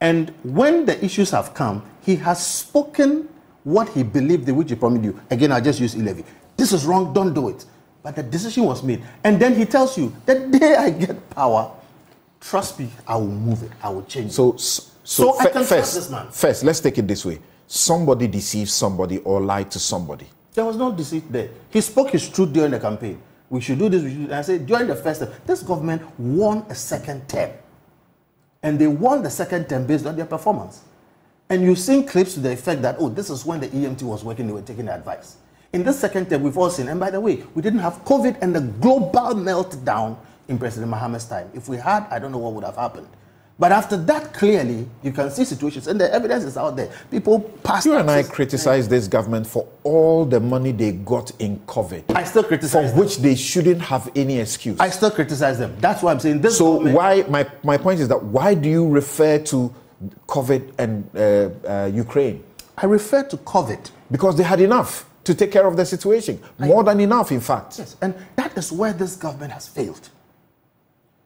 And 0.00 0.30
when 0.42 0.86
the 0.86 1.02
issues 1.04 1.30
have 1.30 1.54
come, 1.54 1.82
he 2.02 2.16
has 2.16 2.44
spoken 2.44 3.28
what 3.64 3.88
he 3.90 4.02
believed, 4.02 4.46
the 4.46 4.54
which 4.54 4.70
he 4.70 4.76
promised 4.76 5.04
you. 5.04 5.20
Again, 5.30 5.52
I 5.52 5.60
just 5.60 5.80
use 5.80 5.96
Levy. 5.96 6.24
This 6.56 6.72
is 6.72 6.86
wrong, 6.86 7.12
don't 7.12 7.34
do 7.34 7.48
it. 7.48 7.64
But 8.02 8.16
the 8.16 8.22
decision 8.22 8.64
was 8.64 8.82
made. 8.82 9.02
And 9.24 9.40
then 9.40 9.54
he 9.54 9.64
tells 9.64 9.98
you, 9.98 10.14
the 10.24 10.46
day 10.46 10.76
I 10.76 10.90
get 10.90 11.28
power, 11.30 11.70
trust 12.40 12.78
me, 12.78 12.88
I 13.06 13.16
will 13.16 13.26
move 13.26 13.62
it, 13.62 13.72
I 13.82 13.90
will 13.90 14.04
change 14.04 14.32
So, 14.32 14.52
it. 14.52 14.60
So 14.60 14.84
so, 15.02 15.38
I 15.38 15.44
can 15.44 15.52
trust 15.52 15.68
first, 15.70 15.94
this 15.94 16.10
man. 16.10 16.28
first, 16.30 16.64
let's 16.64 16.80
take 16.80 16.98
it 16.98 17.08
this 17.08 17.24
way: 17.24 17.38
somebody 17.66 18.26
deceived 18.26 18.68
somebody 18.68 19.18
or 19.18 19.40
lied 19.40 19.70
to 19.70 19.78
somebody. 19.78 20.26
There 20.52 20.66
was 20.66 20.76
no 20.76 20.92
deceit 20.92 21.32
there. 21.32 21.48
He 21.70 21.80
spoke 21.80 22.10
his 22.10 22.28
truth 22.28 22.52
during 22.52 22.72
the 22.72 22.78
campaign. 22.78 23.18
We 23.50 23.60
should 23.60 23.78
do 23.78 23.88
this. 23.88 24.02
We 24.02 24.14
should. 24.14 24.32
I 24.32 24.42
said 24.42 24.66
during 24.66 24.88
the 24.88 24.96
first 24.96 25.20
term, 25.20 25.30
this 25.46 25.62
government 25.62 26.02
won 26.18 26.66
a 26.68 26.74
second 26.74 27.28
term, 27.28 27.50
and 28.62 28.78
they 28.78 28.86
won 28.86 29.22
the 29.22 29.30
second 29.30 29.68
term 29.68 29.86
based 29.86 30.06
on 30.06 30.16
their 30.16 30.26
performance. 30.26 30.82
And 31.50 31.62
you've 31.62 31.78
seen 31.78 32.06
clips 32.06 32.34
to 32.34 32.40
the 32.40 32.52
effect 32.52 32.82
that 32.82 32.96
oh, 32.98 33.08
this 33.08 33.30
is 33.30 33.44
when 33.44 33.60
the 33.60 33.68
EMT 33.68 34.02
was 34.02 34.22
working, 34.22 34.46
they 34.46 34.52
were 34.52 34.62
taking 34.62 34.84
the 34.84 34.94
advice. 34.94 35.36
In 35.72 35.82
this 35.82 35.98
second 35.98 36.28
term, 36.28 36.42
we've 36.42 36.56
all 36.56 36.70
seen. 36.70 36.88
And 36.88 37.00
by 37.00 37.10
the 37.10 37.20
way, 37.20 37.44
we 37.54 37.62
didn't 37.62 37.80
have 37.80 38.04
COVID 38.04 38.38
and 38.42 38.54
the 38.54 38.60
global 38.60 39.34
meltdown 39.34 40.18
in 40.48 40.58
President 40.58 40.92
Mahama's 40.92 41.26
time. 41.26 41.50
If 41.54 41.68
we 41.68 41.76
had, 41.76 42.06
I 42.10 42.18
don't 42.18 42.32
know 42.32 42.38
what 42.38 42.54
would 42.54 42.64
have 42.64 42.76
happened. 42.76 43.08
But 43.58 43.72
after 43.72 43.96
that, 43.96 44.32
clearly, 44.32 44.86
you 45.02 45.10
can 45.10 45.30
see 45.30 45.44
situations, 45.44 45.88
and 45.88 46.00
the 46.00 46.12
evidence 46.14 46.44
is 46.44 46.56
out 46.56 46.76
there. 46.76 46.90
People 47.10 47.40
passed. 47.64 47.86
You 47.86 47.96
and 47.96 48.08
I 48.10 48.22
criticize 48.22 48.88
this 48.88 49.08
government 49.08 49.46
for 49.46 49.66
all 49.82 50.24
the 50.24 50.38
money 50.38 50.70
they 50.72 50.92
got 50.92 51.32
in 51.40 51.58
COVID, 51.60 52.14
I 52.14 52.22
still 52.24 52.42
for 52.42 52.48
criticize 52.48 52.90
them. 52.90 53.00
which 53.00 53.18
they 53.18 53.34
shouldn't 53.34 53.80
have 53.82 54.10
any 54.14 54.38
excuse. 54.38 54.78
I 54.78 54.90
still 54.90 55.10
criticize 55.10 55.58
them. 55.58 55.76
That's 55.80 56.02
why 56.02 56.12
I'm 56.12 56.20
saying 56.20 56.40
this. 56.40 56.56
so 56.56 56.80
why? 56.92 57.22
My 57.28 57.50
my 57.64 57.76
point 57.78 57.98
is 58.00 58.08
that 58.08 58.22
why 58.22 58.54
do 58.54 58.68
you 58.68 58.88
refer 58.88 59.38
to 59.38 59.74
COVID 60.28 60.72
and 60.78 61.10
uh, 61.16 61.18
uh, 61.68 61.86
Ukraine? 61.86 62.44
I 62.76 62.86
refer 62.86 63.24
to 63.24 63.36
COVID. 63.38 63.90
Because 64.10 64.36
they 64.36 64.42
had 64.44 64.60
enough 64.60 65.04
to 65.24 65.34
take 65.34 65.52
care 65.52 65.66
of 65.66 65.76
the 65.76 65.84
situation, 65.84 66.40
more 66.58 66.82
than 66.82 67.00
enough, 67.00 67.30
in 67.30 67.40
fact. 67.40 67.78
Yes, 67.78 67.96
and 68.00 68.14
that 68.36 68.56
is 68.56 68.72
where 68.72 68.94
this 68.94 69.16
government 69.16 69.52
has 69.52 69.68
failed. 69.68 70.08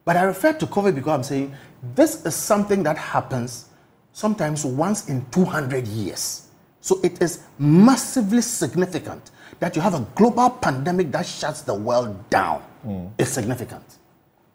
But 0.05 0.17
I 0.17 0.23
refer 0.23 0.53
to 0.53 0.67
COVID 0.67 0.95
because 0.95 1.13
I'm 1.13 1.23
saying 1.23 1.55
this 1.95 2.25
is 2.25 2.35
something 2.35 2.83
that 2.83 2.97
happens 2.97 3.69
sometimes 4.11 4.65
once 4.65 5.09
in 5.09 5.25
200 5.31 5.87
years. 5.87 6.47
So 6.81 6.99
it 7.03 7.21
is 7.21 7.43
massively 7.57 8.41
significant 8.41 9.31
that 9.59 9.75
you 9.75 9.81
have 9.81 9.93
a 9.93 10.05
global 10.15 10.49
pandemic 10.49 11.11
that 11.13 11.25
shuts 11.25 11.61
the 11.61 11.73
world 11.73 12.29
down. 12.29 12.59
Hmm. 12.83 13.07
It's 13.17 13.31
significant. 13.31 13.83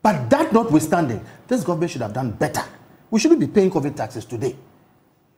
But 0.03 0.29
that 0.31 0.53
notwithstanding, 0.53 1.25
this 1.47 1.65
government 1.65 1.91
should 1.91 2.03
have 2.03 2.13
done 2.13 2.33
better. 2.33 2.63
We 3.11 3.19
shouldn't 3.19 3.41
be 3.41 3.47
paying 3.47 3.71
COVID 3.71 3.97
taxes 3.97 4.25
today. 4.25 4.55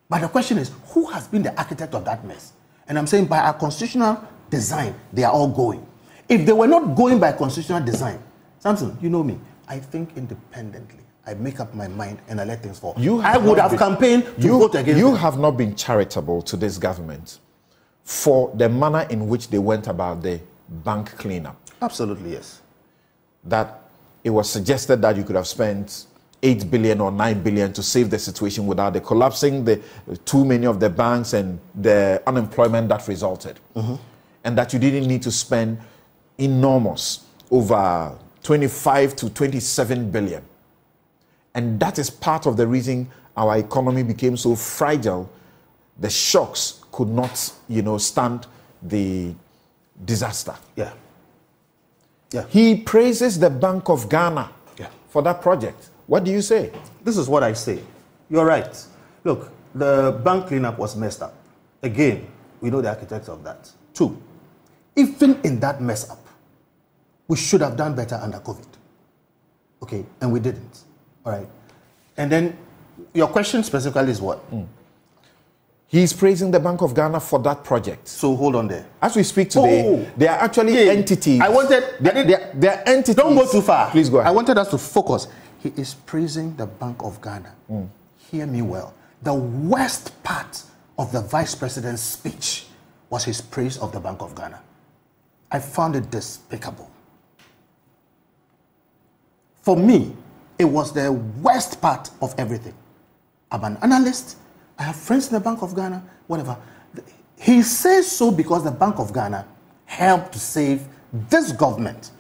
But 0.09 0.23
the 0.23 0.29
question 0.29 0.59
is, 0.59 0.73
who 0.89 1.07
has 1.07 1.29
been 1.29 1.43
the 1.43 1.57
architect 1.57 1.95
of 1.95 2.05
that 2.05 2.25
mess? 2.25 2.53
And 2.89 2.99
I'm 2.99 3.07
saying 3.07 3.27
by 3.27 3.39
our 3.39 3.55
constitutional 3.55 4.23
design, 4.51 4.95
they 5.13 5.23
are 5.23 5.33
all 5.33 5.49
going. 5.49 5.87
If 6.29 6.45
they 6.45 6.53
were 6.53 6.67
not 6.67 6.97
going 6.97 7.21
by 7.21 7.33
constitutional 7.33 7.85
design, 7.85 8.21
Samson, 8.59 8.99
you 9.01 9.09
know 9.09 9.23
me, 9.23 9.39
I 9.71 9.79
think 9.79 10.11
independently. 10.17 11.05
I 11.27 11.35
make 11.35 11.61
up 11.61 11.73
my 11.75 11.87
mind 11.87 12.19
and 12.29 12.41
I 12.41 12.45
let 12.45 12.61
things 12.63 12.79
fall. 12.81 12.95
You 12.99 13.21
I 13.21 13.37
would 13.37 13.59
have 13.59 13.71
been- 13.71 13.79
campaigned 13.79 14.25
to 14.25 14.33
you, 14.43 14.59
vote 14.59 14.75
against 14.75 14.99
You 14.99 15.11
them. 15.13 15.17
have 15.17 15.39
not 15.39 15.53
been 15.57 15.77
charitable 15.77 16.43
to 16.43 16.57
this 16.57 16.77
government 16.77 17.39
for 18.03 18.51
the 18.57 18.69
manner 18.69 19.07
in 19.11 19.29
which 19.29 19.49
they 19.49 19.59
went 19.59 19.87
about 19.87 20.23
the 20.23 20.41
bank 20.69 21.17
cleanup. 21.17 21.57
Absolutely, 21.81 22.33
yes. 22.33 22.61
That 23.45 23.81
it 24.25 24.31
was 24.31 24.51
suggested 24.51 25.01
that 25.03 25.17
you 25.17 25.23
could 25.23 25.37
have 25.37 25.47
spent 25.47 26.07
8 26.43 26.69
billion 26.71 27.01
or 27.01 27.13
9 27.13 27.43
billion 27.43 27.73
to 27.75 27.83
save 27.83 28.11
the 28.11 28.19
situation 28.19 28.67
without 28.67 28.95
the 28.95 29.01
collapsing 29.01 29.65
the 29.65 29.79
uh, 30.11 30.17
too 30.25 30.45
many 30.45 30.67
of 30.67 30.81
the 30.81 30.91
banks 30.91 31.33
and 31.35 31.61
the 31.75 32.21
unemployment 32.27 32.89
that 32.89 33.07
resulted. 33.07 33.61
Mm-hmm. 33.77 33.95
And 34.45 34.59
that 34.59 34.73
you 34.73 34.79
didn't 34.81 35.07
need 35.07 35.23
to 35.23 35.31
spend 35.31 35.79
enormous 36.39 37.25
over 37.51 38.17
25 38.43 39.17
to 39.17 39.31
27 39.31 40.11
billion. 40.11 40.43
And 41.55 41.79
that 41.81 41.99
is 41.99 42.11
part 42.11 42.47
of 42.47 42.57
the 42.57 42.67
reason 42.67 43.11
our 43.37 43.59
economy 43.59 44.03
became 44.03 44.37
so 44.37 44.55
fragile. 44.57 45.31
The 45.99 46.11
shocks 46.11 46.83
could 46.93 47.09
not, 47.09 47.53
you 47.69 47.83
know, 47.83 47.99
stand 47.99 48.47
the 48.83 49.35
disaster. 50.05 50.55
Yeah. 50.77 50.93
Yeah. 52.33 52.47
He 52.49 52.77
praises 52.77 53.39
the 53.39 53.51
Bank 53.51 53.89
of 53.89 54.09
Ghana 54.09 54.51
Yeah. 54.79 54.87
for 55.09 55.23
that 55.23 55.43
project. 55.43 55.91
What 56.07 56.25
do 56.25 56.31
you 56.31 56.41
say? 56.43 56.71
This 57.05 57.17
is 57.17 57.29
what 57.29 57.43
I 57.43 57.53
say. 57.53 57.81
You're 58.31 58.45
right. 58.47 58.87
Look, 59.25 59.51
the 59.75 60.21
bank 60.25 60.47
cleanup 60.49 60.79
was 60.79 60.97
messed 60.97 61.23
up. 61.23 61.35
Again, 61.83 62.27
we 62.61 62.71
know 62.71 62.81
the 62.81 62.89
architects 62.89 63.29
of 63.29 63.43
that. 63.45 63.71
Two, 63.95 64.17
even 64.97 65.41
in 65.43 65.61
that 65.61 65.81
mess 65.81 66.09
up, 66.11 66.20
we 67.31 67.37
should 67.37 67.61
have 67.61 67.77
done 67.77 67.95
better 67.95 68.17
under 68.21 68.39
COVID. 68.41 68.67
Okay, 69.85 70.05
and 70.21 70.33
we 70.33 70.41
didn't. 70.41 70.81
All 71.25 71.31
right. 71.31 71.47
And 72.17 72.31
then 72.31 72.57
your 73.15 73.29
question 73.29 73.63
specifically 73.63 74.11
is 74.11 74.21
what? 74.21 74.39
Hmm. 74.51 74.65
He's 75.87 76.13
praising 76.13 76.51
the 76.51 76.59
Bank 76.59 76.83
of 76.83 76.93
Ghana 76.93 77.21
for 77.21 77.39
that 77.41 77.63
project. 77.63 78.09
So 78.09 78.35
hold 78.35 78.57
on 78.57 78.67
there. 78.67 78.85
As 79.01 79.15
we 79.15 79.23
speak 79.23 79.49
today, 79.51 79.83
Oh. 79.87 79.95
oh, 79.95 80.01
oh. 80.07 80.11
they 80.17 80.27
are 80.27 80.39
actually 80.41 80.89
entities. 80.89 81.41
I 81.41 81.49
wanted. 81.49 81.85
Didn't- 82.03 82.61
they, 82.61 82.69
are- 82.69 82.83
entities. 82.85 83.15
Don't 83.15 83.37
go 83.37 83.49
too 83.51 83.63
far. 83.63 83.91
Please 83.93 84.11
go 84.11 84.19
ahead. 84.19 84.29
I 84.29 84.35
wanted 84.35 84.59
us 84.59 84.69
to 84.71 84.79
focus. 84.79 85.29
He 85.61 85.69
is 85.77 85.95
praising 85.95 86.57
the 86.57 86.67
Bank 86.67 87.01
of 87.05 87.23
Ghana. 87.23 87.53
Hmm. 87.69 87.85
Hear 88.19 88.47
me 88.47 88.63
well. 88.63 88.93
The 89.23 89.35
worst 89.35 90.21
part 90.25 90.65
of 90.99 91.13
the 91.13 91.21
vice 91.21 91.55
president's 91.55 92.03
speech 92.03 92.67
was 93.09 93.23
his 93.25 93.41
praise 93.41 93.79
of 93.79 93.93
the 93.93 94.01
Bank 94.01 94.21
of 94.21 94.35
Ghana. 94.35 94.61
I 95.53 95.61
found 95.61 95.95
it 95.95 96.11
despicable. 96.11 96.91
For 99.71 99.77
me, 99.77 100.13
it 100.59 100.65
was 100.65 100.93
the 100.93 101.13
worst 101.13 101.81
part 101.81 102.11
of 102.21 102.35
everything. 102.39 102.75
I'm 103.53 103.63
an 103.63 103.79
analyst. 103.83 104.37
I 104.77 104.83
have 104.83 104.97
friends 104.97 105.29
in 105.29 105.35
the 105.35 105.39
Bank 105.39 105.63
of 105.63 105.77
Ghana, 105.77 106.03
whatever. 106.27 106.57
He 107.39 107.63
says 107.63 108.11
so 108.11 108.33
because 108.33 108.65
the 108.65 108.73
Bank 108.73 108.99
of 108.99 109.15
Ghana 109.15 109.47
helped 109.85 110.33
to 110.33 110.41
save 110.41 110.83
this 111.13 111.53
government. 111.53 112.11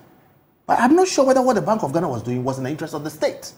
But 0.64 0.78
I'm 0.78 0.94
not 0.94 1.08
sure 1.08 1.26
whether 1.26 1.42
what 1.42 1.54
the 1.54 1.60
Bank 1.60 1.82
of 1.82 1.92
Ghana 1.92 2.08
was 2.08 2.22
doing 2.22 2.44
was 2.44 2.58
in 2.58 2.62
the 2.62 2.70
interest 2.70 2.94
of 2.94 3.02
the 3.02 3.10
state. 3.10 3.52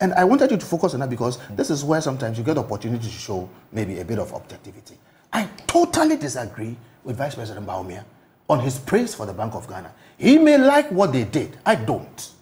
And 0.00 0.14
I 0.14 0.24
wanted 0.24 0.50
you 0.50 0.56
to 0.56 0.64
focus 0.64 0.94
on 0.94 1.00
that 1.00 1.10
because 1.10 1.36
this 1.50 1.68
is 1.68 1.84
where 1.84 2.00
sometimes 2.00 2.38
you 2.38 2.44
get 2.44 2.54
the 2.54 2.62
opportunity 2.62 3.04
to 3.04 3.10
show 3.10 3.50
maybe 3.70 4.00
a 4.00 4.04
bit 4.06 4.18
of 4.18 4.32
objectivity. 4.32 4.96
I 5.30 5.46
totally 5.66 6.16
disagree 6.16 6.74
with 7.04 7.18
Vice 7.18 7.34
President 7.34 7.66
Bawumia 7.66 8.02
on 8.48 8.60
his 8.60 8.78
praise 8.78 9.14
for 9.14 9.26
the 9.26 9.34
Bank 9.34 9.54
of 9.54 9.68
Ghana. 9.68 9.92
He 10.16 10.38
may 10.38 10.56
like 10.56 10.90
what 10.90 11.12
they 11.12 11.24
did. 11.24 11.58
I 11.66 11.74
don't. 11.74 12.32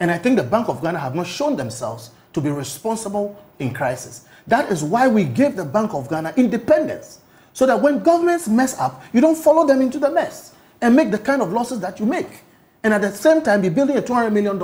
And 0.00 0.10
I 0.10 0.18
think 0.18 0.36
the 0.36 0.42
Bank 0.42 0.68
of 0.68 0.82
Ghana 0.82 0.98
have 0.98 1.14
not 1.14 1.26
shown 1.26 1.56
themselves 1.56 2.10
to 2.32 2.40
be 2.40 2.50
responsible 2.50 3.40
in 3.58 3.72
crisis. 3.72 4.26
That 4.46 4.70
is 4.70 4.82
why 4.82 5.08
we 5.08 5.24
gave 5.24 5.56
the 5.56 5.64
Bank 5.64 5.94
of 5.94 6.08
Ghana 6.08 6.34
independence. 6.36 7.20
So 7.52 7.66
that 7.66 7.80
when 7.80 8.02
governments 8.02 8.48
mess 8.48 8.78
up, 8.78 9.02
you 9.12 9.20
don't 9.20 9.36
follow 9.36 9.66
them 9.66 9.80
into 9.80 9.98
the 9.98 10.10
mess 10.10 10.54
and 10.80 10.96
make 10.96 11.10
the 11.10 11.18
kind 11.18 11.40
of 11.40 11.52
losses 11.52 11.80
that 11.80 12.00
you 12.00 12.06
make. 12.06 12.42
And 12.82 12.92
at 12.92 13.00
the 13.00 13.12
same 13.12 13.42
time, 13.42 13.62
be 13.62 13.68
building 13.68 13.96
a 13.96 14.02
$200 14.02 14.32
million 14.32 14.60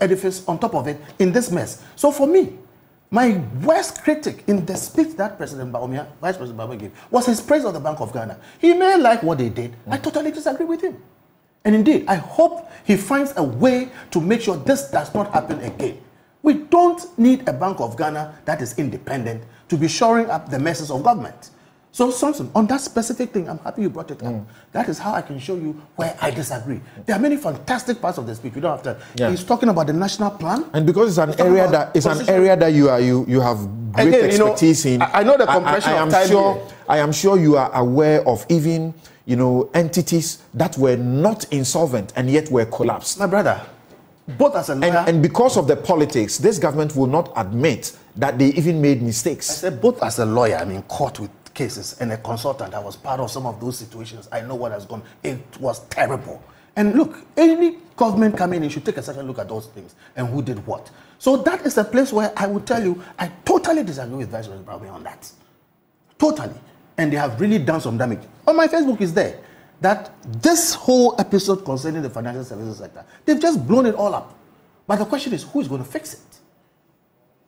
edifice 0.00 0.46
on 0.48 0.58
top 0.58 0.74
of 0.74 0.86
it 0.86 0.98
in 1.18 1.32
this 1.32 1.50
mess. 1.50 1.82
So 1.96 2.12
for 2.12 2.26
me, 2.26 2.56
my 3.10 3.40
worst 3.64 4.02
critic 4.02 4.44
in 4.46 4.64
the 4.64 4.76
speech 4.76 5.16
that 5.16 5.36
President 5.36 5.72
Bawumia, 5.72 6.06
Vice 6.20 6.36
President 6.36 6.58
Bawumia 6.58 6.78
gave 6.78 6.92
was 7.10 7.26
his 7.26 7.40
praise 7.40 7.64
of 7.64 7.74
the 7.74 7.80
Bank 7.80 8.00
of 8.00 8.12
Ghana. 8.12 8.38
He 8.58 8.74
may 8.74 8.96
like 8.96 9.22
what 9.22 9.38
they 9.38 9.48
did. 9.48 9.74
I 9.90 9.98
totally 9.98 10.30
disagree 10.30 10.66
with 10.66 10.82
him. 10.82 11.02
And 11.68 11.76
indeed, 11.76 12.06
I 12.08 12.14
hope 12.14 12.72
he 12.84 12.96
finds 12.96 13.34
a 13.36 13.42
way 13.42 13.90
to 14.12 14.22
make 14.22 14.40
sure 14.40 14.56
this 14.56 14.90
does 14.90 15.12
not 15.12 15.30
happen 15.34 15.60
again. 15.60 16.00
We 16.40 16.54
don't 16.54 17.04
need 17.18 17.46
a 17.46 17.52
Bank 17.52 17.78
of 17.80 17.94
Ghana 17.94 18.38
that 18.46 18.62
is 18.62 18.78
independent 18.78 19.44
to 19.68 19.76
be 19.76 19.86
shoring 19.86 20.30
up 20.30 20.48
the 20.48 20.58
messes 20.58 20.90
of 20.90 21.02
government. 21.02 21.50
So, 21.92 22.10
Samson, 22.10 22.50
on 22.54 22.66
that 22.68 22.80
specific 22.80 23.34
thing, 23.34 23.50
I'm 23.50 23.58
happy 23.58 23.82
you 23.82 23.90
brought 23.90 24.10
it 24.10 24.22
up. 24.22 24.32
Mm. 24.32 24.46
That 24.72 24.88
is 24.88 24.98
how 24.98 25.12
I 25.12 25.20
can 25.20 25.38
show 25.38 25.56
you 25.56 25.72
where 25.96 26.16
I 26.22 26.30
disagree. 26.30 26.80
There 27.04 27.14
are 27.14 27.18
many 27.18 27.36
fantastic 27.36 28.00
parts 28.00 28.16
of 28.16 28.26
the 28.26 28.34
speech. 28.34 28.54
We 28.54 28.62
don't 28.62 28.70
have 28.72 28.82
to. 28.84 28.96
Yeah. 29.16 29.28
He's 29.28 29.44
talking 29.44 29.68
about 29.68 29.88
the 29.88 29.92
national 29.92 30.30
plan. 30.30 30.64
And 30.72 30.86
because 30.86 31.18
it's 31.18 31.18
an 31.18 31.38
area 31.46 31.68
that 31.70 31.94
it's 31.94 32.06
an 32.06 32.26
area 32.30 32.56
that 32.56 32.72
you 32.72 32.88
are 32.88 33.00
you 33.00 33.26
you 33.28 33.42
have 33.42 33.58
great 33.92 34.08
Again, 34.08 34.30
you 34.32 34.38
know, 34.38 34.52
expertise 34.52 34.86
in. 34.86 35.02
I- 35.02 35.20
I 35.20 35.22
know 35.22 35.36
the 35.36 35.44
compression 35.44 35.92
I, 35.92 35.96
of 35.96 36.00
am 36.02 36.10
time 36.10 36.28
sure. 36.28 36.54
here. 36.54 36.62
I 36.88 36.98
am 36.98 37.12
sure 37.12 37.38
you 37.38 37.56
are 37.58 37.70
aware 37.74 38.26
of 38.26 38.46
even 38.48 38.94
you 39.28 39.36
know 39.36 39.68
entities 39.74 40.42
that 40.54 40.76
were 40.78 40.96
not 40.96 41.44
insolvent 41.52 42.14
and 42.16 42.30
yet 42.30 42.50
were 42.50 42.64
collapsed. 42.64 43.18
My 43.18 43.26
brother, 43.26 43.60
both 44.26 44.56
as 44.56 44.70
a 44.70 44.74
lawyer, 44.74 44.96
And, 44.96 45.08
and 45.08 45.22
because 45.22 45.58
of 45.58 45.68
the 45.68 45.76
politics, 45.76 46.38
this 46.38 46.58
government 46.58 46.96
will 46.96 47.06
not 47.06 47.30
admit 47.36 47.96
that 48.16 48.38
they 48.38 48.46
even 48.54 48.80
made 48.80 49.02
mistakes. 49.02 49.50
I 49.50 49.54
said 49.54 49.82
both 49.82 50.02
as 50.02 50.18
a 50.18 50.24
lawyer, 50.24 50.56
I'm 50.56 50.70
in 50.70 50.82
court 50.84 51.20
with 51.20 51.30
cases, 51.52 51.94
and 52.00 52.10
a 52.10 52.16
consultant. 52.16 52.72
I 52.72 52.78
was 52.78 52.96
part 52.96 53.20
of 53.20 53.30
some 53.30 53.44
of 53.44 53.60
those 53.60 53.76
situations. 53.78 54.28
I 54.32 54.40
know 54.40 54.54
what 54.54 54.72
has 54.72 54.86
gone. 54.86 55.02
It 55.22 55.40
was 55.60 55.80
terrible. 55.88 56.42
And 56.74 56.94
look, 56.94 57.18
any 57.36 57.76
government 57.96 58.34
coming 58.36 58.62
in 58.62 58.70
should 58.70 58.86
take 58.86 58.96
a 58.96 59.02
second 59.02 59.26
look 59.26 59.38
at 59.40 59.48
those 59.48 59.66
things 59.66 59.94
and 60.16 60.26
who 60.28 60.40
did 60.40 60.64
what. 60.66 60.90
So 61.18 61.36
that 61.38 61.66
is 61.66 61.76
a 61.76 61.84
place 61.84 62.12
where 62.14 62.32
I 62.34 62.46
will 62.46 62.60
tell 62.60 62.82
you 62.82 63.02
I 63.18 63.30
totally 63.44 63.82
disagree 63.82 64.16
with 64.18 64.30
Vice 64.30 64.46
President 64.46 64.64
Brown 64.64 64.86
on 64.86 65.02
that. 65.02 65.30
Totally. 66.18 66.54
And 66.98 67.12
they 67.12 67.16
have 67.16 67.40
really 67.40 67.58
done 67.58 67.80
some 67.80 67.96
damage. 67.96 68.20
On 68.46 68.56
my 68.56 68.66
Facebook 68.66 69.00
is 69.00 69.14
there 69.14 69.38
that 69.80 70.12
this 70.42 70.74
whole 70.74 71.14
episode 71.18 71.64
concerning 71.64 72.02
the 72.02 72.10
financial 72.10 72.44
services 72.44 72.78
sector, 72.78 73.04
they've 73.24 73.40
just 73.40 73.66
blown 73.66 73.86
it 73.86 73.94
all 73.94 74.14
up. 74.14 74.36
But 74.86 74.96
the 74.96 75.04
question 75.04 75.32
is, 75.32 75.44
who 75.44 75.60
is 75.60 75.68
going 75.68 75.82
to 75.82 75.88
fix 75.88 76.14
it? 76.14 76.20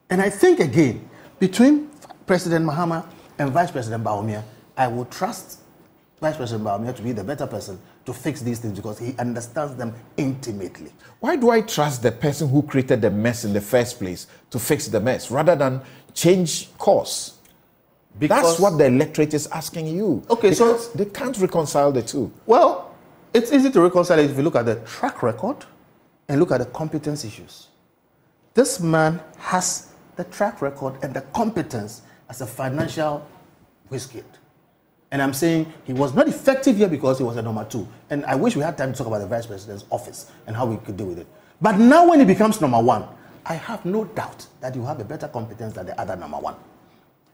And 0.09 0.22
I 0.22 0.30
think 0.30 0.61
again, 0.61 1.09
between 1.38 1.90
President 2.26 2.64
Mahama 2.64 3.07
and 3.38 3.51
Vice 3.51 3.70
President 3.70 4.05
Bawumia, 4.05 4.42
I 4.76 4.86
will 4.86 5.07
trust 5.07 5.61
Vice 6.20 6.36
President 6.36 6.64
Bawumia 6.64 6.94
to 6.94 7.03
be 7.03 7.12
the 7.12 7.24
better 7.24 7.46
person 7.46 7.80
to 8.05 8.12
fix 8.12 8.40
these 8.40 8.59
things 8.59 8.76
because 8.76 8.98
he 8.98 9.16
understands 9.18 9.74
them 9.76 9.94
intimately. 10.16 10.92
Why 11.20 11.36
do 11.36 11.51
I 11.51 11.61
trust 11.61 12.03
the 12.03 12.12
person 12.12 12.48
who 12.48 12.62
created 12.62 13.03
the 13.03 13.11
mess 13.11 13.44
in 13.44 13.53
the 13.53 13.61
first 13.61 13.98
place 13.98 14.26
to 14.51 14.59
fix 14.59 14.86
the 14.88 15.01
mess 15.01 15.30
rather 15.30 15.57
than 15.57 15.80
change 16.14 16.76
course? 16.76 17.38
That's 18.18 18.58
what 18.58 18.76
the 18.78 18.86
electorate 18.86 19.34
is 19.34 19.46
asking 19.48 19.86
you. 19.86 20.22
Okay, 20.30 20.52
so- 20.52 20.76
they 20.94 21.04
can't 21.06 21.36
reconcile 21.38 21.92
the 21.92 22.02
two. 22.02 22.30
Well, 22.46 22.94
it's 23.32 23.52
easy 23.52 23.70
to 23.70 23.80
reconcile 23.80 24.18
it 24.18 24.30
if 24.30 24.36
you 24.36 24.42
look 24.42 24.56
at 24.56 24.66
the 24.66 24.76
track 24.76 25.22
record 25.22 25.64
and 26.28 26.40
look 26.40 26.50
at 26.50 26.58
the 26.58 26.66
competence 26.66 27.24
issues. 27.24 27.68
This 28.54 28.80
man 28.80 29.20
has 29.38 29.92
the 30.16 30.24
track 30.24 30.61
record 30.61 30.94
and 31.02 31.14
the 31.14 31.20
competence 31.32 32.02
as 32.28 32.40
a 32.40 32.46
financial 32.46 33.26
wizard. 33.88 34.24
And 35.12 35.20
I'm 35.22 35.32
saying 35.32 35.72
he 35.84 35.92
was 35.92 36.14
not 36.14 36.28
effective 36.28 36.76
here 36.76 36.88
because 36.88 37.18
he 37.18 37.24
was 37.24 37.36
a 37.36 37.42
number 37.42 37.64
two. 37.64 37.86
And 38.11 38.24
I 38.26 38.34
wish 38.36 38.54
we 38.54 38.62
had 38.62 38.76
time 38.78 38.92
to 38.92 38.98
talk 38.98 39.06
about 39.08 39.18
the 39.18 39.26
vice 39.26 39.46
president's 39.46 39.84
office 39.90 40.30
and 40.46 40.54
how 40.54 40.66
we 40.66 40.76
could 40.76 40.96
deal 40.96 41.06
with 41.06 41.18
it. 41.18 41.26
But 41.61 41.78
now, 41.78 42.08
when 42.08 42.20
he 42.20 42.24
becomes 42.24 42.61
number 42.61 42.80
one, 42.80 43.06
I 43.44 43.54
have 43.54 43.84
no 43.84 44.04
doubt 44.04 44.46
that 44.61 44.74
you 44.76 44.84
have 44.84 45.00
a 45.00 45.04
better 45.04 45.28
competence 45.28 45.74
than 45.74 45.86
the 45.86 46.00
other 46.00 46.16
number 46.16 46.38
one. 46.38 46.54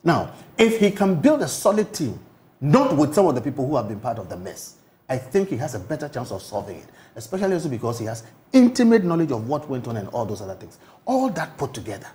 Now, 0.07 0.33
if 0.57 0.79
he 0.79 0.93
can 0.93 1.17
build 1.17 1.43
a 1.43 1.49
solid 1.49 1.93
team, 1.93 2.17
not 2.61 2.97
with 2.97 3.13
some 3.13 3.27
of 3.27 3.35
the 3.35 3.41
people 3.41 3.67
who 3.67 3.75
have 3.75 3.89
been 3.89 3.99
part 3.99 4.21
of 4.21 4.29
the 4.29 4.37
mess, 4.37 4.77
I 5.09 5.19
think 5.19 5.49
he 5.49 5.57
has 5.57 5.75
a 5.75 5.81
better 5.81 6.09
chance 6.09 6.31
of 6.31 6.43
solving 6.43 6.77
it, 6.77 6.87
especially 7.17 7.55
also 7.55 7.69
because 7.69 7.99
he 7.99 8.05
has 8.05 8.23
intimate 8.53 9.03
knowledge 9.03 9.33
of 9.33 9.49
what 9.49 9.69
went 9.69 9.89
on 9.89 9.97
and 9.97 10.09
all 10.11 10.25
those 10.25 10.41
other 10.41 10.55
things. 10.55 10.79
All 11.07 11.29
that 11.31 11.59
put 11.59 11.75
together, 11.75 12.07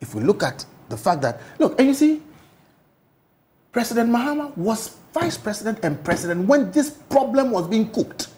if 0.00 0.14
we 0.14 0.22
look 0.22 0.44
at 0.44 0.64
the 0.88 0.96
fact 0.96 1.20
that, 1.22 1.40
look, 1.58 1.76
and 1.80 1.88
you 1.88 1.94
see, 1.94 2.22
President 3.72 4.08
Mahama 4.08 4.56
was 4.56 4.96
vice 5.12 5.36
president 5.36 5.80
and 5.82 6.02
president 6.04 6.46
when 6.46 6.70
this 6.70 6.90
problem 6.90 7.50
was 7.50 7.66
being 7.66 7.90
cooked. 7.90 8.28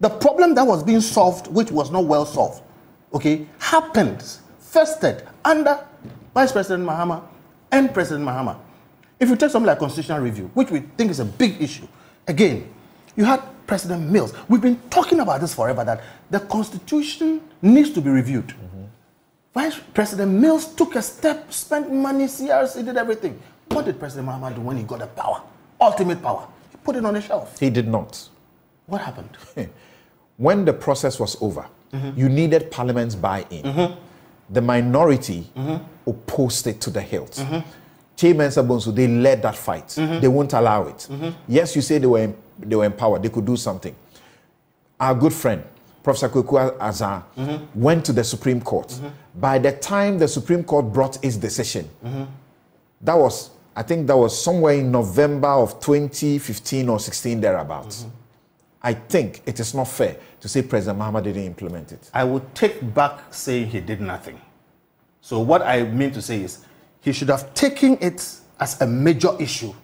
The 0.00 0.10
problem 0.10 0.54
that 0.56 0.66
was 0.66 0.82
being 0.82 1.00
solved, 1.00 1.46
which 1.46 1.70
was 1.70 1.90
not 1.90 2.04
well 2.04 2.26
solved, 2.26 2.62
okay, 3.14 3.46
happened, 3.60 4.22
festered 4.58 5.26
under 5.42 5.82
Vice 6.34 6.52
President 6.52 6.86
Mahama 6.86 7.22
and 7.76 7.92
President 7.92 8.26
Mahama. 8.26 8.58
If 9.20 9.28
you 9.28 9.36
take 9.36 9.50
something 9.50 9.66
like 9.66 9.78
constitutional 9.78 10.20
review, 10.20 10.50
which 10.54 10.70
we 10.70 10.80
think 10.96 11.10
is 11.10 11.20
a 11.20 11.24
big 11.24 11.60
issue, 11.60 11.86
again, 12.26 12.72
you 13.16 13.24
had 13.24 13.42
President 13.66 14.10
Mills. 14.10 14.32
We've 14.48 14.60
been 14.60 14.80
talking 14.90 15.20
about 15.20 15.40
this 15.40 15.54
forever 15.54 15.84
that 15.84 16.02
the 16.30 16.40
constitution 16.40 17.40
needs 17.62 17.90
to 17.90 18.00
be 18.00 18.10
reviewed. 18.10 18.48
Mm-hmm. 18.48 18.84
Vice 19.54 19.78
President 19.94 20.32
Mills 20.32 20.74
took 20.74 20.96
a 20.96 21.02
step, 21.02 21.52
spent 21.52 21.92
money, 21.92 22.24
CRC 22.24 22.84
did 22.84 22.96
everything. 22.96 23.40
What 23.68 23.84
did 23.86 23.98
President 23.98 24.28
Mahama 24.28 24.54
do 24.54 24.60
when 24.60 24.76
he 24.76 24.82
got 24.82 25.00
the 25.00 25.06
power? 25.06 25.42
Ultimate 25.80 26.22
power. 26.22 26.46
He 26.70 26.76
put 26.78 26.96
it 26.96 27.04
on 27.04 27.14
the 27.14 27.20
shelf. 27.20 27.58
He 27.58 27.70
did 27.70 27.88
not. 27.88 28.28
What 28.86 29.00
happened? 29.00 29.36
When 30.38 30.66
the 30.66 30.72
process 30.74 31.18
was 31.18 31.34
over, 31.40 31.66
mm-hmm. 31.94 32.20
you 32.20 32.28
needed 32.28 32.70
Parliament's 32.70 33.14
buy 33.14 33.46
in. 33.48 33.62
Mm-hmm. 33.62 34.05
The 34.50 34.60
minority 34.60 35.46
mm-hmm. 35.56 35.84
opposed 36.08 36.66
it 36.66 36.80
to 36.82 36.90
the 36.90 37.00
hilt. 37.00 37.32
Mm-hmm. 37.32 37.68
Sabonso, 38.16 38.94
they 38.94 39.06
led 39.06 39.42
that 39.42 39.56
fight. 39.56 39.88
Mm-hmm. 39.88 40.20
They 40.20 40.28
won't 40.28 40.52
allow 40.52 40.86
it. 40.86 41.08
Yes, 41.48 41.76
you 41.76 41.82
say 41.82 41.98
they 41.98 42.06
were, 42.06 42.32
they 42.58 42.76
were 42.76 42.84
empowered, 42.84 43.22
they 43.22 43.28
could 43.28 43.44
do 43.44 43.56
something. 43.56 43.94
Our 44.98 45.14
good 45.14 45.32
friend, 45.32 45.62
Professor 46.02 46.28
Kweku 46.28 46.80
Azar, 46.80 47.24
went 47.74 48.04
to 48.06 48.12
the 48.12 48.24
Supreme 48.24 48.60
Court. 48.60 48.98
By 49.34 49.58
the 49.58 49.72
time 49.72 50.18
the 50.18 50.28
Supreme 50.28 50.64
Court 50.64 50.90
brought 50.92 51.22
its 51.22 51.36
decision, 51.36 51.90
that 53.02 53.14
was, 53.14 53.50
I 53.74 53.82
think 53.82 54.06
that 54.06 54.16
was 54.16 54.42
somewhere 54.42 54.74
in 54.74 54.90
November 54.90 55.48
of 55.48 55.78
2015 55.80 56.88
or 56.88 56.98
16, 56.98 57.40
thereabouts. 57.40 58.06
I 58.86 58.94
think 58.94 59.42
it 59.46 59.58
is 59.58 59.74
not 59.74 59.88
fair 59.88 60.16
to 60.38 60.48
say 60.48 60.62
President 60.62 61.00
Mahama 61.00 61.20
didn't 61.20 61.42
implement 61.42 61.90
it. 61.90 62.08
I 62.14 62.22
would 62.22 62.54
take 62.54 62.94
back 62.94 63.34
saying 63.34 63.66
he 63.66 63.80
did 63.80 64.00
nothing. 64.00 64.40
So 65.20 65.40
what 65.40 65.62
I 65.62 65.82
mean 65.82 66.12
to 66.12 66.22
say 66.22 66.42
is 66.42 66.64
he 67.00 67.12
should 67.12 67.28
have 67.28 67.52
taken 67.52 67.98
it 68.00 68.24
as 68.60 68.80
a 68.80 68.86
major 68.86 69.30
issue 69.40 69.74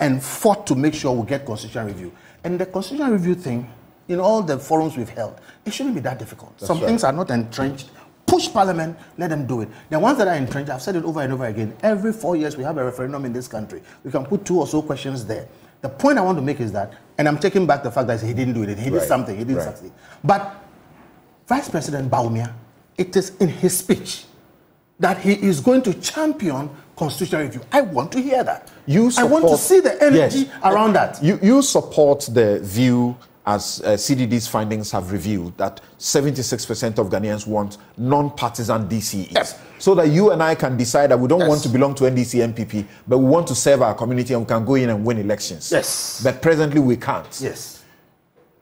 and 0.00 0.20
fought 0.20 0.66
to 0.66 0.74
make 0.74 0.94
sure 0.94 1.12
we 1.12 1.28
get 1.28 1.46
constitutional 1.46 1.86
review. 1.86 2.10
And 2.42 2.58
the 2.58 2.66
constitutional 2.66 3.12
review 3.12 3.36
thing, 3.36 3.70
in 4.08 4.18
all 4.18 4.42
the 4.42 4.58
forums 4.58 4.96
we've 4.96 5.08
held, 5.08 5.40
it 5.64 5.72
shouldn't 5.72 5.94
be 5.94 6.00
that 6.00 6.18
difficult. 6.18 6.58
Some 6.60 6.78
right. 6.78 6.88
things 6.88 7.04
are 7.04 7.12
not 7.12 7.30
entrenched 7.30 7.90
push 8.30 8.52
Parliament, 8.52 8.96
let 9.18 9.28
them 9.30 9.44
do 9.44 9.62
it. 9.62 9.68
The 9.90 9.98
ones 9.98 10.16
that 10.18 10.28
are 10.28 10.36
entrenched, 10.36 10.70
I've 10.70 10.80
said 10.80 10.94
it 10.94 11.04
over 11.04 11.20
and 11.20 11.32
over 11.32 11.46
again. 11.46 11.76
Every 11.82 12.12
four 12.12 12.36
years 12.36 12.56
we 12.56 12.62
have 12.62 12.78
a 12.78 12.84
referendum 12.84 13.24
in 13.24 13.32
this 13.32 13.48
country. 13.48 13.82
We 14.04 14.12
can 14.12 14.24
put 14.24 14.44
two 14.44 14.60
or 14.60 14.68
so 14.68 14.82
questions 14.82 15.26
there. 15.26 15.48
The 15.80 15.88
point 15.88 16.18
I 16.18 16.22
want 16.22 16.36
to 16.38 16.42
make 16.42 16.60
is 16.60 16.72
that, 16.72 16.92
and 17.18 17.26
I'm 17.28 17.38
taking 17.38 17.66
back 17.66 17.82
the 17.82 17.90
fact 17.90 18.06
that 18.08 18.20
he 18.20 18.32
didn't 18.34 18.54
do 18.54 18.62
it. 18.62 18.78
He 18.78 18.84
did 18.90 18.92
Right. 18.94 19.08
something. 19.08 19.36
He 19.36 19.44
didn't 19.44 19.56
Right. 19.58 19.66
succeed. 19.76 19.92
But 20.22 20.54
Vice 21.48 21.68
President 21.68 22.10
Bawumia, 22.10 22.52
it 22.98 23.16
is 23.16 23.32
in 23.40 23.48
his 23.48 23.76
speech 23.78 24.24
that 24.98 25.18
he 25.18 25.32
is 25.32 25.60
going 25.60 25.82
to 25.82 25.94
champion 25.94 26.68
constitutional 26.96 27.42
review. 27.42 27.62
I 27.72 27.80
want 27.80 28.12
to 28.12 28.20
hear 28.20 28.44
that. 28.44 28.68
You 28.86 29.10
support, 29.10 29.30
I 29.30 29.32
want 29.32 29.48
to 29.48 29.56
see 29.56 29.80
the 29.80 30.02
energy 30.02 30.40
Yes. 30.40 30.46
around 30.62 30.92
that. 30.92 31.22
You, 31.24 31.38
you 31.42 31.62
support 31.62 32.28
the 32.30 32.58
view, 32.60 33.16
as 33.46 33.80
uh, 33.84 33.90
CDD's 33.96 34.46
findings 34.46 34.90
have 34.90 35.12
revealed, 35.12 35.56
that 35.56 35.80
76% 35.98 36.98
of 36.98 37.08
Ghanaians 37.08 37.46
want 37.46 37.78
non 37.96 38.30
partisan 38.30 38.88
DCEs. 38.88 39.32
Yes. 39.32 39.58
So 39.78 39.94
that 39.94 40.08
you 40.08 40.30
and 40.30 40.42
I 40.42 40.54
can 40.54 40.76
decide 40.76 41.10
that 41.10 41.18
we 41.18 41.26
don't 41.26 41.40
Yes. 41.40 41.48
want 41.48 41.62
to 41.62 41.68
belong 41.70 41.94
to 41.96 42.04
NDC 42.04 42.40
NPP, 42.54 42.86
but 43.08 43.18
we 43.18 43.24
want 43.24 43.46
to 43.48 43.54
serve 43.54 43.80
our 43.82 43.94
community 43.94 44.34
and 44.34 44.42
we 44.42 44.46
can 44.46 44.64
go 44.64 44.74
in 44.74 44.90
and 44.90 45.04
win 45.04 45.18
elections. 45.18 45.72
Yes. 45.72 46.20
But 46.22 46.42
presently 46.42 46.80
we 46.80 46.96
can't. 46.96 47.26
Yes. 47.40 47.82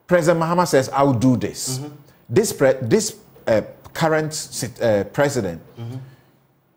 President 0.06 0.42
Mahama 0.42 0.66
says, 0.66 0.88
I'll 0.90 1.12
do 1.12 1.36
this. 1.36 1.78
Mm-hmm. 1.78 1.94
This, 2.30 2.52
pre- 2.52 2.74
this 2.80 3.16
uh, 3.46 3.62
current 3.92 4.32
sit- 4.32 4.80
uh, 4.80 5.04
president 5.04 5.60
Mm-hmm. 5.78 5.96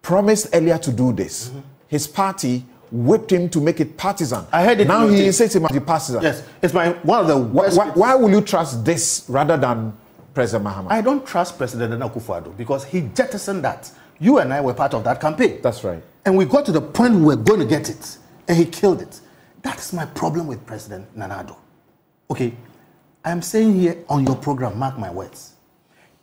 promised 0.02 0.48
earlier 0.54 0.78
to 0.80 0.92
do 0.92 1.14
this. 1.14 1.52
His 1.88 2.08
party 2.08 2.66
whipped 2.92 3.32
him 3.32 3.50
to 3.50 3.62
make 3.62 3.80
it 3.80 3.98
partisan. 3.98 4.46
I 4.52 4.64
heard 4.64 4.80
it 4.82 4.88
Now 4.88 5.08
he 5.08 5.26
insists 5.26 5.56
it 5.56 5.62
must 5.62 5.74
be 5.74 5.80
partisan. 5.80 6.22
Yes. 6.22 6.44
It's 6.62 6.74
my 6.74 6.90
one 7.04 7.22
of 7.22 7.28
the 7.28 7.38
Why, 7.38 7.64
worst. 7.64 7.78
why, 7.78 7.90
why 7.92 8.16
will 8.16 8.30
you 8.30 8.42
trust 8.42 8.84
this 8.84 9.26
rather 9.30 9.58
than 9.58 9.96
President 10.34 10.66
Mahama? 10.70 10.92
I 10.92 11.02
don't 11.02 11.26
trust 11.26 11.58
President 11.58 11.94
Akufo-Addo 12.02 12.56
because 12.58 12.84
he 12.86 13.02
jettisoned 13.16 13.64
that. 13.64 13.92
You 14.20 14.38
and 14.40 14.54
I 14.54 14.62
were 14.62 14.74
part 14.74 14.94
of 14.94 15.04
that 15.06 15.20
campaign. 15.20 15.60
That's 15.64 15.84
right. 15.84 16.04
And 16.26 16.38
we 16.38 16.46
got 16.46 16.66
to 16.68 16.72
the 16.72 16.82
point 16.82 17.16
we 17.16 17.22
were 17.22 17.36
going 17.36 17.60
to 17.60 17.66
get 17.66 17.90
it, 17.90 18.18
and 18.48 18.56
he 18.58 18.66
killed 18.66 19.02
it. 19.02 19.20
That's 19.64 19.94
my 19.94 20.06
problem 20.06 20.46
with 20.48 20.64
President 20.66 21.16
Nana 21.16 21.44
Addo. 21.44 21.56
Okay, 22.30 22.54
I 23.26 23.32
am 23.32 23.42
saying 23.42 23.80
here 23.80 23.98
on 24.10 24.26
your 24.26 24.36
program, 24.36 24.78
mark 24.78 24.98
my 24.98 25.10
words. 25.10 25.54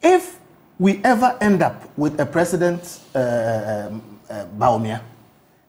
If 0.00 0.38
we 0.78 1.00
ever 1.02 1.36
end 1.40 1.62
up 1.62 1.90
with 1.98 2.20
a 2.20 2.26
president, 2.26 3.00
uh, 3.14 3.88
um, 3.90 4.18
uh, 4.30 4.46
Bawumia, 4.56 5.00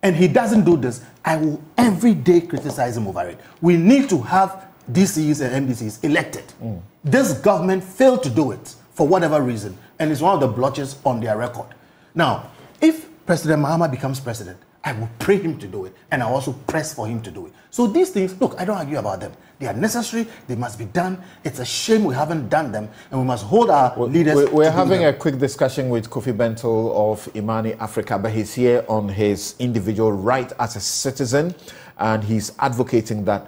and 0.01 0.15
he 0.15 0.27
doesn't 0.27 0.63
do 0.63 0.77
this, 0.77 1.03
I 1.25 1.37
will 1.37 1.61
every 1.77 2.13
day 2.13 2.41
criticize 2.41 2.95
him 2.95 3.07
over 3.07 3.27
it. 3.27 3.39
We 3.61 3.77
need 3.77 4.09
to 4.09 4.21
have 4.21 4.67
DCs 4.91 5.41
and 5.41 5.67
MDCs 5.67 6.03
elected. 6.03 6.45
Mm. 6.63 6.81
This 7.03 7.33
government 7.33 7.83
failed 7.83 8.23
to 8.23 8.29
do 8.29 8.51
it 8.51 8.75
for 8.93 9.07
whatever 9.07 9.41
reason, 9.41 9.77
and 9.99 10.11
it's 10.11 10.21
one 10.21 10.33
of 10.33 10.39
the 10.39 10.47
blotches 10.47 10.97
on 11.05 11.19
their 11.19 11.37
record. 11.37 11.67
Now, 12.15 12.51
if 12.81 13.07
President 13.25 13.63
Mahama 13.63 13.89
becomes 13.89 14.19
president, 14.19 14.57
I 14.83 14.93
will 14.93 15.09
pray 15.19 15.37
him 15.37 15.57
to 15.59 15.67
do 15.67 15.85
it, 15.85 15.95
and 16.11 16.23
I 16.23 16.25
also 16.25 16.53
press 16.53 16.93
for 16.93 17.05
him 17.05 17.21
to 17.23 17.31
do 17.31 17.47
it. 17.47 17.53
So 17.69 17.85
these 17.85 18.09
things, 18.11 18.39
look, 18.39 18.55
I 18.57 18.65
don't 18.65 18.77
argue 18.77 18.97
about 18.97 19.19
them. 19.19 19.33
They 19.59 19.67
are 19.67 19.73
necessary. 19.73 20.25
They 20.47 20.55
must 20.55 20.79
be 20.79 20.85
done. 20.85 21.21
It's 21.43 21.59
a 21.59 21.65
shame 21.65 22.05
we 22.05 22.15
haven't 22.15 22.47
done 22.49 22.71
them, 22.71 22.89
and 23.11 23.19
we 23.19 23.25
must 23.25 23.43
hold 23.43 23.69
our 23.69 23.97
leaders. 23.97 24.35
We- 24.35 24.45
to 24.45 24.55
We're 24.55 24.71
having 24.71 25.03
a 25.05 25.11
quick 25.13 25.37
discussion 25.37 25.89
with 25.89 26.09
Kofi 26.09 26.33
Bentil 26.35 26.93
of 26.95 27.27
Imani 27.35 27.73
Africa, 27.73 28.17
but 28.17 28.31
he's 28.31 28.53
here 28.53 28.85
on 28.87 29.09
his 29.09 29.55
individual 29.59 30.13
right 30.13 30.51
as 30.59 30.77
a 30.77 30.79
citizen, 30.79 31.53
and 31.97 32.23
he's 32.23 32.53
advocating 32.59 33.25
that 33.25 33.47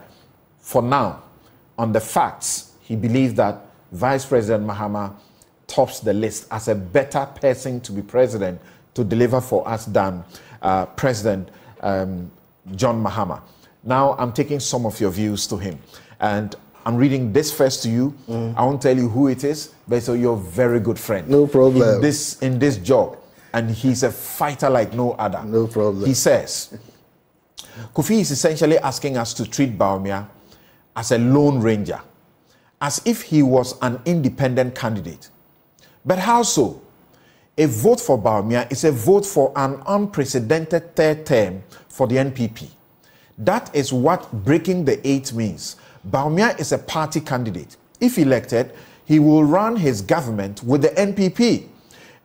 for 0.60 0.82
now, 0.82 1.22
on 1.78 1.94
the 1.94 2.02
facts, 2.02 2.74
he 2.82 2.96
believes 2.98 3.34
that 3.36 3.66
Vice 3.94 4.26
President 4.26 4.68
Mahama 4.68 5.14
tops 5.68 6.02
the 6.02 6.14
list 6.14 6.46
as 6.52 6.68
a 6.68 6.76
better 6.76 7.26
person 7.40 7.80
to 7.80 7.94
be 7.94 8.02
president 8.02 8.60
to 8.94 9.04
deliver 9.06 9.40
for 9.40 9.66
us 9.68 9.86
than 9.86 10.24
uh, 10.62 10.86
President 10.86 11.50
um, 11.82 12.32
John 12.76 13.04
Mahama. 13.04 13.42
Now, 13.84 14.14
I'm 14.20 14.32
taking 14.32 14.60
some 14.60 14.86
of 14.86 15.00
your 15.00 15.12
views 15.12 15.48
to 15.48 15.58
him, 15.58 15.80
and 16.20 16.56
I'm 16.86 16.96
reading 16.96 17.34
this 17.34 17.52
first 17.52 17.84
to 17.84 17.90
you. 17.90 18.16
I 18.56 18.64
won't 18.64 18.82
tell 18.82 18.96
you 18.96 19.10
who 19.10 19.28
it 19.28 19.44
is, 19.44 19.74
but 19.88 20.04
so 20.04 20.14
you're 20.14 20.36
a 20.36 20.40
very 20.40 20.80
good 20.80 21.00
friend. 21.00 21.28
No 21.28 21.48
problem. 21.48 21.96
In 21.96 22.02
this 22.02 22.40
in 22.42 22.60
this 22.60 22.78
job, 22.78 23.18
and 23.54 23.70
he's 23.72 24.04
a 24.04 24.12
fighter 24.12 24.70
like 24.70 24.94
no 24.94 25.14
other. 25.14 25.44
No 25.44 25.68
problem. 25.68 26.06
He 26.06 26.14
says, 26.14 26.78
Kofi 27.94 28.20
is 28.20 28.32
essentially 28.32 28.78
asking 28.78 29.18
us 29.18 29.34
to 29.36 29.50
treat 29.50 29.78
Bawumia 29.78 30.28
as 30.96 31.12
a 31.12 31.18
lone 31.18 31.60
ranger, 31.60 32.02
as 32.80 33.02
if 33.06 33.22
he 33.24 33.42
was 33.44 33.78
an 33.82 34.00
independent 34.06 34.76
candidate. 34.76 35.30
But 36.06 36.20
how 36.20 36.44
so? 36.44 36.82
A 37.58 37.66
vote 37.66 38.00
for 38.00 38.18
Bawumia 38.18 38.72
is 38.72 38.86
a 38.86 38.92
vote 38.92 39.26
for 39.26 39.52
an 39.58 39.82
unprecedented 39.86 40.96
third 40.96 41.26
term 41.26 41.64
for 41.90 42.08
the 42.08 42.16
NPP. 42.16 42.70
That 43.38 43.76
is 43.76 43.92
what 43.92 44.32
breaking 44.32 44.86
the 44.86 45.06
eight 45.06 45.34
means. 45.34 45.76
Bawumia 46.10 46.58
is 46.60 46.72
a 46.72 46.78
party 46.78 47.20
candidate. 47.20 47.76
If 48.00 48.18
elected, 48.18 48.72
he 49.06 49.20
will 49.20 49.44
run 49.44 49.76
his 49.76 50.02
government 50.02 50.64
with 50.64 50.82
the 50.84 50.90
NPP, 50.90 51.68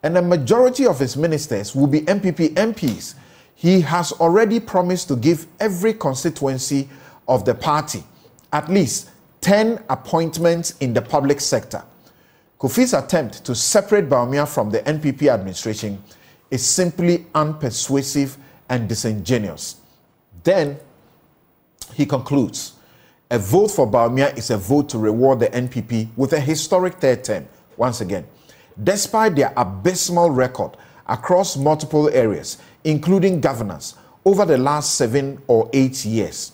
and 0.05 0.17
a 0.17 0.23
majority 0.23 0.87
of 0.87 1.01
his 1.01 1.17
ministers 1.17 1.75
will 1.75 1.89
be 1.89 2.03
NPP 2.03 2.51
MPs. 2.55 3.15
He 3.57 3.81
has 3.81 4.13
already 4.13 4.61
promised 4.61 5.09
to 5.09 5.17
give 5.17 5.49
every 5.59 5.95
constituency 5.95 6.89
of 7.27 7.45
the 7.45 7.55
party 7.55 8.05
at 8.53 8.69
least 8.69 9.11
10 9.41 9.83
appointments 9.91 10.75
in 10.79 10.95
the 10.95 11.03
public 11.03 11.41
sector. 11.41 11.83
Kofi's 12.59 12.95
attempt 12.95 13.45
to 13.45 13.55
separate 13.55 14.09
Bawumia 14.09 14.49
from 14.49 14.71
the 14.71 14.79
NPP 14.81 15.29
administration 15.33 16.03
is 16.51 16.65
simply 16.67 17.27
unpersuasive 17.35 18.37
and 18.69 18.89
disingenuous. 18.89 19.77
Then 20.43 20.79
he 21.95 22.07
concludes 22.07 22.73
a 23.31 23.39
vote 23.39 23.69
for 23.73 23.87
Bawumia 23.91 24.37
is 24.39 24.51
a 24.51 24.57
vote 24.57 24.89
to 24.91 24.99
reward 24.99 25.41
the 25.41 25.49
NPP 25.49 26.09
with 26.17 26.33
a 26.33 26.41
historic 26.41 26.95
third 26.95 27.25
term. 27.25 27.47
Once 27.77 28.01
again, 28.01 28.25
despite 28.83 29.35
their 29.37 29.53
abysmal 29.57 30.31
record 30.31 30.77
across 31.09 31.57
multiple 31.57 32.09
areas, 32.11 32.59
including 32.85 33.41
governance, 33.41 33.97
over 34.25 34.45
the 34.45 34.57
last 34.57 34.95
seven 34.95 35.41
or 35.47 35.69
eight 35.73 36.05
years, 36.05 36.53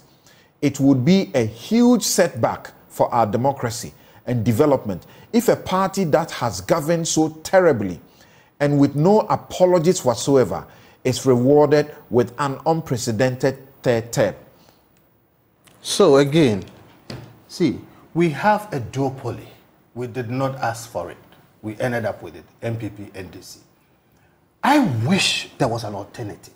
it 0.60 0.80
would 0.80 1.04
be 1.04 1.30
a 1.34 1.44
huge 1.44 2.02
setback 2.02 2.72
for 2.88 3.12
our 3.14 3.26
democracy 3.26 3.92
and 4.26 4.44
development 4.44 5.06
if 5.32 5.48
a 5.48 5.56
party 5.56 6.04
that 6.04 6.30
has 6.30 6.60
governed 6.60 7.08
so 7.08 7.28
terribly 7.42 8.00
and 8.60 8.78
with 8.78 8.94
no 8.94 9.20
apologies 9.20 10.04
whatsoever 10.04 10.66
is 11.04 11.26
rewarded 11.26 11.94
with 12.10 12.32
an 12.38 12.58
unprecedented 12.66 13.58
third 13.82 14.12
term. 14.12 14.34
So 15.80 16.18
again, 16.18 16.64
see, 17.48 17.80
we 18.14 18.30
have 18.30 18.72
a 18.72 18.78
duopoly. 18.80 19.46
We 19.94 20.06
did 20.06 20.30
not 20.30 20.56
ask 20.56 20.88
for 20.88 21.10
it. 21.10 21.16
We 21.60 21.78
ended 21.80 22.04
up 22.04 22.22
with 22.22 22.36
it, 22.36 22.44
NPP, 22.62 23.12
NDC. 23.12 23.58
I 24.62 24.80
wish 25.06 25.50
there 25.58 25.68
was 25.68 25.84
an 25.84 25.94
alternative, 25.94 26.54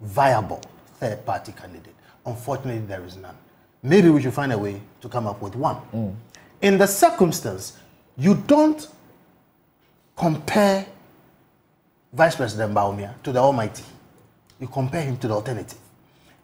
viable 0.00 0.62
third 1.00 1.24
party 1.26 1.52
candidate. 1.52 1.94
Unfortunately, 2.24 2.80
there 2.86 3.04
is 3.04 3.16
none. 3.16 3.36
Maybe 3.82 4.10
we 4.10 4.22
should 4.22 4.34
find 4.34 4.52
a 4.52 4.58
way 4.58 4.80
to 5.00 5.08
come 5.08 5.26
up 5.26 5.40
with 5.40 5.56
one. 5.56 5.76
Mm. 5.92 6.14
In 6.60 6.78
the 6.78 6.86
circumstance, 6.86 7.76
you 8.16 8.34
don't 8.46 8.88
compare 10.16 10.86
Vice 12.12 12.36
President 12.36 12.74
Bawumia 12.74 13.14
to 13.22 13.32
the 13.32 13.38
Almighty. 13.38 13.84
You 14.60 14.66
compare 14.66 15.02
him 15.02 15.16
to 15.18 15.28
the 15.28 15.34
alternative. 15.34 15.78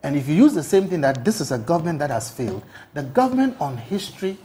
And 0.03 0.17
if 0.17 0.29
you 0.29 0.35
use 0.35 0.55
the 0.55 0.63
same 0.63 0.87
thing 0.87 1.01
that 1.01 1.25
this 1.25 1.41
is 1.41 1.51
a 1.51 1.59
government 1.59 1.99
that 1.99 2.11
has 2.11 2.31
failed, 2.31 2.63
the 2.93 3.03
government 3.03 3.57
on 3.61 3.77
history 3.77 4.37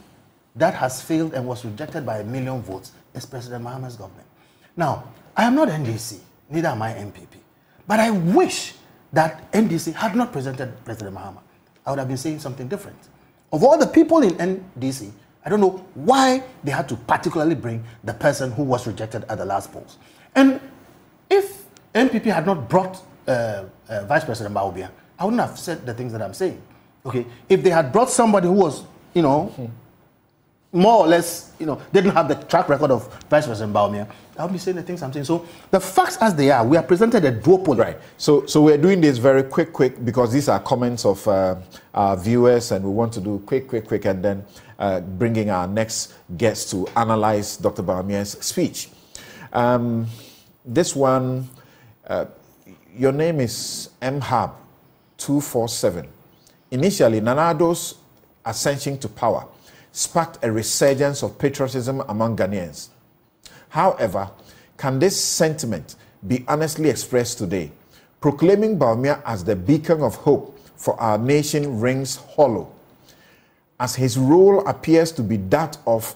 that 0.56 0.74
has 0.74 1.02
failed 1.02 1.34
and 1.34 1.46
was 1.46 1.64
rejected 1.64 2.04
by 2.04 2.18
a 2.18 2.24
million 2.24 2.62
votes 2.62 2.92
is 3.14 3.26
President 3.26 3.64
Mahama's 3.64 3.94
government. 3.94 4.26
Now, 4.76 5.04
I 5.36 5.44
am 5.44 5.54
not 5.54 5.68
NDC, 5.68 6.18
neither 6.48 6.68
am 6.68 6.82
I 6.82 6.94
NPP. 6.94 7.36
But 7.86 8.00
I 8.00 8.10
wish 8.10 8.74
that 9.12 9.50
NDC 9.52 9.92
had 9.94 10.16
not 10.16 10.32
presented 10.32 10.72
President 10.84 11.14
Mahama. 11.16 11.38
I 11.84 11.90
would 11.90 11.98
have 11.98 12.08
been 12.08 12.16
saying 12.16 12.38
something 12.40 12.66
different. 12.66 12.98
Of 13.52 13.62
all 13.62 13.78
the 13.78 13.86
people 13.86 14.22
in 14.22 14.30
NDC, 14.30 15.10
I 15.44 15.48
don't 15.48 15.60
know 15.60 15.84
why 15.94 16.42
they 16.62 16.70
had 16.70 16.88
to 16.90 16.96
particularly 16.96 17.54
bring 17.54 17.82
the 18.04 18.12
person 18.12 18.52
who 18.52 18.62
was 18.62 18.86
rejected 18.86 19.24
at 19.28 19.38
the 19.38 19.44
last 19.44 19.72
polls. 19.72 19.96
And 20.34 20.60
if 21.30 21.64
NPP 21.94 22.24
had 22.24 22.46
not 22.46 22.68
brought 22.68 23.02
uh, 23.26 23.64
uh, 23.88 24.04
Vice 24.04 24.24
President 24.24 24.54
Bawumia, 24.54 24.90
I 25.18 25.24
wouldn't 25.24 25.40
have 25.40 25.58
said 25.58 25.86
the 25.86 25.94
things 25.94 26.12
that 26.12 26.22
I'm 26.22 26.34
saying. 26.34 26.60
Okay, 27.04 27.26
if 27.48 27.62
they 27.62 27.70
had 27.70 27.92
brought 27.92 28.10
somebody 28.10 28.46
who 28.46 28.54
was, 28.54 28.84
you 29.14 29.22
know, 29.22 29.70
more 30.72 31.04
or 31.04 31.06
less, 31.08 31.52
you 31.58 31.66
know, 31.66 31.80
didn't 31.92 32.12
have 32.12 32.28
the 32.28 32.34
track 32.34 32.68
record 32.68 32.90
of 32.90 33.12
Vice 33.24 33.46
President 33.46 33.74
Bawumia, 33.74 34.06
I 34.38 34.44
would 34.44 34.52
be 34.52 34.58
saying 34.58 34.76
the 34.76 34.82
things 34.82 35.02
I'm 35.02 35.12
saying. 35.12 35.24
So 35.24 35.46
the 35.70 35.80
facts 35.80 36.16
as 36.20 36.34
they 36.34 36.50
are, 36.50 36.64
we 36.64 36.76
are 36.76 36.82
presented 36.82 37.24
a 37.24 37.32
duopoly. 37.32 37.78
Right. 37.78 37.98
So, 38.16 38.46
so 38.46 38.62
we're 38.62 38.78
doing 38.78 39.00
this 39.00 39.18
very 39.18 39.42
quick, 39.42 39.72
quick 39.72 40.02
because 40.04 40.32
these 40.32 40.48
are 40.48 40.60
comments 40.60 41.04
of 41.04 41.26
uh, 41.26 41.56
our 41.92 42.16
viewers, 42.16 42.70
and 42.72 42.84
we 42.84 42.90
want 42.90 43.12
to 43.14 43.20
do 43.20 43.40
quick, 43.46 43.68
quick, 43.68 43.86
quick, 43.86 44.04
and 44.04 44.24
then 44.24 44.44
uh, 44.80 45.00
bringing 45.00 45.50
our 45.50 45.68
next 45.68 46.14
guest 46.36 46.70
to 46.70 46.86
analyze 46.96 47.56
Dr. 47.58 47.82
Bawumia's 47.82 48.32
speech. 48.40 48.88
Um, 49.52 50.06
this 50.64 50.96
one, 50.96 51.48
uh, 52.06 52.24
your 52.96 53.12
name 53.12 53.40
is 53.40 53.90
MHAB247. 54.00 56.08
Initially, 56.70 57.20
Nana 57.20 57.42
Addo's 57.42 57.96
ascension 58.44 58.98
to 58.98 59.08
power 59.08 59.46
sparked 59.92 60.38
a 60.42 60.50
resurgence 60.50 61.22
of 61.22 61.38
patriotism 61.38 62.00
among 62.08 62.36
Ghanaians. 62.36 62.88
However, 63.68 64.30
can 64.76 64.98
this 64.98 65.20
sentiment 65.20 65.94
be 66.26 66.44
honestly 66.48 66.88
expressed 66.88 67.38
today? 67.38 67.70
Proclaiming 68.20 68.78
Bawumia 68.78 69.22
as 69.24 69.44
the 69.44 69.56
beacon 69.56 70.02
of 70.02 70.14
hope 70.16 70.58
for 70.76 70.98
our 71.00 71.18
nation 71.18 71.80
rings 71.80 72.16
hollow, 72.16 72.72
as 73.80 73.96
his 73.96 74.18
role 74.18 74.60
appears 74.68 75.10
to 75.12 75.22
be 75.22 75.38
that 75.38 75.78
of 75.86 76.14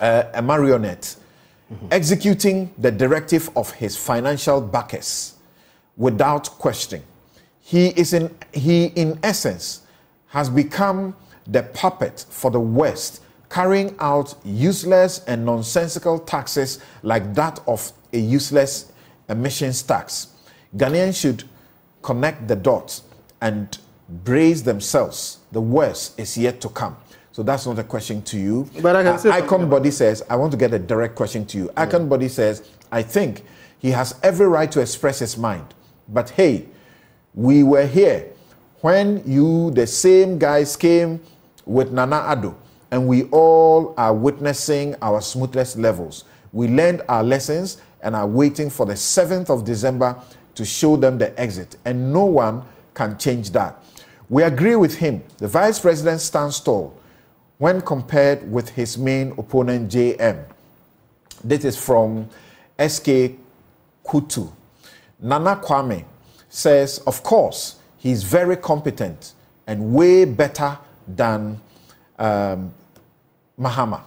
uh, 0.00 0.24
a 0.34 0.42
marionette, 0.42 1.14
mm-hmm. 1.72 1.86
executing 1.92 2.74
the 2.78 2.90
directive 2.90 3.48
of 3.56 3.70
his 3.72 3.96
financial 3.96 4.60
backers 4.60 5.36
without 5.96 6.50
question. 6.58 7.00
He 7.60 7.88
is 7.90 8.12
in 8.12 8.34
he 8.52 8.86
in 8.86 9.20
essence 9.22 9.82
has 10.28 10.50
become 10.50 11.14
the 11.46 11.62
puppet 11.62 12.26
for 12.28 12.50
the 12.50 12.60
West, 12.60 13.22
carrying 13.48 13.94
out 14.00 14.34
useless 14.44 15.22
and 15.26 15.46
nonsensical 15.46 16.18
taxes 16.18 16.80
like 17.02 17.34
that 17.34 17.60
of 17.68 17.92
a 18.12 18.18
useless 18.18 18.90
emissions 19.28 19.82
tax. 19.82 20.28
Ghanaians 20.76 21.20
should 21.20 21.44
connect 22.02 22.48
the 22.48 22.56
dots 22.56 23.02
and 23.40 23.78
brace 24.08 24.62
themselves. 24.62 25.38
The 25.52 25.60
worst 25.60 26.18
is 26.18 26.36
yet 26.36 26.60
to 26.62 26.68
come. 26.68 26.96
So 27.32 27.42
that's 27.42 27.66
not 27.66 27.78
a 27.78 27.84
question 27.84 28.22
to 28.22 28.38
you. 28.38 28.68
But 28.82 28.96
I 28.96 29.02
can 29.02 29.18
say 29.18 29.30
uh, 29.30 29.34
Icon 29.34 29.68
Body 29.68 29.90
says, 29.90 30.22
I 30.28 30.36
want 30.36 30.52
to 30.52 30.58
get 30.58 30.74
a 30.74 30.78
direct 30.78 31.14
question 31.14 31.46
to 31.46 31.58
you. 31.58 31.64
Yeah. 31.64 31.82
Icon 31.82 32.08
Body 32.08 32.28
says, 32.28 32.68
I 32.90 33.02
think 33.02 33.44
he 33.78 33.90
has 33.90 34.18
every 34.22 34.46
right 34.46 34.70
to 34.72 34.80
express 34.80 35.18
his 35.18 35.36
mind. 35.38 35.74
But 36.08 36.30
hey, 36.30 36.66
we 37.34 37.62
were 37.62 37.86
here 37.86 38.32
when 38.82 39.22
you, 39.24 39.70
the 39.70 39.86
same 39.86 40.38
guys, 40.38 40.76
came 40.76 41.20
with 41.64 41.92
Nana 41.92 42.16
Addo, 42.16 42.54
and 42.90 43.06
we 43.06 43.24
all 43.24 43.94
are 43.96 44.12
witnessing 44.12 44.94
our 45.00 45.20
smoothness 45.20 45.76
levels. 45.76 46.24
We 46.52 46.68
learned 46.68 47.02
our 47.08 47.22
lessons 47.22 47.80
and 48.02 48.16
are 48.16 48.26
waiting 48.26 48.68
for 48.68 48.84
the 48.84 48.94
7th 48.94 49.48
of 49.48 49.64
December 49.64 50.20
to 50.56 50.64
show 50.64 50.96
them 50.96 51.16
the 51.16 51.38
exit, 51.40 51.76
and 51.84 52.12
no 52.12 52.24
one 52.24 52.62
can 52.94 53.16
change 53.16 53.50
that. 53.52 53.81
We 54.32 54.44
agree 54.44 54.76
with 54.76 54.94
him. 54.96 55.22
The 55.36 55.46
vice 55.46 55.78
president 55.78 56.22
stands 56.22 56.58
tall 56.58 56.98
when 57.58 57.82
compared 57.82 58.50
with 58.50 58.70
his 58.70 58.96
main 58.96 59.32
opponent, 59.36 59.92
JM. 59.92 60.46
This 61.44 61.66
is 61.66 61.76
from 61.76 62.30
SK 62.78 63.36
Kutu. 64.02 64.50
Nana 65.20 65.56
Kwame 65.56 66.06
says, 66.48 67.00
of 67.06 67.22
course, 67.22 67.76
he's 67.98 68.22
very 68.24 68.56
competent 68.56 69.34
and 69.66 69.92
way 69.92 70.24
better 70.24 70.78
than 71.06 71.60
um, 72.18 72.72
Mahama. 73.60 74.00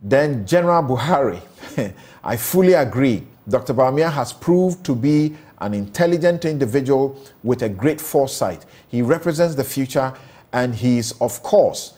Then 0.00 0.46
General 0.46 0.82
Buhari, 0.82 1.42
I 2.24 2.36
fully 2.38 2.72
agree. 2.72 3.26
Dr. 3.46 3.74
Bawumia 3.74 4.10
has 4.10 4.32
proved 4.32 4.82
to 4.86 4.94
be 4.94 5.36
an 5.60 5.74
intelligent 5.74 6.44
individual 6.44 7.20
with 7.42 7.62
a 7.62 7.68
great 7.68 8.00
foresight. 8.00 8.64
He 8.88 9.02
represents 9.02 9.54
the 9.54 9.64
future 9.64 10.12
and 10.52 10.74
he 10.74 10.98
is, 10.98 11.12
of 11.20 11.42
course, 11.42 11.94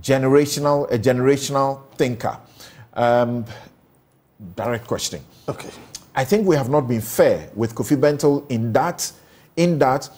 generational, 0.00 0.90
a 0.92 0.98
generational 0.98 1.82
thinker. 1.96 2.38
Um, 2.94 3.44
direct 4.56 4.86
question. 4.86 5.22
Okay. 5.48 5.70
I 6.14 6.24
think 6.24 6.46
we 6.46 6.56
have 6.56 6.68
not 6.68 6.82
been 6.82 7.00
fair 7.00 7.48
with 7.54 7.74
Kofi 7.74 7.96
Bentil 7.96 8.48
in 8.50 8.72
that, 8.72 9.10
in 9.56 9.78
that 9.78 10.10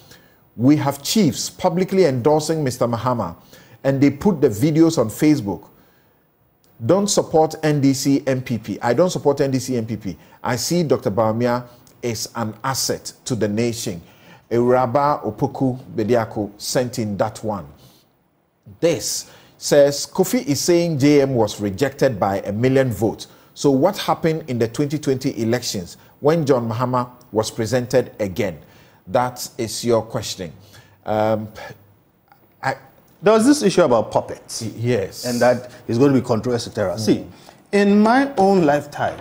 we 0.56 0.76
have 0.76 1.02
chiefs 1.02 1.50
publicly 1.50 2.04
endorsing 2.04 2.64
Mr. 2.64 2.90
Mahama 2.92 3.36
and 3.84 4.00
they 4.00 4.10
put 4.10 4.40
the 4.40 4.48
videos 4.48 4.98
on 4.98 5.08
Facebook. 5.08 5.68
Don't 6.84 7.08
support 7.08 7.52
NDC 7.62 8.24
NPP. 8.24 8.78
I 8.82 8.94
don't 8.94 9.10
support 9.10 9.38
NDC 9.38 9.82
NPP. 9.84 10.16
I 10.42 10.56
see 10.56 10.82
Dr. 10.82 11.10
Bawumia 11.10 11.66
is 12.02 12.28
an 12.34 12.54
asset 12.64 13.12
to 13.24 13.34
the 13.34 13.48
nation. 13.48 14.00
Uraba 14.50 15.22
Opoku 15.24 15.78
Bediako 15.94 16.50
sent 16.60 16.98
in 16.98 17.16
that 17.16 17.42
one. 17.44 17.66
This 18.80 19.30
says 19.58 20.06
Kofi 20.06 20.44
is 20.46 20.60
saying 20.60 20.98
JM 20.98 21.30
was 21.30 21.60
rejected 21.60 22.18
by 22.18 22.40
a 22.40 22.52
million 22.52 22.90
votes. 22.90 23.28
So, 23.54 23.70
what 23.70 23.98
happened 23.98 24.44
in 24.48 24.58
the 24.58 24.66
2020 24.66 25.40
elections 25.42 25.98
when 26.20 26.46
John 26.46 26.68
Mahama 26.68 27.10
was 27.30 27.50
presented 27.50 28.12
again? 28.18 28.58
That 29.06 29.48
is 29.58 29.84
your 29.84 30.02
questioning. 30.02 30.52
Um, 31.04 31.48
I, 32.62 32.76
there 33.22 33.34
was 33.34 33.46
this 33.46 33.62
issue 33.62 33.82
about 33.82 34.10
puppets. 34.10 34.62
Yes. 34.62 35.24
And 35.24 35.40
that 35.40 35.70
is 35.88 35.98
going 35.98 36.12
to 36.14 36.20
be 36.20 36.26
controversial, 36.26 36.70
etc. 36.70 36.94
Mm. 36.94 37.00
See, 37.00 37.26
in 37.72 38.00
my 38.00 38.32
own 38.36 38.64
lifetime, 38.64 39.18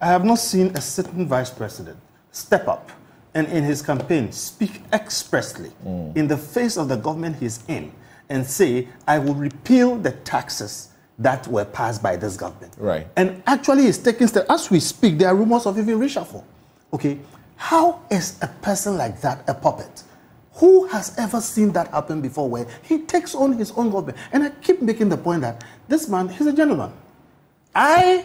I 0.00 0.06
have 0.06 0.24
not 0.24 0.36
seen 0.36 0.68
a 0.76 0.80
certain 0.80 1.26
vice 1.26 1.50
president 1.50 1.98
step 2.38 2.68
up 2.68 2.90
and 3.34 3.46
in 3.48 3.64
his 3.64 3.82
campaign 3.82 4.32
speak 4.32 4.80
expressly 4.92 5.70
mm. 5.84 6.16
in 6.16 6.26
the 6.26 6.36
face 6.36 6.76
of 6.76 6.88
the 6.88 6.96
government 6.96 7.36
he's 7.36 7.62
in 7.68 7.92
and 8.28 8.46
say, 8.46 8.88
I 9.06 9.18
will 9.18 9.34
repeal 9.34 9.96
the 9.96 10.12
taxes 10.12 10.90
that 11.18 11.46
were 11.48 11.64
passed 11.64 12.02
by 12.02 12.16
this 12.16 12.36
government. 12.36 12.74
Right. 12.78 13.06
And 13.16 13.42
actually, 13.46 13.84
he's 13.84 13.98
taking 13.98 14.28
steps. 14.28 14.48
As 14.48 14.70
we 14.70 14.80
speak, 14.80 15.18
there 15.18 15.28
are 15.28 15.34
rumors 15.34 15.66
of 15.66 15.78
even 15.78 15.98
reshuffle. 15.98 16.44
Okay. 16.92 17.18
How 17.56 18.00
is 18.10 18.38
a 18.40 18.46
person 18.46 18.96
like 18.96 19.20
that 19.22 19.48
a 19.48 19.54
puppet? 19.54 20.04
Who 20.54 20.86
has 20.88 21.16
ever 21.18 21.40
seen 21.40 21.72
that 21.72 21.88
happen 21.88 22.20
before 22.20 22.48
where 22.48 22.66
he 22.82 22.98
takes 22.98 23.34
on 23.34 23.52
his 23.52 23.72
own 23.72 23.90
government? 23.90 24.18
And 24.32 24.44
I 24.44 24.50
keep 24.50 24.80
making 24.80 25.08
the 25.08 25.16
point 25.16 25.40
that 25.42 25.64
this 25.88 26.08
man, 26.08 26.28
he's 26.28 26.46
a 26.46 26.52
gentleman. 26.52 26.92
I 27.74 28.24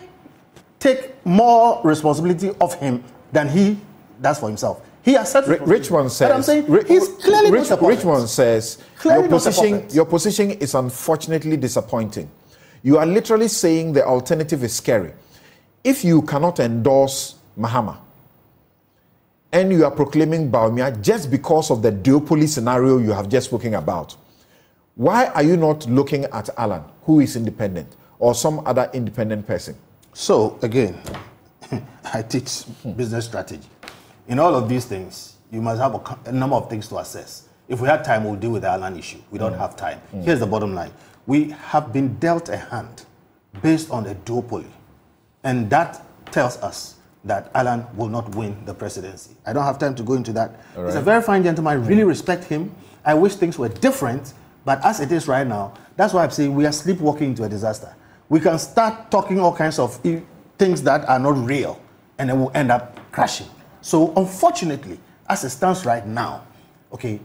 take 0.80 1.26
more 1.26 1.82
responsibility 1.84 2.52
of 2.62 2.76
him 2.76 3.04
than 3.32 3.50
he 3.50 3.80
does 4.22 4.40
for 4.40 4.48
himself. 4.48 4.82
He 5.04 5.18
accepts 5.18 5.50
R- 5.50 5.58
Richmond 5.66 6.12
says. 6.12 6.32
I'm 6.32 6.44
saying 6.44 6.66
he's 6.88 7.08
clearly 7.10 7.52
Rich, 7.52 7.70
not 7.70 7.82
Richmond 7.82 8.30
says 8.30 8.78
clearly 8.98 9.24
your 9.24 9.30
position, 9.30 9.86
your 9.90 10.06
position 10.06 10.52
is 10.52 10.76
unfortunately 10.76 11.58
disappointing. 11.58 12.30
You 12.84 12.98
are 12.98 13.06
literally 13.06 13.48
saying 13.50 13.94
the 13.94 14.06
alternative 14.06 14.64
is 14.64 14.74
scary. 14.74 15.14
If 15.84 16.04
you 16.06 16.22
cannot 16.22 16.60
endorse 16.60 17.36
Mahama 17.60 17.98
and 19.52 19.72
you 19.72 19.84
are 19.86 19.92
proclaiming 19.92 20.50
Bawumia 20.50 21.02
just 21.02 21.30
because 21.30 21.70
of 21.70 21.82
the 21.82 21.92
duopoly 21.92 22.48
scenario 22.48 22.98
you 22.98 23.12
have 23.12 23.28
just 23.30 23.48
spoken 23.48 23.74
about, 23.76 24.16
why 24.96 25.28
are 25.28 25.44
you 25.44 25.58
not 25.58 25.86
looking 25.88 26.26
at 26.26 26.50
Alan, 26.58 26.84
who 27.04 27.20
is 27.20 27.36
independent, 27.36 27.96
or 28.20 28.34
some 28.34 28.66
other 28.66 28.90
independent 28.94 29.46
person? 29.46 29.76
So 30.14 30.58
again, 30.62 30.98
I 32.14 32.22
teach 32.22 32.64
business 32.96 33.26
strategy. 33.26 33.68
In 34.28 34.40
all 34.40 34.56
of 34.56 34.70
these 34.70 34.86
things, 34.86 35.36
you 35.52 35.62
must 35.62 35.82
have 35.82 35.96
a, 35.96 36.30
a, 36.30 36.32
number 36.32 36.56
of 36.56 36.70
things 36.70 36.88
to 36.88 36.98
assess. 36.98 37.48
If 37.68 37.82
we 37.82 37.88
had 37.88 38.04
time, 38.04 38.24
we'll 38.24 38.36
deal 38.36 38.52
with 38.52 38.64
the 38.64 38.70
Alan 38.70 38.98
issue. 38.98 39.20
We 39.32 39.38
don't 39.40 39.54
mm. 39.54 39.58
have 39.58 39.76
time. 39.76 40.02
Mm. 40.14 40.24
Here's 40.24 40.40
the 40.40 40.48
bottom 40.48 40.74
line 40.74 40.92
we 41.26 41.52
have 41.52 41.94
been 41.94 42.16
dealt 42.16 42.50
a 42.50 42.58
hand 42.58 43.06
based 43.62 43.90
on 43.92 44.06
a 44.08 44.16
duopoly. 44.16 44.70
And 45.44 45.70
that 45.70 46.02
tells 46.32 46.58
us 46.58 46.96
that 47.24 47.50
Alan 47.56 47.86
will 47.96 48.10
not 48.10 48.36
win 48.36 48.66
the 48.66 48.74
presidency. 48.74 49.32
I 49.46 49.54
don't 49.54 49.64
have 49.64 49.80
time 49.80 49.96
to 49.96 50.04
go 50.04 50.14
into 50.14 50.34
that. 50.34 50.60
Right. 50.76 50.88
He's 50.88 50.96
a 50.96 51.02
very 51.02 51.22
fine 51.22 51.44
gentleman. 51.44 51.72
I 51.72 51.76
really 51.76 52.04
mm. 52.04 52.08
respect 52.08 52.44
him. 52.46 52.76
I 53.06 53.14
wish 53.14 53.36
things 53.36 53.58
were 53.58 53.70
different, 53.70 54.34
but 54.66 54.84
as 54.84 55.00
it 55.00 55.12
is 55.12 55.28
right 55.28 55.46
now, 55.48 55.74
that's 55.96 56.14
why 56.14 56.24
I'm 56.24 56.32
saying 56.32 56.56
we 56.56 56.66
are 56.66 56.72
sleepwalking 56.72 57.30
into 57.30 57.44
a 57.44 57.50
disaster. 57.50 57.96
We 58.30 58.40
can 58.40 58.58
start 58.58 59.12
talking 59.12 59.40
all 59.40 59.56
kinds 59.56 59.80
of 59.80 59.96
things 60.58 60.82
that 60.84 61.08
are 61.08 61.20
not 61.20 61.38
real, 61.38 61.82
and 62.18 62.30
then 62.30 62.40
we'll 62.40 62.52
end 62.56 62.72
up 62.72 63.00
crashing. 63.12 63.48
So, 63.84 64.14
unfortunately, 64.16 64.98
as 65.28 65.44
it 65.44 65.50
stands 65.50 65.86
right 65.86 66.08
now, 66.08 66.44
okay, 66.94 67.20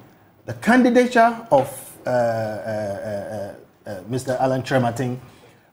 the 0.44 0.54
candidature 0.54 1.46
of 1.52 1.68
uh, 2.04 2.10
uh, 2.10 3.54
uh, 3.86 3.90
uh 3.90 4.02
Mr. 4.10 4.38
Alan 4.40 4.62
Kyerematen, 4.62 5.18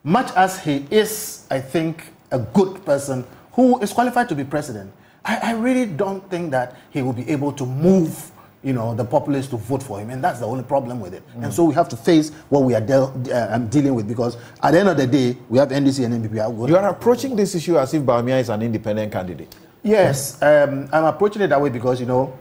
much 0.04 0.32
as 0.36 0.60
he 0.64 0.86
is, 0.92 1.48
I 1.50 1.60
think, 1.60 2.14
a 2.32 2.38
good 2.38 2.86
person 2.86 3.26
who 3.54 3.80
is 3.82 3.92
qualified 3.94 4.30
to 4.30 4.36
be 4.36 4.44
president, 4.44 4.94
I, 5.26 5.40
I 5.42 5.52
really 5.54 5.88
don't 5.88 6.30
think 6.30 6.52
that 6.52 6.78
he 6.92 7.02
will 7.02 7.14
be 7.14 7.28
able 7.30 7.52
to 7.54 7.66
move 7.66 8.32
you 8.62 8.74
know, 8.74 8.94
the 8.96 9.06
populace 9.06 9.48
to 9.48 9.58
vote 9.58 9.82
for 9.84 10.00
him, 10.00 10.10
and 10.10 10.24
that's 10.24 10.40
the 10.40 10.46
only 10.48 10.64
problem 10.64 11.00
with 11.00 11.14
it. 11.14 11.24
Mm. 11.38 11.46
And 11.46 11.54
so 11.54 11.66
we 11.66 11.74
have 11.76 11.88
to 11.90 11.96
face 11.98 12.32
what 12.50 12.64
we 12.64 12.74
are 12.74 12.82
de- 12.82 13.32
uh, 13.32 13.58
dealing 13.60 13.94
with 13.94 14.08
because 14.08 14.38
at 14.62 14.72
the 14.72 14.80
end 14.80 14.90
of 14.90 14.98
the 14.98 15.06
day, 15.06 15.38
we 15.50 15.60
have 15.60 15.70
NDC 15.70 16.04
and 16.04 16.26
NPP. 16.26 16.68
You 16.68 16.76
are 16.76 16.90
approaching 16.90 17.36
this 17.36 17.54
issue 17.54 17.78
as 17.78 17.94
if 17.94 18.02
Bawumia 18.02 18.40
is 18.40 18.50
an 18.50 18.64
independent 18.64 19.12
candidate. 19.12 19.56
Yes, 19.86 20.42
um, 20.42 20.90
I'm 20.92 21.06
approaching 21.06 21.44
it 21.44 21.48
that 21.48 21.62
way 21.62 21.70
because 21.70 22.00
you 22.00 22.08
know, 22.08 22.38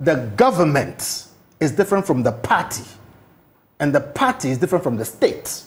the 0.00 0.16
government 0.36 1.26
is 1.60 1.72
different 1.72 2.04
from 2.06 2.22
the 2.24 2.32
party, 2.32 2.82
and 3.78 3.94
the 3.94 4.00
party 4.00 4.50
is 4.50 4.58
different 4.58 4.82
from 4.82 4.96
the 4.96 5.04
state. 5.04 5.62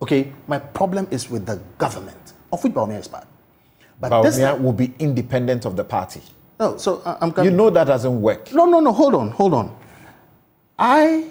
Okay, 0.00 0.32
my 0.46 0.58
problem 0.60 1.08
is 1.10 1.28
with 1.28 1.44
the 1.46 1.60
government. 1.78 2.32
of 2.52 2.62
which 2.62 2.72
Bawumia 2.72 3.00
is 3.00 3.08
part. 3.08 3.26
But 4.00 4.12
Bawumia 4.12 4.60
will 4.60 4.72
be 4.72 4.94
independent 4.98 5.64
of 5.64 5.76
the 5.76 5.84
party. 5.84 6.20
No, 6.60 6.76
so 6.76 7.02
uh, 7.04 7.18
I'm 7.20 7.32
coming. 7.32 7.50
You 7.50 7.56
know 7.56 7.68
that 7.70 7.84
doesn't 7.84 8.20
work. 8.22 8.52
No, 8.52 8.64
no, 8.66 8.80
no. 8.80 8.92
Hold 8.92 9.14
on, 9.14 9.30
hold 9.30 9.54
on. 9.54 9.76
I, 10.78 11.28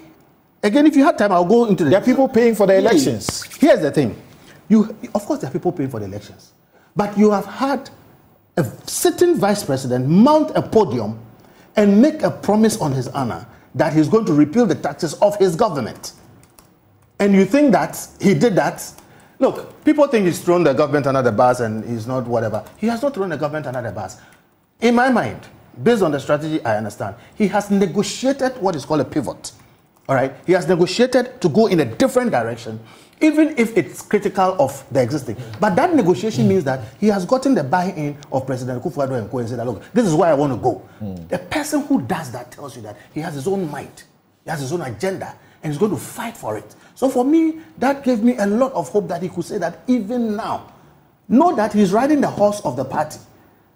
again, 0.62 0.86
if 0.86 0.96
you 0.96 1.04
had 1.04 1.16
time, 1.16 1.32
I'll 1.32 1.44
go 1.46 1.64
into 1.64 1.84
the. 1.84 1.90
There 1.90 1.98
are 2.00 2.04
people 2.04 2.28
paying 2.28 2.54
for 2.54 2.66
the 2.66 2.76
elections. 2.76 3.42
Here's 3.58 3.80
the 3.80 3.90
thing. 3.90 4.20
You, 4.68 4.94
of 5.14 5.24
course, 5.24 5.40
there 5.40 5.48
are 5.48 5.52
people 5.52 5.72
paying 5.72 5.88
for 5.90 5.98
the 6.00 6.06
elections, 6.06 6.52
but 6.94 7.16
you 7.16 7.30
have 7.30 7.46
had 7.46 7.88
a 8.56 8.64
sitting 8.86 9.36
vice 9.36 9.64
president 9.64 10.08
mount 10.08 10.52
a 10.54 10.62
podium 10.62 11.18
and 11.76 12.00
make 12.00 12.22
a 12.22 12.30
promise 12.30 12.80
on 12.80 12.92
his 12.92 13.08
honor 13.08 13.46
that 13.74 13.92
he's 13.92 14.08
going 14.08 14.24
to 14.24 14.32
repeal 14.32 14.66
the 14.66 14.74
taxes 14.74 15.14
of 15.14 15.36
his 15.38 15.56
government. 15.56 16.12
And 17.18 17.34
you 17.34 17.44
think 17.44 17.72
that 17.72 18.06
he 18.20 18.34
did 18.34 18.54
that? 18.56 18.92
Look, 19.40 19.84
people 19.84 20.06
think 20.06 20.26
he's 20.26 20.40
thrown 20.40 20.62
the 20.62 20.72
government 20.72 21.06
under 21.06 21.22
the 21.22 21.32
bus 21.32 21.60
and 21.60 21.84
he's 21.84 22.06
not 22.06 22.26
whatever. 22.26 22.64
He 22.76 22.86
has 22.86 23.02
not 23.02 23.14
thrown 23.14 23.30
the 23.30 23.36
government 23.36 23.66
under 23.66 23.82
the 23.82 23.92
bus. 23.92 24.20
In 24.80 24.94
my 24.94 25.10
mind, 25.10 25.40
based 25.82 26.02
on 26.02 26.12
the 26.12 26.20
strategy 26.20 26.64
I 26.64 26.76
understand, 26.76 27.16
he 27.34 27.48
has 27.48 27.70
negotiated 27.70 28.56
what 28.58 28.76
is 28.76 28.84
called 28.84 29.00
a 29.00 29.04
pivot. 29.04 29.52
All 30.08 30.14
right? 30.14 30.34
He 30.46 30.52
has 30.52 30.68
negotiated 30.68 31.40
to 31.40 31.48
go 31.48 31.66
in 31.66 31.80
a 31.80 31.84
different 31.84 32.30
direction 32.30 32.78
even 33.20 33.54
if 33.58 33.76
it's 33.76 34.02
critical 34.02 34.56
of 34.60 34.84
the 34.90 35.02
existing. 35.02 35.36
But 35.60 35.76
that 35.76 35.94
negotiation 35.94 36.48
means 36.48 36.64
that 36.64 36.80
he 37.00 37.08
has 37.08 37.24
gotten 37.24 37.54
the 37.54 37.64
buy-in 37.64 38.16
of 38.32 38.46
President 38.46 38.82
Kufuor 38.82 39.18
and 39.18 39.30
Co 39.30 39.38
and 39.38 39.48
said, 39.48 39.64
look, 39.66 39.82
this 39.92 40.06
is 40.06 40.14
where 40.14 40.30
I 40.30 40.34
want 40.34 40.52
to 40.52 40.58
go. 40.58 40.86
Mm. 41.00 41.28
The 41.28 41.38
person 41.38 41.82
who 41.82 42.02
does 42.02 42.30
that 42.32 42.50
tells 42.52 42.76
you 42.76 42.82
that 42.82 42.96
he 43.12 43.20
has 43.20 43.34
his 43.34 43.46
own 43.46 43.70
mind, 43.70 44.04
he 44.44 44.50
has 44.50 44.60
his 44.60 44.72
own 44.72 44.82
agenda, 44.82 45.34
and 45.62 45.72
he's 45.72 45.78
going 45.78 45.92
to 45.92 45.98
fight 45.98 46.36
for 46.36 46.58
it. 46.58 46.74
So 46.94 47.08
for 47.08 47.24
me, 47.24 47.60
that 47.78 48.04
gave 48.04 48.22
me 48.22 48.36
a 48.36 48.46
lot 48.46 48.72
of 48.72 48.88
hope 48.90 49.08
that 49.08 49.22
he 49.22 49.28
could 49.28 49.44
say 49.44 49.58
that 49.58 49.80
even 49.86 50.36
now, 50.36 50.72
know 51.28 51.56
that 51.56 51.72
he's 51.72 51.92
riding 51.92 52.20
the 52.20 52.28
horse 52.28 52.60
of 52.60 52.76
the 52.76 52.84
party, 52.84 53.18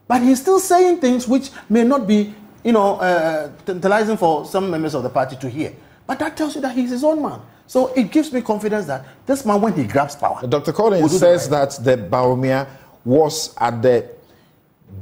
but 0.07 0.23
he's 0.23 0.41
still 0.41 0.61
saying 0.61 1.01
things 1.01 1.27
which 1.27 1.51
may 1.69 1.85
not 1.85 2.07
be, 2.07 2.35
you 2.63 2.73
know, 2.73 2.97
uh, 2.97 3.51
tantalizing 3.65 4.17
for 4.17 4.45
some 4.45 4.71
members 4.71 4.95
of 4.95 5.03
the 5.03 5.09
party 5.09 5.37
to 5.37 5.49
hear. 5.49 5.73
But 6.07 6.19
that 6.19 6.37
tells 6.37 6.55
you 6.55 6.61
that 6.63 6.75
he's 6.75 6.91
his 6.91 7.05
own 7.05 7.23
man. 7.23 7.41
So 7.69 7.93
it 7.93 8.11
gives 8.11 8.33
me 8.33 8.41
confidence 8.41 8.87
that 8.87 9.05
this 9.27 9.45
man, 9.45 9.61
when 9.61 9.75
he 9.75 9.85
grabs 9.85 10.17
power, 10.17 10.45
Dr. 10.47 10.73
Collins 10.73 11.17
says 11.19 11.49
right. 11.49 11.69
that 11.69 11.85
the 11.85 12.03
Bawumia 12.03 12.67
was 13.05 13.55
at 13.59 13.83
the 13.83 14.09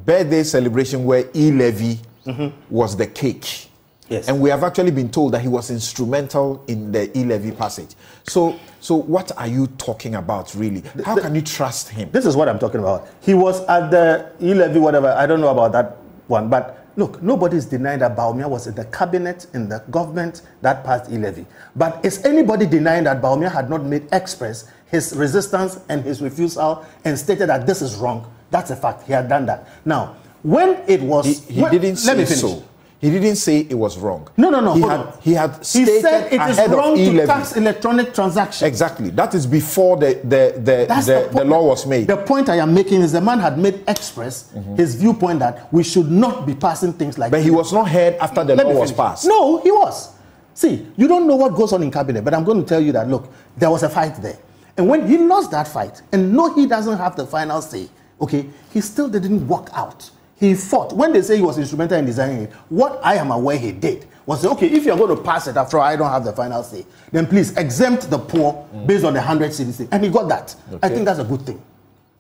birthday 0.05 0.43
celebration 0.43 1.05
where 1.05 1.31
E. 1.33 1.53
Levy 1.53 2.01
mm-hmm. 2.27 2.49
was 2.69 2.97
the 2.97 3.07
cake. 3.07 3.69
Yes. 4.09 4.29
And 4.29 4.41
we 4.41 4.51
have 4.51 4.65
actually 4.65 4.91
been 4.91 5.11
told 5.11 5.33
that 5.33 5.43
he 5.43 5.49
was 5.49 5.71
instrumental 5.71 6.65
in 6.67 6.91
the 6.91 7.17
E. 7.17 7.25
Levy 7.25 7.53
passage. 7.53 7.91
So, 8.25 8.59
so 8.81 8.97
what 8.97 9.31
are 9.39 9.49
you 9.49 9.69
talking 9.79 10.17
about, 10.17 10.55
really? 10.55 10.83
How 11.05 11.15
the, 11.15 11.23
can 11.23 11.35
you 11.35 11.43
trust 11.43 11.89
him? 11.89 12.11
This 12.11 12.27
is 12.27 12.37
what 12.37 12.49
I'm 12.49 12.59
talking 12.59 12.81
about. 12.81 13.09
He 13.21 13.35
was 13.35 13.65
at 13.67 13.91
the 13.91 14.33
E. 14.41 14.55
Levy, 14.55 14.81
whatever. 14.81 15.09
I 15.13 15.27
don't 15.27 15.41
know 15.41 15.51
about 15.51 15.73
that 15.73 15.97
one, 16.27 16.49
but 16.49 16.76
Look, 16.97 17.23
nobody 17.23 17.59
is 17.59 17.67
denying 17.67 17.99
that 18.01 18.17
Bawumia 18.17 18.49
was 18.49 18.67
in 18.67 18.75
the 18.75 18.87
cabinet, 18.87 19.47
in 19.53 19.69
the 19.69 19.81
government 19.91 20.41
that 20.63 20.83
passed 20.83 21.11
e-levy. 21.13 21.47
But 21.77 22.03
is 22.05 22.25
anybody 22.25 22.67
denying 22.67 23.05
that 23.05 23.21
Bawumia 23.21 23.53
had 23.53 23.69
not 23.69 23.85
made 23.85 24.09
express 24.13 24.71
his 24.91 25.15
resistance 25.15 25.79
and 25.91 26.03
his 26.03 26.23
refusal 26.23 26.87
and 27.05 27.19
stated 27.19 27.51
that 27.51 27.67
this 27.67 27.83
is 27.83 27.97
wrong? 27.97 28.33
That's 28.51 28.71
a 28.71 28.77
fact. 28.77 29.07
He 29.07 29.13
had 29.13 29.29
done 29.29 29.45
that. 29.47 29.69
Now, 29.85 30.17
when 30.43 30.83
it 30.89 31.03
was... 31.03 31.27
He, 31.27 31.55
he 31.55 31.63
when, 31.63 31.73
didn't 31.73 31.97
say 31.97 32.25
so. 32.25 32.65
He 32.99 33.11
didn't 33.11 33.37
say 33.37 33.61
it 33.61 33.75
was 33.75 33.99
wrong. 33.99 34.27
No, 34.39 34.49
no, 34.49 34.61
no. 34.61 34.75
He, 34.75 34.81
had, 34.81 35.19
he 35.21 35.33
had 35.35 35.67
stated 35.67 35.95
he 35.97 36.01
said 36.01 36.33
it 36.33 36.41
is 36.41 36.71
wrong 36.71 36.97
to 36.97 37.27
tax 37.27 37.55
electronic 37.55 38.15
transactions. 38.15 38.63
Exactly. 38.63 39.11
That 39.11 39.35
is 39.35 39.47
before 39.47 39.99
the, 39.99 40.15
the, 40.25 40.55
the, 40.57 40.87
the, 40.89 41.29
the, 41.31 41.39
the, 41.39 41.45
law 41.45 41.67
was 41.67 41.87
made. 41.87 42.07
The 42.07 42.17
point 42.17 42.49
I 42.49 42.57
am 42.57 42.73
making 42.73 43.03
is 43.03 43.13
the 43.13 43.21
man 43.21 43.39
had 43.39 43.59
made 43.59 43.85
express 43.87 44.51
mm-hmm. 44.53 44.77
his 44.77 44.95
viewpoint 44.95 45.41
that 45.41 45.71
we 45.73 45.85
should 45.85 46.11
not 46.11 46.47
be 46.47 46.55
passing 46.55 46.95
things 46.95 47.19
like 47.19 47.31
But 47.33 47.43
he 47.43 47.51
was 47.51 47.71
not 47.71 47.89
heard 47.91 48.15
after 48.15 48.43
the 48.45 48.57
Let 48.57 48.67
law 48.67 48.81
was 48.81 48.93
passed. 48.93 49.27
No, 49.27 49.61
he 49.61 49.71
was. 49.71 50.15
See, 50.55 50.87
you 50.97 51.07
don't 51.07 51.27
know 51.27 51.37
what 51.37 51.55
goes 51.55 51.75
on 51.75 51.83
in 51.83 51.91
cabinet, 51.91 52.25
but 52.25 52.33
I'm 52.33 52.45
going 52.45 52.63
to 52.63 52.67
tell 52.67 52.81
you 52.81 52.93
that 52.93 53.09
look, 53.09 53.31
there 53.59 53.71
was 53.71 53.83
a 53.83 53.91
fight 53.91 54.17
there. 54.23 54.39
And 54.79 54.89
when 54.89 55.07
he 55.07 55.19
lost 55.19 55.51
that 55.51 55.69
fight, 55.69 56.01
and 56.13 56.33
no, 56.33 56.55
he 56.55 56.67
doesn't 56.67 56.97
have 56.97 57.15
the 57.15 57.27
final 57.27 57.61
say, 57.61 57.89
okay, 58.21 58.47
he 58.73 58.81
still 58.81 59.09
didn't 59.09 59.47
walk 59.47 59.69
out 59.75 60.11
he 60.39 60.55
fought. 60.55 60.93
When 60.93 61.13
they 61.13 61.23
say 61.23 61.37
he 61.37 61.43
was 61.43 61.59
instrumental 61.59 61.99
in 61.99 62.05
designing 62.05 62.43
it, 62.43 62.53
what 62.69 63.01
I 63.03 63.15
am 63.17 63.31
aware 63.31 63.59
he 63.59 63.73
did 63.73 64.07
was 64.27 64.43
say, 64.43 64.49
okay, 64.49 64.67
if 64.67 64.85
you're 64.85 64.97
going 64.97 65.17
to 65.17 65.23
pass 65.23 65.47
it 65.47 65.57
after 65.57 65.79
all, 65.79 65.85
I 65.85 65.97
don't 65.97 66.11
have 66.11 66.25
the 66.25 66.33
final 66.33 66.63
say, 66.63 66.85
then 67.13 67.27
please 67.27 67.57
exempt 67.57 68.11
the 68.11 68.19
poor 68.19 68.67
mm. 68.75 68.87
based 68.87 69.05
on 69.05 69.15
the 69.15 69.21
100 69.21 69.51
cedis. 69.51 69.89
And 69.91 70.05
he 70.05 70.11
got 70.11 70.29
that. 70.29 70.55
Okay. 70.69 70.79
I 70.83 70.89
think 70.89 71.05
that's 71.05 71.21
a 71.21 71.25
good 71.25 71.43
thing. 71.43 71.63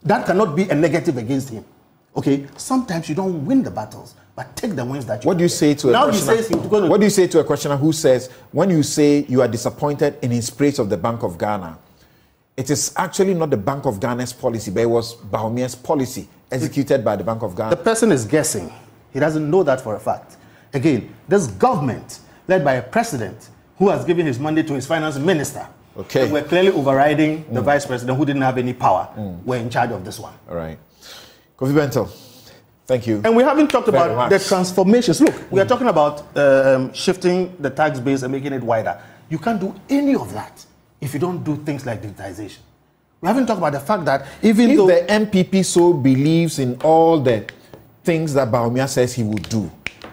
That 0.04 0.24
cannot 0.24 0.56
be 0.56 0.68
a 0.68 0.74
negative 0.74 1.16
against 1.18 1.50
him. 1.50 1.64
Okay, 2.16 2.46
sometimes 2.56 3.10
you 3.10 3.14
don't 3.14 3.44
win 3.44 3.62
the 3.62 3.70
battles, 3.70 4.14
but 4.34 4.56
take 4.56 4.74
the 4.74 4.84
wins 4.84 5.04
that 5.04 5.22
you. 5.22 5.28
What 5.28 5.36
do 5.36 5.42
you 5.42 5.50
say 5.50 5.74
to 5.74 5.90
a 5.90 5.92
now 5.92 6.04
questioner? 6.04 6.36
He 6.36 6.42
says 6.42 6.48
to 6.48 6.88
what 6.88 6.98
do 6.98 7.04
you 7.04 7.10
say 7.10 7.26
to 7.26 7.40
a 7.40 7.44
questioner 7.44 7.76
who 7.76 7.92
says 7.92 8.28
when 8.52 8.70
you 8.70 8.82
say 8.82 9.26
you 9.28 9.42
are 9.42 9.48
disappointed 9.48 10.18
in 10.22 10.30
his 10.30 10.48
praise 10.48 10.78
of 10.78 10.88
the 10.88 10.96
Bank 10.96 11.22
of 11.22 11.36
Ghana, 11.36 11.78
it 12.56 12.70
is 12.70 12.94
actually 12.96 13.34
not 13.34 13.50
the 13.50 13.58
Bank 13.58 13.84
of 13.84 14.00
Ghana's 14.00 14.32
policy, 14.32 14.70
but 14.70 14.80
it 14.80 14.86
was 14.86 15.14
Bawumia's 15.14 15.74
policy 15.74 16.26
executed 16.50 17.04
by 17.04 17.16
the 17.16 17.24
Bank 17.24 17.42
of 17.42 17.56
Ghana. 17.56 17.70
The 17.70 17.82
person 17.82 18.12
is 18.12 18.24
guessing. 18.24 18.72
He 19.12 19.20
doesn't 19.20 19.50
know 19.50 19.62
that 19.62 19.80
for 19.80 19.94
a 19.96 20.00
fact. 20.00 20.36
Again, 20.72 21.14
this 21.28 21.46
government, 21.46 22.20
led 22.48 22.64
by 22.64 22.74
a 22.74 22.82
president 22.82 23.48
who 23.78 23.88
has 23.88 24.04
given 24.04 24.26
his 24.26 24.38
money 24.38 24.62
to 24.62 24.74
his 24.74 24.86
finance 24.86 25.18
minister, 25.18 25.66
okay. 25.96 26.30
we're 26.30 26.44
clearly 26.44 26.70
overriding 26.70 27.44
mm. 27.44 27.54
the 27.54 27.60
vice 27.60 27.86
president 27.86 28.18
who 28.18 28.24
didn't 28.24 28.42
have 28.42 28.58
any 28.58 28.72
power. 28.72 29.08
Mm. 29.16 29.42
We're 29.44 29.58
in 29.58 29.70
charge 29.70 29.90
of 29.90 30.04
this 30.04 30.18
one. 30.18 30.34
All 30.48 30.56
right. 30.56 30.78
Kofi 31.58 31.72
Bentil, 31.72 32.08
thank 32.86 33.06
you. 33.06 33.22
And 33.24 33.34
we 33.34 33.42
haven't 33.42 33.68
talked 33.68 33.88
about 33.88 34.14
much. 34.14 34.30
the 34.30 34.38
transformations. 34.38 35.20
Look, 35.20 35.50
we 35.50 35.60
are 35.60 35.64
mm. 35.64 35.68
talking 35.68 35.88
about 35.88 36.36
um, 36.36 36.92
shifting 36.92 37.56
the 37.58 37.70
tax 37.70 37.98
base 37.98 38.22
and 38.22 38.32
making 38.32 38.52
it 38.52 38.62
wider. 38.62 39.00
You 39.28 39.38
can't 39.38 39.60
do 39.60 39.74
any 39.88 40.14
of 40.14 40.32
that 40.34 40.64
if 41.00 41.14
you 41.14 41.20
don't 41.20 41.42
do 41.42 41.56
things 41.56 41.86
like 41.86 42.02
digitization. 42.02 42.58
We 43.20 43.28
haven't 43.28 43.46
talked 43.46 43.58
about 43.58 43.72
the 43.72 43.80
fact 43.80 44.04
that 44.04 44.26
even 44.42 44.70
if 44.70 44.76
though 44.76 44.86
the 44.88 45.06
NPP 45.08 45.64
so 45.64 45.92
believes 45.94 46.58
in 46.58 46.76
all 46.82 47.18
the 47.18 47.46
things 48.04 48.34
that 48.34 48.50
Bawumia 48.50 48.88
says 48.88 49.14
he 49.14 49.22
would 49.22 49.48
do, 49.48 49.70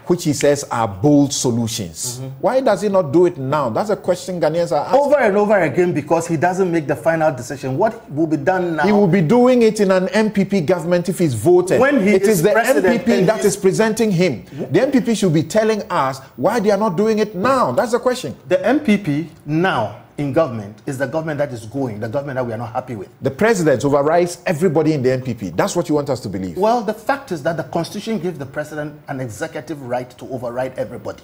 which 0.07 0.23
he 0.23 0.33
says 0.33 0.63
are 0.71 0.87
bold 0.87 1.33
solutions. 1.33 2.19
Mm-hmm. 2.19 2.27
Why 2.39 2.61
does 2.61 2.81
he 2.81 2.89
not 2.89 3.11
do 3.11 3.25
it 3.25 3.37
now? 3.37 3.69
That's 3.69 3.89
a 3.89 3.95
question 3.95 4.39
Ghanaians 4.39 4.71
are 4.71 4.85
asking. 4.85 4.99
Over 4.99 5.17
and 5.17 5.37
over 5.37 5.59
again 5.59 5.93
because 5.93 6.27
he 6.27 6.37
doesn't 6.37 6.71
make 6.71 6.87
the 6.87 6.95
final 6.95 7.33
decision. 7.35 7.77
What 7.77 8.09
will 8.11 8.27
be 8.27 8.37
done 8.37 8.77
now? 8.77 8.83
He 8.85 8.91
will 8.91 9.07
be 9.07 9.21
doing 9.21 9.61
it 9.63 9.81
in 9.81 9.91
an 9.91 10.07
NPP 10.07 10.65
government 10.65 11.09
if 11.09 11.19
he's 11.19 11.33
voted. 11.33 11.81
When 11.81 12.01
he 12.01 12.13
it 12.15 12.23
is, 12.23 12.39
is 12.39 12.43
the 12.43 12.49
NPP 12.51 13.25
that 13.25 13.43
is 13.43 13.57
presenting 13.57 14.11
him. 14.11 14.45
The 14.71 14.79
NPP 14.79 15.17
should 15.17 15.33
be 15.33 15.43
telling 15.43 15.81
us 15.89 16.19
why 16.37 16.59
they 16.61 16.71
are 16.71 16.77
not 16.77 16.95
doing 16.95 17.19
it 17.19 17.35
now. 17.35 17.71
That's 17.73 17.91
the 17.91 17.99
question. 17.99 18.35
The 18.47 18.57
NPP 18.57 19.27
now 19.45 20.02
in 20.17 20.33
government 20.33 20.81
is 20.85 20.97
the 20.97 21.07
government 21.07 21.37
that 21.39 21.51
is 21.51 21.65
going, 21.65 21.99
the 21.99 22.07
government 22.07 22.35
that 22.35 22.45
we 22.45 22.53
are 22.53 22.57
not 22.57 22.71
happy 22.71 22.95
with. 22.95 23.09
The 23.21 23.31
president 23.31 23.83
overrides 23.83 24.41
everybody 24.45 24.93
in 24.93 25.01
the 25.01 25.09
NPP. 25.09 25.55
That's 25.55 25.75
what 25.75 25.89
you 25.89 25.95
want 25.95 26.09
us 26.09 26.19
to 26.21 26.29
believe. 26.29 26.57
Well, 26.57 26.81
the 26.81 26.93
fact 26.93 27.31
is 27.31 27.41
that 27.43 27.57
the 27.57 27.63
constitution 27.63 28.19
gives 28.19 28.37
the 28.37 28.45
president 28.45 28.99
an 29.07 29.19
executive 29.19 29.81
right 29.81 30.09
to 30.17 30.25
override 30.29 30.77
everybody. 30.77 31.23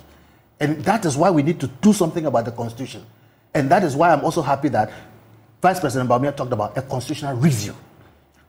And 0.60 0.84
that 0.84 1.06
is 1.06 1.16
why 1.16 1.30
we 1.30 1.44
need 1.44 1.60
to 1.60 1.68
do 1.68 1.94
something 1.94 2.26
about 2.26 2.46
the 2.46 2.52
constitution. 2.52 3.06
And 3.54 3.70
that 3.72 3.84
is 3.84 3.96
why 3.96 4.12
I'm 4.12 4.24
also 4.24 4.42
happy 4.42 4.70
that 4.70 4.92
Vice 5.62 5.80
President 5.80 6.10
Bawumia 6.10 6.36
talked 6.36 6.54
about 6.54 6.78
a 6.78 6.82
constitutional 6.82 7.36
review. 7.36 7.76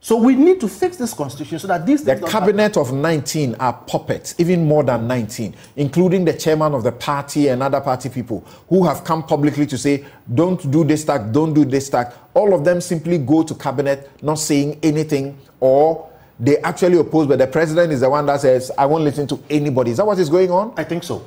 So 0.03 0.17
we 0.17 0.35
need 0.35 0.61
to 0.61 0.69
fix 0.69 0.97
this 0.97 1.13
constitution 1.13 1.59
so 1.59 1.69
that 1.69 1.85
these 1.85 2.03
the 2.03 2.17
cabinet 2.17 2.75
happen. 2.75 2.81
of 2.81 2.93
19 2.93 3.55
are 3.57 3.75
puppets, 3.75 4.35
even 4.39 4.67
more 4.67 4.83
than 4.83 5.07
19, 5.07 5.55
including 5.77 6.25
the 6.25 6.33
chairman 6.33 6.73
of 6.73 6.83
the 6.85 6.93
party 6.93 7.49
and 7.49 7.63
other 7.63 7.83
party 7.83 8.09
people 8.09 8.43
who 8.71 8.83
have 8.87 9.05
come 9.05 9.23
publicly 9.23 9.67
to 9.67 9.77
say, 9.77 10.07
"Don't 10.33 10.71
do 10.71 10.85
this 10.85 11.05
tax, 11.05 11.25
don't 11.33 11.53
do 11.53 11.67
this 11.67 11.91
tax." 11.91 12.15
All 12.33 12.55
of 12.55 12.65
them 12.65 12.81
simply 12.81 13.19
go 13.19 13.43
to 13.43 13.55
cabinet 13.55 14.11
not 14.23 14.39
saying 14.39 14.79
anything, 14.83 15.37
or 15.61 16.09
they 16.39 16.57
actually 16.59 16.99
oppose. 16.99 17.27
But 17.27 17.39
the 17.39 17.47
president 17.47 17.93
is 17.93 18.01
the 18.01 18.09
one 18.09 18.25
that 18.25 18.41
says, 18.41 18.71
"I 18.79 18.87
won't 18.87 19.05
listen 19.05 19.27
to 19.27 19.39
anybody." 19.51 19.91
Is 19.91 19.99
that 19.99 20.07
what 20.07 20.19
is 20.19 20.31
going 20.31 20.51
on? 20.51 20.73
I 20.79 20.85
think 20.85 21.05
so. 21.05 21.21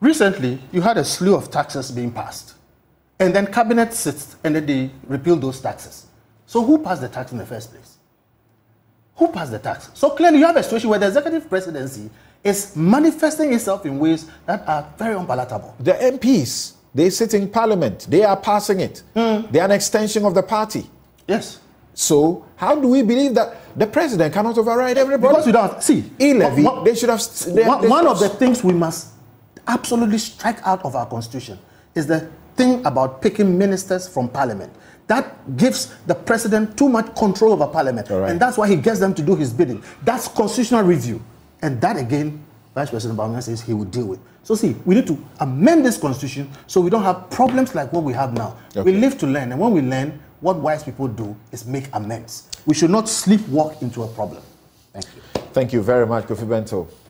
Recently, 0.00 0.58
you 0.72 0.80
had 0.80 0.98
a 0.98 1.04
slew 1.04 1.36
of 1.36 1.48
taxes 1.48 1.92
being 1.92 2.10
passed, 2.10 2.54
and 3.20 3.32
then 3.32 3.46
cabinet 3.46 3.94
sits 3.94 4.34
and 4.42 4.56
then 4.56 4.66
they 4.66 4.90
repeal 5.06 5.36
those 5.36 5.60
taxes. 5.60 6.06
So 6.46 6.62
who 6.62 6.78
passed 6.78 7.00
the 7.00 7.08
tax 7.08 7.32
in 7.32 7.38
the 7.38 7.46
first 7.46 7.72
place? 7.72 7.83
Who 9.16 9.28
passed 9.28 9.52
the 9.52 9.58
tax? 9.58 9.90
So 9.94 10.10
clearly 10.10 10.38
you 10.38 10.46
have 10.46 10.56
a 10.56 10.62
situation 10.62 10.90
where 10.90 10.98
the 10.98 11.06
executive 11.06 11.48
presidency 11.48 12.10
is 12.42 12.76
manifesting 12.76 13.52
itself 13.52 13.86
in 13.86 13.98
ways 13.98 14.28
that 14.46 14.68
are 14.68 14.92
very 14.98 15.16
unpalatable. 15.16 15.74
The 15.80 15.92
MPs, 15.92 16.72
they 16.94 17.10
sit 17.10 17.34
in 17.34 17.48
parliament, 17.48 18.06
they 18.08 18.22
are 18.24 18.36
passing 18.36 18.80
it. 18.80 19.02
Mm. 19.14 19.50
They 19.50 19.60
are 19.60 19.64
an 19.66 19.70
extension 19.70 20.24
of 20.24 20.34
the 20.34 20.42
party. 20.42 20.88
Yes. 21.28 21.60
So 21.94 22.44
how 22.56 22.74
do 22.80 22.88
we 22.88 23.02
believe 23.02 23.34
that 23.34 23.56
the 23.78 23.86
president 23.86 24.34
cannot 24.34 24.58
override 24.58 24.98
everybody? 24.98 25.32
Because 25.32 25.46
we 25.46 25.52
don't 25.52 25.82
see 25.82 26.10
e-levy. 26.20 26.66
they 26.84 26.94
should 26.96 27.08
have. 27.08 27.22
They, 27.46 27.64
one, 27.64 27.82
they 27.82 27.88
one 27.88 28.06
of 28.06 28.18
the 28.18 28.28
things 28.28 28.64
we 28.64 28.74
must 28.74 29.12
absolutely 29.66 30.18
strike 30.18 30.58
out 30.66 30.84
of 30.84 30.96
our 30.96 31.06
constitution 31.06 31.58
is 31.94 32.06
the 32.06 32.28
thing 32.56 32.84
about 32.84 33.22
picking 33.22 33.56
ministers 33.56 34.08
from 34.08 34.28
parliament. 34.28 34.72
That 35.06 35.56
gives 35.56 35.94
the 36.06 36.14
president 36.14 36.78
too 36.78 36.88
much 36.88 37.14
control 37.14 37.52
over 37.52 37.66
parliament. 37.66 38.08
Right. 38.08 38.30
And 38.30 38.40
that's 38.40 38.56
why 38.56 38.68
he 38.68 38.76
gets 38.76 39.00
them 39.00 39.14
to 39.14 39.22
do 39.22 39.36
his 39.36 39.52
bidding. 39.52 39.82
That's 40.02 40.28
constitutional 40.28 40.82
review. 40.82 41.22
And 41.60 41.80
that 41.80 41.96
again, 41.96 42.42
Vice 42.74 42.90
President 42.90 43.18
Bawumia 43.18 43.42
says 43.42 43.60
he 43.60 43.72
will 43.72 43.84
deal 43.84 44.06
with. 44.06 44.20
So 44.42 44.54
see, 44.54 44.76
we 44.84 44.94
need 44.94 45.06
to 45.06 45.18
amend 45.40 45.86
this 45.86 45.96
constitution 45.96 46.50
so 46.66 46.80
we 46.80 46.90
don't 46.90 47.02
have 47.02 47.30
problems 47.30 47.74
like 47.74 47.92
what 47.92 48.02
we 48.02 48.12
have 48.12 48.34
now. 48.34 48.56
We 48.74 48.92
live 48.92 49.16
to 49.18 49.26
learn, 49.26 49.52
and 49.52 49.60
when 49.60 49.72
we 49.72 49.80
learn, 49.80 50.20
what 50.40 50.56
wise 50.56 50.82
people 50.82 51.08
do 51.08 51.34
is 51.52 51.64
make 51.66 51.88
amends. 51.94 52.50
We 52.66 52.74
should 52.74 52.90
not 52.90 53.04
sleepwalk 53.04 53.80
into 53.80 54.02
a 54.02 54.08
problem. 54.08 54.42
Thank 54.92 55.06
you. 55.06 55.22
Thank 55.52 55.72
you 55.72 55.82
very 55.82 56.06
much, 56.06 56.26
Kofi 56.26 56.46
Bentil. 56.46 56.86